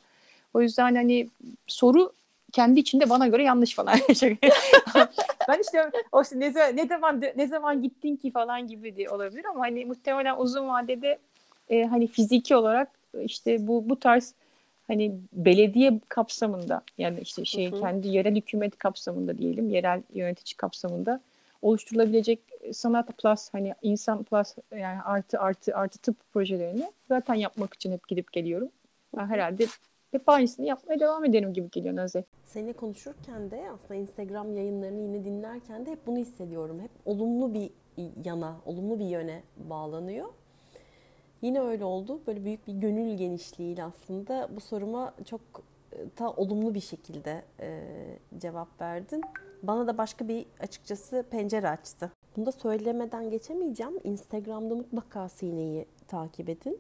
O 0.54 0.62
yüzden 0.62 0.96
hani 0.96 1.30
soru 1.68 2.14
kendi 2.52 2.80
içinde 2.80 3.10
bana 3.10 3.28
göre 3.28 3.44
yanlış 3.44 3.76
falan. 3.76 3.96
ben 5.48 5.62
işte 5.62 5.92
o 6.12 6.24
ne, 6.36 6.52
zaman, 6.52 6.76
ne 6.76 6.88
zaman 6.88 7.22
ne 7.36 7.48
zaman 7.48 7.82
gittin 7.82 8.16
ki 8.16 8.32
falan 8.32 8.68
gibi 8.68 8.98
de 8.98 9.10
olabilir 9.10 9.46
ama 9.46 9.60
hani 9.60 9.86
muhtemelen 9.86 10.38
uzun 10.38 10.68
vadede 10.68 11.20
e, 11.70 11.84
hani 11.84 12.08
fiziki 12.08 12.56
olarak 12.56 12.90
işte 13.20 13.68
bu 13.68 13.90
bu 13.90 14.00
tarz 14.00 14.34
hani 14.88 15.16
belediye 15.34 16.00
kapsamında 16.10 16.82
yani 16.98 17.20
işte 17.22 17.46
şey 17.46 17.72
hı 17.72 17.76
hı. 17.76 17.80
kendi 17.80 18.08
yerel 18.08 18.36
hükümet 18.36 18.78
kapsamında 18.78 19.38
diyelim 19.38 19.70
yerel 19.70 20.02
yönetici 20.14 20.58
kapsamında 20.58 21.22
oluşturulabilecek 21.66 22.40
sanat 22.74 23.18
plus 23.18 23.50
hani 23.52 23.74
insan 23.82 24.24
plus 24.24 24.56
yani 24.72 25.02
artı 25.02 25.40
artı 25.40 25.76
artı 25.76 26.00
tıp 26.00 26.16
projelerini 26.34 26.92
zaten 27.08 27.34
yapmak 27.34 27.74
için 27.74 27.92
hep 27.92 28.08
gidip 28.08 28.34
geliyorum. 28.34 28.70
Ben 29.18 29.28
herhalde 29.28 29.66
hep 30.12 30.30
aynısını 30.30 30.66
yapmaya 30.66 31.00
devam 31.00 31.26
ederim 31.26 31.54
gibi 31.54 31.70
geliyor 31.70 31.96
Naze. 31.96 32.24
Seninle 32.46 32.74
konuşurken 32.74 33.52
de 33.52 33.70
aslında 33.74 33.96
Instagram 33.96 34.56
yayınlarını 34.56 35.02
yine 35.02 35.26
dinlerken 35.26 35.86
de 35.86 35.92
hep 35.92 36.08
bunu 36.08 36.18
hissediyorum. 36.18 36.80
Hep 36.80 36.92
olumlu 37.06 37.54
bir 37.54 37.72
yana, 38.26 38.56
olumlu 38.66 39.00
bir 39.00 39.06
yöne 39.06 39.44
bağlanıyor. 39.58 40.28
Yine 41.42 41.62
öyle 41.62 41.86
oldu. 41.86 42.22
Böyle 42.28 42.46
büyük 42.46 42.68
bir 42.68 42.74
gönül 42.74 43.18
genişliğiyle 43.18 43.84
aslında 43.84 44.50
bu 44.56 44.60
soruma 44.60 45.14
çok 45.26 45.42
ta 46.16 46.32
olumlu 46.32 46.74
bir 46.74 46.80
şekilde 46.80 47.44
e, 47.60 47.82
cevap 48.38 48.82
verdin. 48.82 49.22
Bana 49.64 49.88
da 49.88 49.98
başka 49.98 50.28
bir 50.28 50.46
açıkçası 50.60 51.26
pencere 51.32 51.70
açtı. 51.70 52.12
Bunu 52.38 52.46
da 52.46 52.52
söylemeden 52.52 53.30
geçemeyeceğim. 53.30 54.00
Instagram'da 54.04 54.76
mutlaka 54.76 55.30
Sine'yi 55.30 55.86
takip 56.08 56.50
edin. 56.50 56.80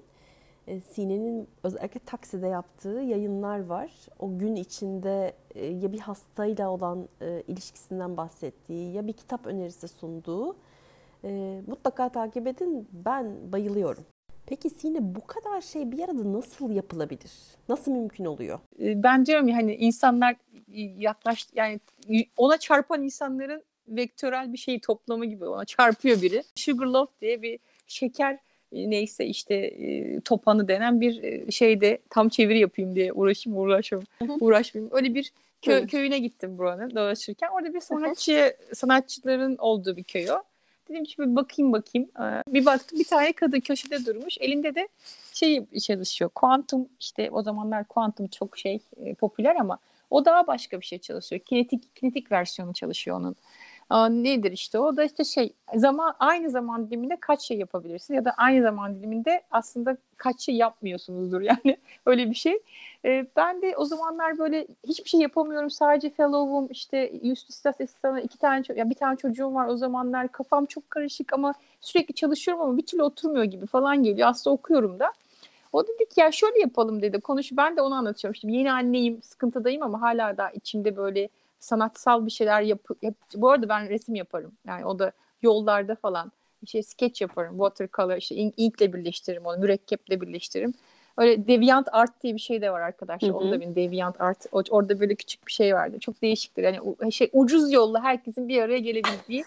E, 0.68 0.80
Sine'nin 0.82 1.48
özellikle 1.64 2.00
takside 2.00 2.48
yaptığı 2.48 2.90
yayınlar 3.00 3.66
var. 3.66 3.92
O 4.20 4.38
gün 4.38 4.56
içinde 4.56 5.34
e, 5.56 5.66
ya 5.66 5.92
bir 5.92 6.00
hastayla 6.00 6.70
olan 6.70 7.10
e, 7.22 7.44
ilişkisinden 7.48 8.18
bahsettiği 8.18 8.94
ya 8.94 9.08
bir 9.08 9.14
kitap 9.14 9.46
önerisi 9.46 9.88
sunduğu 9.88 10.56
mutlaka 11.68 12.10
takip 12.10 12.48
edin. 12.48 12.88
Ben 12.94 13.52
bayılıyorum. 13.52 14.04
Peki 14.48 14.70
Sine 14.70 14.98
bu 15.02 15.28
kadar 15.28 15.62
şey 15.62 15.92
bir 15.92 16.00
arada 16.00 16.34
nasıl 16.34 16.72
yapılabilir? 16.72 17.32
Nasıl 17.70 17.92
mümkün 17.92 18.26
oluyor? 18.26 18.60
Ben 18.80 19.26
diyorum 19.26 19.48
ya 19.48 19.56
hani 19.56 19.76
insanlar 19.76 20.36
yaklaş 20.98 21.48
yani 21.56 21.80
ona 22.38 22.58
çarpan 22.58 23.04
insanların 23.04 23.64
vektörel 23.88 24.54
bir 24.54 24.58
şeyi 24.58 24.80
toplamı 24.80 25.26
gibi 25.26 25.46
ona 25.46 25.66
çarpıyor 25.66 26.22
biri. 26.22 26.44
Sugarloaf 26.56 27.10
diye 27.22 27.42
bir 27.42 27.60
şeker 27.88 28.40
e, 28.72 28.90
neyse 28.90 29.26
işte 29.26 29.56
e, 29.56 30.20
topanı 30.22 30.68
denen 30.68 31.02
bir 31.02 31.24
e, 31.24 31.52
şeyde 31.52 32.00
tam 32.10 32.30
çeviri 32.30 32.60
yapayım 32.60 32.96
diye 32.96 33.14
uğraşayım 33.14 33.60
uğraşayım 33.60 34.06
uğraşmayayım. 34.40 34.96
Öyle 34.96 35.16
bir 35.16 35.32
kö, 35.62 35.88
köyüne 35.88 36.20
gittim 36.20 36.58
buranın 36.58 36.96
dolaşırken. 36.96 37.50
Orada 37.50 37.74
bir 37.74 37.80
sanatçı 37.82 38.56
sanatçıların 38.74 39.58
olduğu 39.58 39.96
bir 39.96 40.04
köy 40.04 40.32
o. 40.32 40.44
Dedim 40.90 41.04
ki 41.04 41.18
bir 41.18 41.36
bakayım 41.36 41.74
bakayım. 41.74 42.10
Bir 42.48 42.66
baktım 42.66 43.00
bir 43.00 43.04
tane 43.06 43.34
kadın 43.34 43.60
köşede 43.60 44.06
durmuş. 44.06 44.38
Elinde 44.40 44.76
de 44.76 44.88
şey 45.34 45.66
çalışıyor. 45.80 46.30
Kuantum 46.36 46.90
işte 47.00 47.30
o 47.32 47.42
zamanlar 47.42 47.88
kuantum 47.88 48.28
çok 48.28 48.58
şey 48.58 48.80
popüler 49.20 49.56
ama 49.56 49.80
o 50.10 50.26
daha 50.26 50.48
başka 50.48 50.82
bir 50.82 50.86
şey 50.86 51.00
çalışıyor. 51.00 51.42
Kinetik 51.42 51.96
kinetik 51.96 52.32
versiyonu 52.32 52.74
çalışıyor 52.74 53.18
onun. 53.18 53.36
Nedir 53.92 54.52
işte 54.52 54.80
o? 54.80 54.98
Da 54.98 55.04
işte 55.04 55.24
şey 55.24 55.54
zaman 55.76 56.16
aynı 56.20 56.50
zaman 56.50 56.88
diliminde 56.88 57.16
kaç 57.16 57.42
şey 57.42 57.58
yapabilirsiniz 57.58 58.18
ya 58.18 58.26
da 58.26 58.32
aynı 58.38 58.64
zaman 58.64 58.96
diliminde 58.96 59.42
aslında 59.52 59.98
kaç 60.18 60.42
şey 60.42 60.56
yapmıyorsunuzdur 60.56 61.42
yani. 61.42 61.78
Öyle 62.06 62.30
bir 62.30 62.36
şey. 62.36 62.60
Ee, 63.06 63.26
ben 63.36 63.62
de 63.62 63.78
o 63.78 63.86
zamanlar 63.86 64.38
böyle 64.38 64.68
hiçbir 64.88 65.10
şey 65.10 65.20
yapamıyorum. 65.20 65.70
Sadece 65.70 66.10
fellow'um 66.10 66.68
işte 66.72 67.12
üst 67.12 67.50
istas 67.50 67.82
asistanı 67.82 68.22
iki 68.22 68.38
tane 68.38 68.64
ya 68.76 68.90
bir 68.90 68.96
tane 68.96 69.18
çocuğum 69.18 69.54
var 69.56 69.68
o 69.68 69.78
zamanlar. 69.78 70.32
Kafam 70.32 70.66
çok 70.66 70.90
karışık 70.90 71.34
ama 71.34 71.54
sürekli 71.82 72.14
çalışıyorum 72.14 72.64
ama 72.64 72.78
bir 72.78 72.86
türlü 72.86 73.04
oturmuyor 73.04 73.44
gibi 73.44 73.66
falan 73.66 74.04
geliyor. 74.04 74.30
Aslında 74.30 74.54
okuyorum 74.54 75.00
da. 75.00 75.14
O 75.74 75.88
dedi 75.88 76.10
ki 76.10 76.20
ya 76.22 76.32
şöyle 76.32 76.60
yapalım 76.60 77.02
dedi. 77.02 77.22
Konuş 77.22 77.52
ben 77.52 77.78
de 77.78 77.82
onu 77.82 77.96
anlatıyorum. 77.96 78.36
Şimdi 78.36 78.54
yeni 78.54 78.72
anneyim 78.72 79.22
sıkıntıdayım 79.24 79.84
ama 79.84 80.02
hala 80.02 80.38
da 80.38 80.50
içimde 80.50 80.98
böyle 80.98 81.30
sanatsal 81.60 82.26
bir 82.26 82.32
şeyler 82.32 82.62
yap, 82.62 82.80
yap 83.02 83.14
bu 83.36 83.52
arada 83.52 83.70
ben 83.70 83.90
resim 83.90 84.16
yaparım. 84.16 84.52
Yani 84.68 84.86
o 84.86 85.00
da 85.00 85.12
yollarda 85.42 85.96
falan 85.96 86.32
şey 86.66 86.84
sketch 86.84 87.22
yaparım. 87.22 87.58
Watercolor 87.58 88.18
işte 88.18 88.36
ink, 88.36 88.54
inkle 88.58 88.94
birleştiririm 88.94 89.46
onu, 89.46 89.58
mürekkeple 89.58 90.22
birleştiririm. 90.22 90.74
Öyle 91.18 91.48
deviant 91.48 91.88
art 91.92 92.24
diye 92.24 92.34
bir 92.34 92.40
şey 92.40 92.62
de 92.62 92.72
var 92.72 92.82
arkadaşlar. 92.82 93.30
Onu 93.30 93.52
da 93.52 93.62
benim 93.62 93.76
deviant 93.76 94.22
art. 94.22 94.46
Orada 94.52 95.00
böyle 95.00 95.16
küçük 95.16 95.48
bir 95.48 95.52
şey 95.52 95.76
vardı. 95.76 96.00
Çok 96.00 96.22
değişiktir. 96.22 96.64
Yani 96.64 97.12
şey 97.12 97.30
ucuz 97.34 97.72
yolla 97.72 98.04
herkesin 98.04 98.48
bir 98.48 98.62
araya 98.62 98.80
gelebildiği 98.80 99.44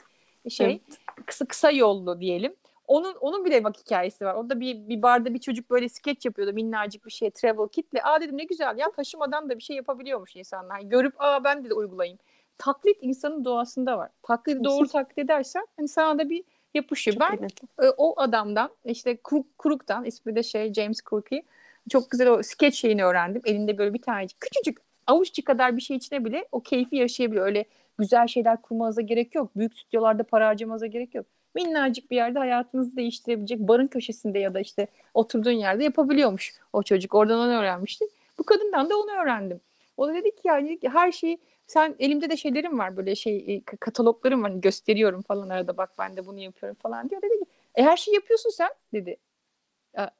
şey. 0.48 0.66
Evet. 0.66 0.80
Kısa 1.26 1.44
kısa 1.44 1.70
yollu 1.70 2.20
diyelim. 2.20 2.54
Onun 2.88 3.14
onun 3.14 3.44
bile 3.44 3.64
bak 3.64 3.76
hikayesi 3.76 4.24
var. 4.24 4.34
Orada 4.34 4.60
bir 4.60 4.88
bir 4.88 5.02
barda 5.02 5.34
bir 5.34 5.38
çocuk 5.38 5.70
böyle 5.70 5.88
skeç 5.88 6.24
yapıyordu 6.24 6.52
minnacık 6.52 7.06
bir 7.06 7.10
şey 7.10 7.30
travel 7.30 7.68
kitle. 7.68 8.02
Aa 8.02 8.20
dedim 8.20 8.38
ne 8.38 8.44
güzel 8.44 8.78
ya 8.78 8.90
taşımadan 8.90 9.50
da 9.50 9.58
bir 9.58 9.62
şey 9.62 9.76
yapabiliyormuş 9.76 10.36
insanlar. 10.36 10.80
Görüp 10.80 11.14
aa 11.18 11.44
ben 11.44 11.64
de 11.64 11.74
uygulayayım. 11.74 12.18
Taklit 12.58 12.98
insanın 13.00 13.44
doğasında 13.44 13.98
var. 13.98 14.10
Taklit 14.22 14.64
doğru 14.64 14.88
taklit 14.88 15.18
edersen 15.18 15.66
hani 15.76 15.88
sana 15.88 16.18
da 16.18 16.30
bir 16.30 16.44
yapışıyor. 16.74 17.14
Çok 17.14 17.20
ben 17.20 17.48
e, 17.86 17.88
o 17.96 18.20
adamdan 18.20 18.70
işte 18.84 19.18
Crook, 19.30 19.46
Crook'tan 19.62 20.04
ismi 20.04 20.36
de 20.36 20.42
şey 20.42 20.72
James 20.72 21.00
Crook'i 21.10 21.42
çok 21.90 22.10
güzel 22.10 22.28
o 22.28 22.42
skeç 22.42 22.74
şeyini 22.74 23.04
öğrendim. 23.04 23.42
Elinde 23.44 23.78
böyle 23.78 23.94
bir 23.94 24.02
tane 24.02 24.26
küçücük 24.40 24.78
avuççu 25.06 25.44
kadar 25.44 25.76
bir 25.76 25.82
şey 25.82 25.96
içine 25.96 26.24
bile 26.24 26.48
o 26.52 26.60
keyfi 26.60 26.96
yaşayabiliyor. 26.96 27.46
Öyle 27.46 27.64
güzel 27.98 28.26
şeyler 28.26 28.62
kurmanıza 28.62 29.00
gerek 29.00 29.34
yok. 29.34 29.50
Büyük 29.56 29.74
stüdyolarda 29.78 30.22
para 30.22 30.46
harcamanıza 30.46 30.86
gerek 30.86 31.14
yok 31.14 31.26
minnacık 31.54 32.10
bir 32.10 32.16
yerde 32.16 32.38
hayatınızı 32.38 32.96
değiştirebilecek 32.96 33.58
barın 33.58 33.86
köşesinde 33.86 34.38
ya 34.38 34.54
da 34.54 34.60
işte 34.60 34.86
oturduğun 35.14 35.50
yerde 35.50 35.84
yapabiliyormuş 35.84 36.54
o 36.72 36.82
çocuk. 36.82 37.14
Oradan 37.14 37.38
onu 37.38 37.58
öğrenmişti. 37.58 38.04
Bu 38.38 38.42
kadından 38.44 38.90
da 38.90 38.96
onu 38.96 39.10
öğrendim. 39.10 39.60
O 39.96 40.08
da 40.08 40.14
dedi 40.14 40.30
ki 40.30 40.40
yani 40.44 40.78
her 40.82 41.12
şeyi 41.12 41.38
sen 41.66 41.94
elimde 41.98 42.30
de 42.30 42.36
şeylerim 42.36 42.78
var 42.78 42.96
böyle 42.96 43.14
şey 43.14 43.36
e, 43.54 43.60
kataloglarım 43.80 44.42
var 44.42 44.50
hani 44.50 44.60
gösteriyorum 44.60 45.22
falan 45.22 45.48
arada 45.48 45.76
bak 45.76 45.90
ben 45.98 46.16
de 46.16 46.26
bunu 46.26 46.40
yapıyorum 46.40 46.76
falan 46.82 47.10
diyor. 47.10 47.22
Dedi 47.22 47.38
ki 47.38 47.44
e 47.74 47.82
her 47.82 47.96
şeyi 47.96 48.14
yapıyorsun 48.14 48.50
sen 48.50 48.68
dedi. 48.94 49.16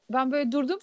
Ben 0.09 0.31
böyle 0.31 0.51
durdum. 0.51 0.79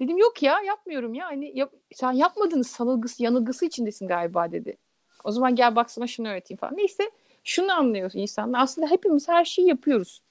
Dedim 0.00 0.18
yok 0.18 0.42
ya 0.42 0.60
yapmıyorum 0.60 1.14
ya. 1.14 1.26
Hani 1.26 1.58
yap, 1.58 1.72
sen 1.94 2.12
yapmadığın 2.12 2.62
sanılgısı 2.62 3.22
yanılgısı 3.22 3.66
içindesin 3.66 4.08
galiba 4.08 4.52
dedi. 4.52 4.76
O 5.24 5.32
zaman 5.32 5.56
gel 5.56 5.76
bak 5.76 5.90
sana 5.90 6.06
şunu 6.06 6.28
öğreteyim 6.28 6.58
falan. 6.58 6.76
Neyse 6.76 7.10
şunu 7.44 7.72
anlıyorsun 7.72 8.18
insanlar. 8.18 8.60
Aslında 8.60 8.90
hepimiz 8.90 9.28
her 9.28 9.44
şeyi 9.44 9.68
yapıyoruz. 9.68 10.22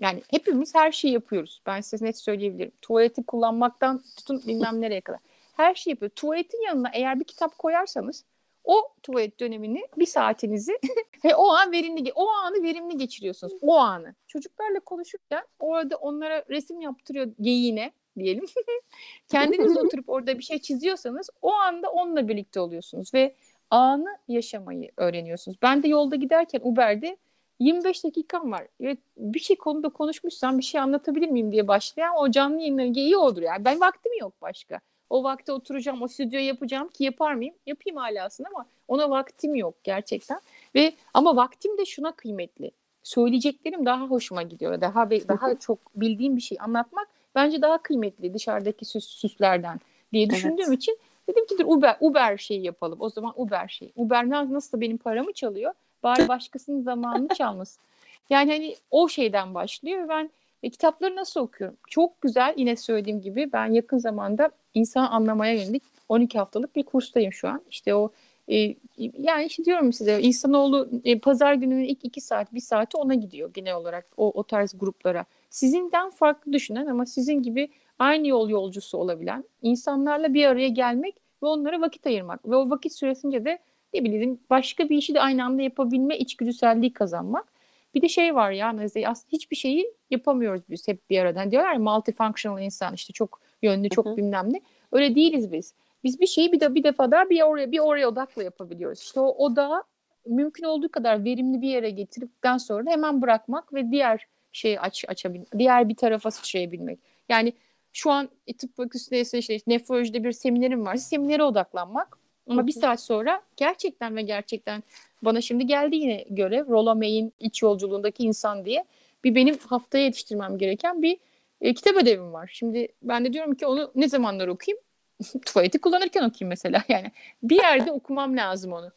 Yani 0.00 0.22
hepimiz 0.30 0.74
her 0.74 0.92
şeyi 0.92 1.14
yapıyoruz. 1.14 1.62
Ben 1.66 1.80
size 1.80 2.04
net 2.06 2.18
söyleyebilirim. 2.18 2.72
Tuvaleti 2.82 3.26
kullanmaktan 3.26 4.02
tutun 4.16 4.42
bilmem 4.46 4.80
nereye 4.80 5.00
kadar. 5.00 5.20
Her 5.56 5.74
şeyi 5.74 5.92
yapıyor. 5.92 6.10
Tuvaletin 6.10 6.66
yanına 6.66 6.90
eğer 6.94 7.20
bir 7.20 7.24
kitap 7.24 7.58
koyarsanız 7.58 8.24
o 8.66 8.92
tuvalet 9.02 9.40
dönemini 9.40 9.86
bir 9.96 10.06
saatinizi 10.06 10.78
ve 11.24 11.34
o 11.34 11.48
an 11.48 11.72
verimli 11.72 12.12
o 12.14 12.28
anı 12.28 12.62
verimli 12.62 12.96
geçiriyorsunuz. 12.96 13.52
O 13.60 13.76
anı. 13.76 14.14
Çocuklarla 14.26 14.80
konuşurken 14.80 15.44
orada 15.60 15.96
onlara 15.96 16.44
resim 16.50 16.80
yaptırıyor 16.80 17.28
geyiğine 17.40 17.92
diyelim. 18.18 18.46
Kendiniz 19.28 19.76
oturup 19.76 20.08
orada 20.08 20.38
bir 20.38 20.42
şey 20.42 20.58
çiziyorsanız 20.58 21.30
o 21.42 21.52
anda 21.52 21.90
onunla 21.90 22.28
birlikte 22.28 22.60
oluyorsunuz 22.60 23.14
ve 23.14 23.34
anı 23.70 24.18
yaşamayı 24.28 24.90
öğreniyorsunuz. 24.96 25.58
Ben 25.62 25.82
de 25.82 25.88
yolda 25.88 26.16
giderken 26.16 26.60
Uber'de 26.62 27.16
25 27.60 28.04
dakikam 28.04 28.52
var. 28.52 28.66
Evet, 28.80 28.98
bir 29.16 29.40
şey 29.40 29.56
konuda 29.56 29.88
konuşmuşsam 29.88 30.58
bir 30.58 30.62
şey 30.62 30.80
anlatabilir 30.80 31.28
miyim 31.28 31.52
diye 31.52 31.68
başlayan 31.68 32.16
o 32.16 32.30
canlı 32.30 32.60
yayınları 32.60 32.88
iyi 32.88 33.16
olur 33.16 33.42
yani. 33.42 33.64
Ben 33.64 33.80
vaktim 33.80 34.12
yok 34.20 34.32
başka. 34.42 34.80
O 35.10 35.24
vakte 35.24 35.52
oturacağım, 35.52 36.02
o 36.02 36.08
stüdyoyu 36.08 36.46
yapacağım 36.46 36.88
ki 36.88 37.04
yapar 37.04 37.34
mıyım? 37.34 37.54
Yapayım 37.66 37.96
hala 37.96 38.24
aslında 38.24 38.48
ama 38.54 38.66
ona 38.88 39.10
vaktim 39.10 39.54
yok 39.54 39.74
gerçekten. 39.84 40.40
Ve 40.74 40.94
ama 41.14 41.36
vaktim 41.36 41.78
de 41.78 41.84
şuna 41.84 42.12
kıymetli. 42.12 42.70
Söyleyeceklerim 43.02 43.86
daha 43.86 44.06
hoşuma 44.06 44.42
gidiyor. 44.42 44.80
Daha 44.80 45.10
daha 45.10 45.54
çok 45.60 45.78
bildiğim 45.94 46.36
bir 46.36 46.40
şey 46.40 46.58
anlatmak 46.60 47.08
bence 47.34 47.62
daha 47.62 47.82
kıymetli 47.82 48.34
dışarıdaki 48.34 48.84
süs, 48.84 49.04
süslerden 49.04 49.80
diye 50.12 50.30
düşündüğüm 50.30 50.68
evet. 50.68 50.78
için 50.78 50.98
dedim 51.28 51.46
ki 51.46 51.58
dur 51.58 51.64
Uber 51.66 51.96
Uber 52.00 52.36
şeyi 52.36 52.64
yapalım. 52.64 52.98
O 53.00 53.08
zaman 53.08 53.32
Uber 53.36 53.68
şey. 53.68 53.92
Uber 53.96 54.30
nasıl 54.30 54.80
benim 54.80 54.98
paramı 54.98 55.32
çalıyor? 55.32 55.72
Bari 56.02 56.28
başkasının 56.28 56.82
zamanını 56.82 57.28
çalmasın. 57.28 57.82
Yani 58.30 58.52
hani 58.52 58.76
o 58.90 59.08
şeyden 59.08 59.54
başlıyor. 59.54 60.08
Ben 60.08 60.30
e, 60.62 60.70
kitapları 60.70 61.16
nasıl 61.16 61.40
okuyorum? 61.40 61.76
Çok 61.88 62.20
güzel 62.20 62.54
yine 62.56 62.76
söylediğim 62.76 63.20
gibi 63.20 63.52
ben 63.52 63.72
yakın 63.72 63.98
zamanda 63.98 64.50
insan 64.74 65.06
anlamaya 65.06 65.54
yönelik 65.54 65.82
12 66.08 66.38
haftalık 66.38 66.76
bir 66.76 66.82
kurstayım 66.82 67.32
şu 67.32 67.48
an. 67.48 67.62
İşte 67.70 67.94
o 67.94 68.10
e, 68.48 68.74
yani 68.98 69.44
işte 69.46 69.64
diyorum 69.64 69.92
size 69.92 70.20
insanoğlu 70.20 70.88
e, 71.04 71.18
pazar 71.18 71.54
gününün 71.54 71.84
ilk 71.84 72.04
iki 72.04 72.20
saat 72.20 72.54
bir 72.54 72.60
saati 72.60 72.96
ona 72.96 73.14
gidiyor 73.14 73.54
genel 73.54 73.74
olarak 73.74 74.06
o, 74.16 74.30
o 74.30 74.42
tarz 74.42 74.78
gruplara. 74.78 75.24
Sizinden 75.50 76.10
farklı 76.10 76.52
düşünen 76.52 76.86
ama 76.86 77.06
sizin 77.06 77.42
gibi 77.42 77.68
aynı 77.98 78.28
yol 78.28 78.48
yolcusu 78.48 78.98
olabilen 78.98 79.44
insanlarla 79.62 80.34
bir 80.34 80.46
araya 80.46 80.68
gelmek 80.68 81.14
ve 81.42 81.46
onlara 81.46 81.80
vakit 81.80 82.06
ayırmak 82.06 82.48
ve 82.48 82.56
o 82.56 82.70
vakit 82.70 82.92
süresince 82.92 83.44
de 83.44 83.58
ne 83.94 84.04
bileyim 84.04 84.40
başka 84.50 84.88
bir 84.88 84.96
işi 84.96 85.14
de 85.14 85.20
aynı 85.20 85.44
anda 85.44 85.62
yapabilme 85.62 86.18
içgüdüselliği 86.18 86.92
kazanmak. 86.92 87.52
Bir 87.94 88.02
de 88.02 88.08
şey 88.08 88.34
var 88.34 88.50
ya 88.50 88.72
mesela 88.72 89.10
aslında 89.10 89.28
hiçbir 89.32 89.56
şeyi 89.56 89.94
yapamıyoruz 90.10 90.62
biz 90.70 90.88
hep 90.88 91.10
bir 91.10 91.18
arada. 91.18 91.40
Hani 91.40 91.50
diyorlar 91.50 91.72
ya 91.72 91.78
multifunctional 91.78 92.62
insan 92.62 92.94
işte 92.94 93.12
çok 93.12 93.40
yönlü 93.62 93.88
çok 93.88 94.06
Hı-hı. 94.06 94.16
bilmem 94.16 94.52
ne. 94.52 94.60
Öyle 94.92 95.14
değiliz 95.14 95.52
biz. 95.52 95.74
Biz 96.04 96.20
bir 96.20 96.26
şeyi 96.26 96.52
bir 96.52 96.60
de 96.60 96.74
bir 96.74 96.84
defa 96.84 97.10
daha 97.10 97.30
bir 97.30 97.42
oraya 97.42 97.72
bir 97.72 97.78
oraya 97.78 98.08
odakla 98.08 98.42
yapabiliyoruz. 98.42 99.00
İşte 99.00 99.20
o 99.20 99.44
odağı 99.44 99.82
mümkün 100.26 100.64
olduğu 100.64 100.88
kadar 100.88 101.24
verimli 101.24 101.62
bir 101.62 101.68
yere 101.68 101.90
getirdikten 101.90 102.58
sonra 102.58 102.90
hemen 102.90 103.22
bırakmak 103.22 103.74
ve 103.74 103.90
diğer 103.90 104.26
şeyi 104.52 104.80
aç 104.80 105.04
açabilmek, 105.08 105.58
diğer 105.58 105.88
bir 105.88 105.96
tarafa 105.96 106.30
sıçrayabilmek. 106.30 106.98
Yani 107.28 107.52
şu 107.96 108.10
an 108.10 108.28
tıp 108.58 108.76
fakültesi 108.76 109.38
işte 109.38 109.58
nefrolojide 109.66 110.24
bir 110.24 110.32
seminerim 110.32 110.86
var. 110.86 110.96
Seminere 110.96 111.42
odaklanmak. 111.42 112.18
Ama 112.48 112.66
bir 112.66 112.72
saat 112.72 113.00
sonra 113.00 113.42
gerçekten 113.56 114.16
ve 114.16 114.22
gerçekten 114.22 114.82
bana 115.22 115.40
şimdi 115.40 115.66
geldi 115.66 115.96
yine 115.96 116.24
görev 116.30 116.68
Rollo 116.68 116.96
May'in 116.96 117.32
iç 117.40 117.62
yolculuğundaki 117.62 118.22
insan 118.22 118.64
diye 118.64 118.84
bir 119.24 119.34
benim 119.34 119.58
haftaya 119.58 120.04
yetiştirmem 120.04 120.58
gereken 120.58 121.02
bir 121.02 121.18
e, 121.60 121.74
kitap 121.74 121.96
ödevim 121.96 122.32
var. 122.32 122.50
Şimdi 122.52 122.88
ben 123.02 123.24
de 123.24 123.32
diyorum 123.32 123.54
ki 123.54 123.66
onu 123.66 123.90
ne 123.94 124.08
zamanlar 124.08 124.48
okuyayım? 124.48 124.82
Tuvaleti 125.46 125.78
kullanırken 125.78 126.22
okuyayım 126.22 126.48
mesela. 126.48 126.82
Yani 126.88 127.12
bir 127.42 127.56
yerde 127.56 127.92
okumam 127.92 128.36
lazım 128.36 128.72
onu. 128.72 128.92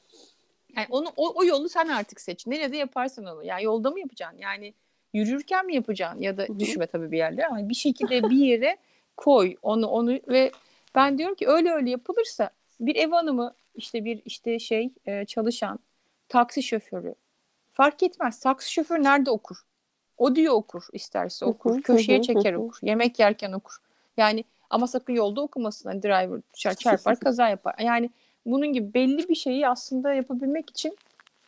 Yani 0.77 0.87
onu 0.89 1.07
o, 1.17 1.33
o 1.35 1.43
yolu 1.43 1.69
sen 1.69 1.87
artık 1.87 2.21
seç. 2.21 2.47
Nerede 2.47 2.77
yaparsan 2.77 3.25
onu. 3.25 3.43
Yani 3.43 3.63
yolda 3.63 3.91
mı 3.91 3.99
yapacaksın? 3.99 4.37
Yani 4.37 4.73
yürürken 5.13 5.65
mi 5.65 5.75
yapacaksın? 5.75 6.21
Ya 6.21 6.37
da 6.37 6.59
düşme 6.59 6.87
tabii 6.87 7.11
bir 7.11 7.17
yerde 7.17 7.47
ama 7.47 7.69
bir 7.69 7.75
şekilde 7.75 8.29
bir 8.29 8.45
yere 8.45 8.77
koy 9.19 9.55
onu 9.61 9.87
onu 9.87 10.19
ve 10.27 10.51
ben 10.95 11.17
diyorum 11.17 11.35
ki 11.35 11.47
öyle 11.47 11.71
öyle 11.71 11.89
yapılırsa 11.89 12.49
bir 12.79 12.95
ev 12.95 13.11
hanımı 13.11 13.53
işte 13.75 14.05
bir 14.05 14.21
işte 14.25 14.59
şey 14.59 14.89
e, 15.05 15.25
çalışan 15.25 15.79
taksi 16.29 16.63
şoförü 16.63 17.15
fark 17.73 18.03
etmez. 18.03 18.39
Taksi 18.39 18.73
şoförü 18.73 19.03
nerede 19.03 19.31
okur? 19.31 19.57
O 20.17 20.35
diyor 20.35 20.53
okur 20.53 20.87
isterse 20.93 21.45
okur. 21.45 21.81
Köşeye 21.81 22.21
çeker 22.21 22.53
okur. 22.53 22.79
Yemek 22.81 23.19
yerken 23.19 23.51
okur. 23.51 23.77
Yani 24.17 24.43
ama 24.69 24.87
sakın 24.87 25.13
yolda 25.13 25.41
okumasın. 25.41 25.89
Hani 25.89 26.03
driver 26.03 26.41
çarpar 26.75 27.19
kaza 27.19 27.49
yapar. 27.49 27.75
Yani 27.79 28.09
bunun 28.45 28.73
gibi 28.73 28.93
belli 28.93 29.29
bir 29.29 29.35
şeyi 29.35 29.67
aslında 29.67 30.13
yapabilmek 30.13 30.69
için 30.69 30.97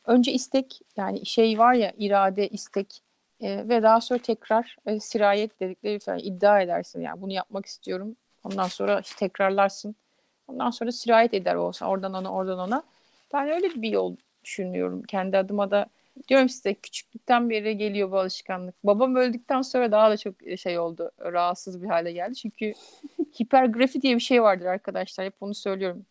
önce 0.06 0.32
istek 0.32 0.82
yani 0.98 1.26
şey 1.26 1.60
var 1.60 1.74
ya 1.74 1.94
irade 1.98 2.48
istek 2.48 3.02
e, 3.42 3.70
ve 3.70 3.84
daha 3.84 4.02
sonra 4.02 4.20
tekrar 4.22 4.76
e, 4.86 5.00
sirayet 5.00 5.60
dedikleri 5.60 6.00
falan 6.00 6.20
iddia 6.20 6.62
edersin 6.62 7.02
yani 7.02 7.22
bunu 7.22 7.34
yapmak 7.34 7.66
istiyorum. 7.66 8.16
Ondan 8.44 8.68
sonra 8.68 9.00
işte 9.00 9.16
tekrarlarsın. 9.16 9.96
Ondan 10.48 10.70
sonra 10.70 10.92
sirayet 10.92 11.34
eder 11.34 11.56
olsa 11.56 11.88
oradan 11.88 12.14
ona 12.14 12.34
oradan 12.34 12.60
ona. 12.60 12.84
Ben 13.34 13.50
öyle 13.50 13.82
bir 13.82 13.90
yol 13.90 14.16
düşünüyorum. 14.44 15.04
Kendi 15.04 15.38
adıma 15.38 15.72
da 15.72 15.86
diyorum 16.28 16.50
size 16.50 16.74
küçüklükten 16.74 17.50
beri 17.50 17.78
geliyor 17.78 18.12
bu 18.12 18.20
alışkanlık. 18.20 18.76
Babam 18.84 19.16
öldükten 19.16 19.62
sonra 19.62 19.92
daha 19.92 20.12
da 20.12 20.18
çok 20.18 20.36
şey 20.58 20.80
oldu. 20.80 21.12
Rahatsız 21.22 21.84
bir 21.84 21.88
hale 21.88 22.12
geldi. 22.12 22.36
Çünkü 22.36 22.74
hipergrafi 23.42 24.02
diye 24.02 24.16
bir 24.16 24.20
şey 24.20 24.44
vardır 24.44 24.66
arkadaşlar. 24.66 25.26
Hep 25.26 25.36
onu 25.42 25.54
söylüyorum. 25.56 26.06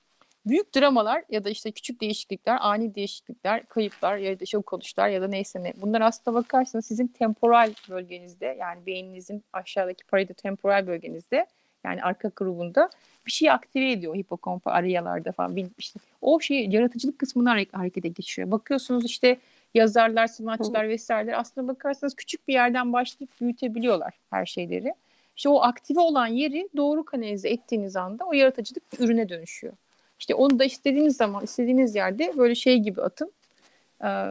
Büyük 0.47 0.77
dramalar 0.77 1.25
ya 1.29 1.45
da 1.45 1.51
işte 1.51 1.71
küçük 1.71 2.01
değişiklikler, 2.01 2.59
ani 2.61 2.95
değişiklikler, 2.95 3.67
kayıplar 3.67 4.17
ya 4.17 4.41
da 4.41 4.47
şok 4.47 4.73
oluşlar 4.73 5.09
ya 5.09 5.23
da 5.23 5.29
neyse 5.29 5.63
ne. 5.63 5.73
Bunlar 5.77 6.01
aslında 6.01 6.35
bakarsanız 6.35 6.87
sizin 6.87 7.07
temporal 7.07 7.73
bölgenizde 7.91 8.57
yani 8.61 8.87
beyninizin 8.87 9.45
aşağıdaki 9.53 10.05
parieto 10.05 10.87
bölgenizde 10.87 11.47
yani 11.85 12.03
arka 12.03 12.31
grubunda 12.37 12.91
bir 13.27 13.33
şey 13.33 13.51
aktive 13.51 13.93
ediyor 13.93 14.15
hipokampa 14.15 14.71
arayalarda 14.71 15.33
falan. 15.33 15.57
İşte 15.79 16.01
o 16.21 16.41
şey 16.41 16.67
yaratıcılık 16.67 17.19
kısmına 17.19 17.51
harekete 17.73 18.09
geçiyor. 18.09 18.51
Bakıyorsunuz 18.51 19.05
işte 19.05 19.39
yazarlar, 19.75 20.27
sanatçılar 20.27 20.89
vesaireler 20.89 21.39
aslında 21.39 21.69
bakarsanız 21.69 22.15
küçük 22.15 22.49
bir 22.49 22.53
yerden 22.53 22.93
başlayıp 22.93 23.41
büyütebiliyorlar 23.41 24.15
her 24.31 24.47
şeyleri. 24.47 24.95
İşte 25.37 25.49
o 25.49 25.63
aktive 25.63 26.01
olan 26.01 26.27
yeri 26.27 26.69
doğru 26.77 27.05
kanalize 27.05 27.49
ettiğiniz 27.49 27.97
anda 27.97 28.25
o 28.25 28.33
yaratıcılık 28.33 28.83
ürüne 29.01 29.29
dönüşüyor. 29.29 29.73
İşte 30.21 30.35
onu 30.35 30.59
da 30.59 30.65
istediğiniz 30.65 31.17
zaman, 31.17 31.45
istediğiniz 31.45 31.95
yerde 31.95 32.33
böyle 32.37 32.55
şey 32.55 32.79
gibi 32.79 33.03
atın. 33.03 33.33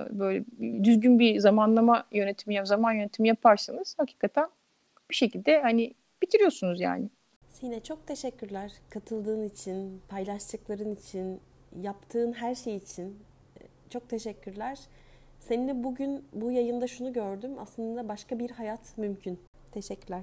Böyle 0.09 0.45
düzgün 0.83 1.19
bir 1.19 1.39
zamanlama 1.39 2.03
yönetimi, 2.11 2.67
zaman 2.67 2.93
yönetimi 2.93 3.27
yaparsanız 3.27 3.95
hakikaten 3.97 4.49
bir 5.09 5.15
şekilde 5.15 5.61
hani 5.61 5.93
bitiriyorsunuz 6.21 6.81
yani. 6.81 7.09
Sine 7.47 7.79
çok 7.79 8.07
teşekkürler 8.07 8.71
katıldığın 8.89 9.43
için, 9.43 10.01
paylaştıkların 10.09 10.95
için, 10.95 11.39
yaptığın 11.81 12.33
her 12.33 12.55
şey 12.55 12.75
için. 12.75 13.19
Çok 13.89 14.09
teşekkürler. 14.09 14.79
Seninle 15.39 15.83
bugün 15.83 16.23
bu 16.33 16.51
yayında 16.51 16.87
şunu 16.87 17.13
gördüm. 17.13 17.51
Aslında 17.59 18.09
başka 18.09 18.39
bir 18.39 18.49
hayat 18.49 18.97
mümkün. 18.97 19.39
Teşekkürler. 19.71 20.21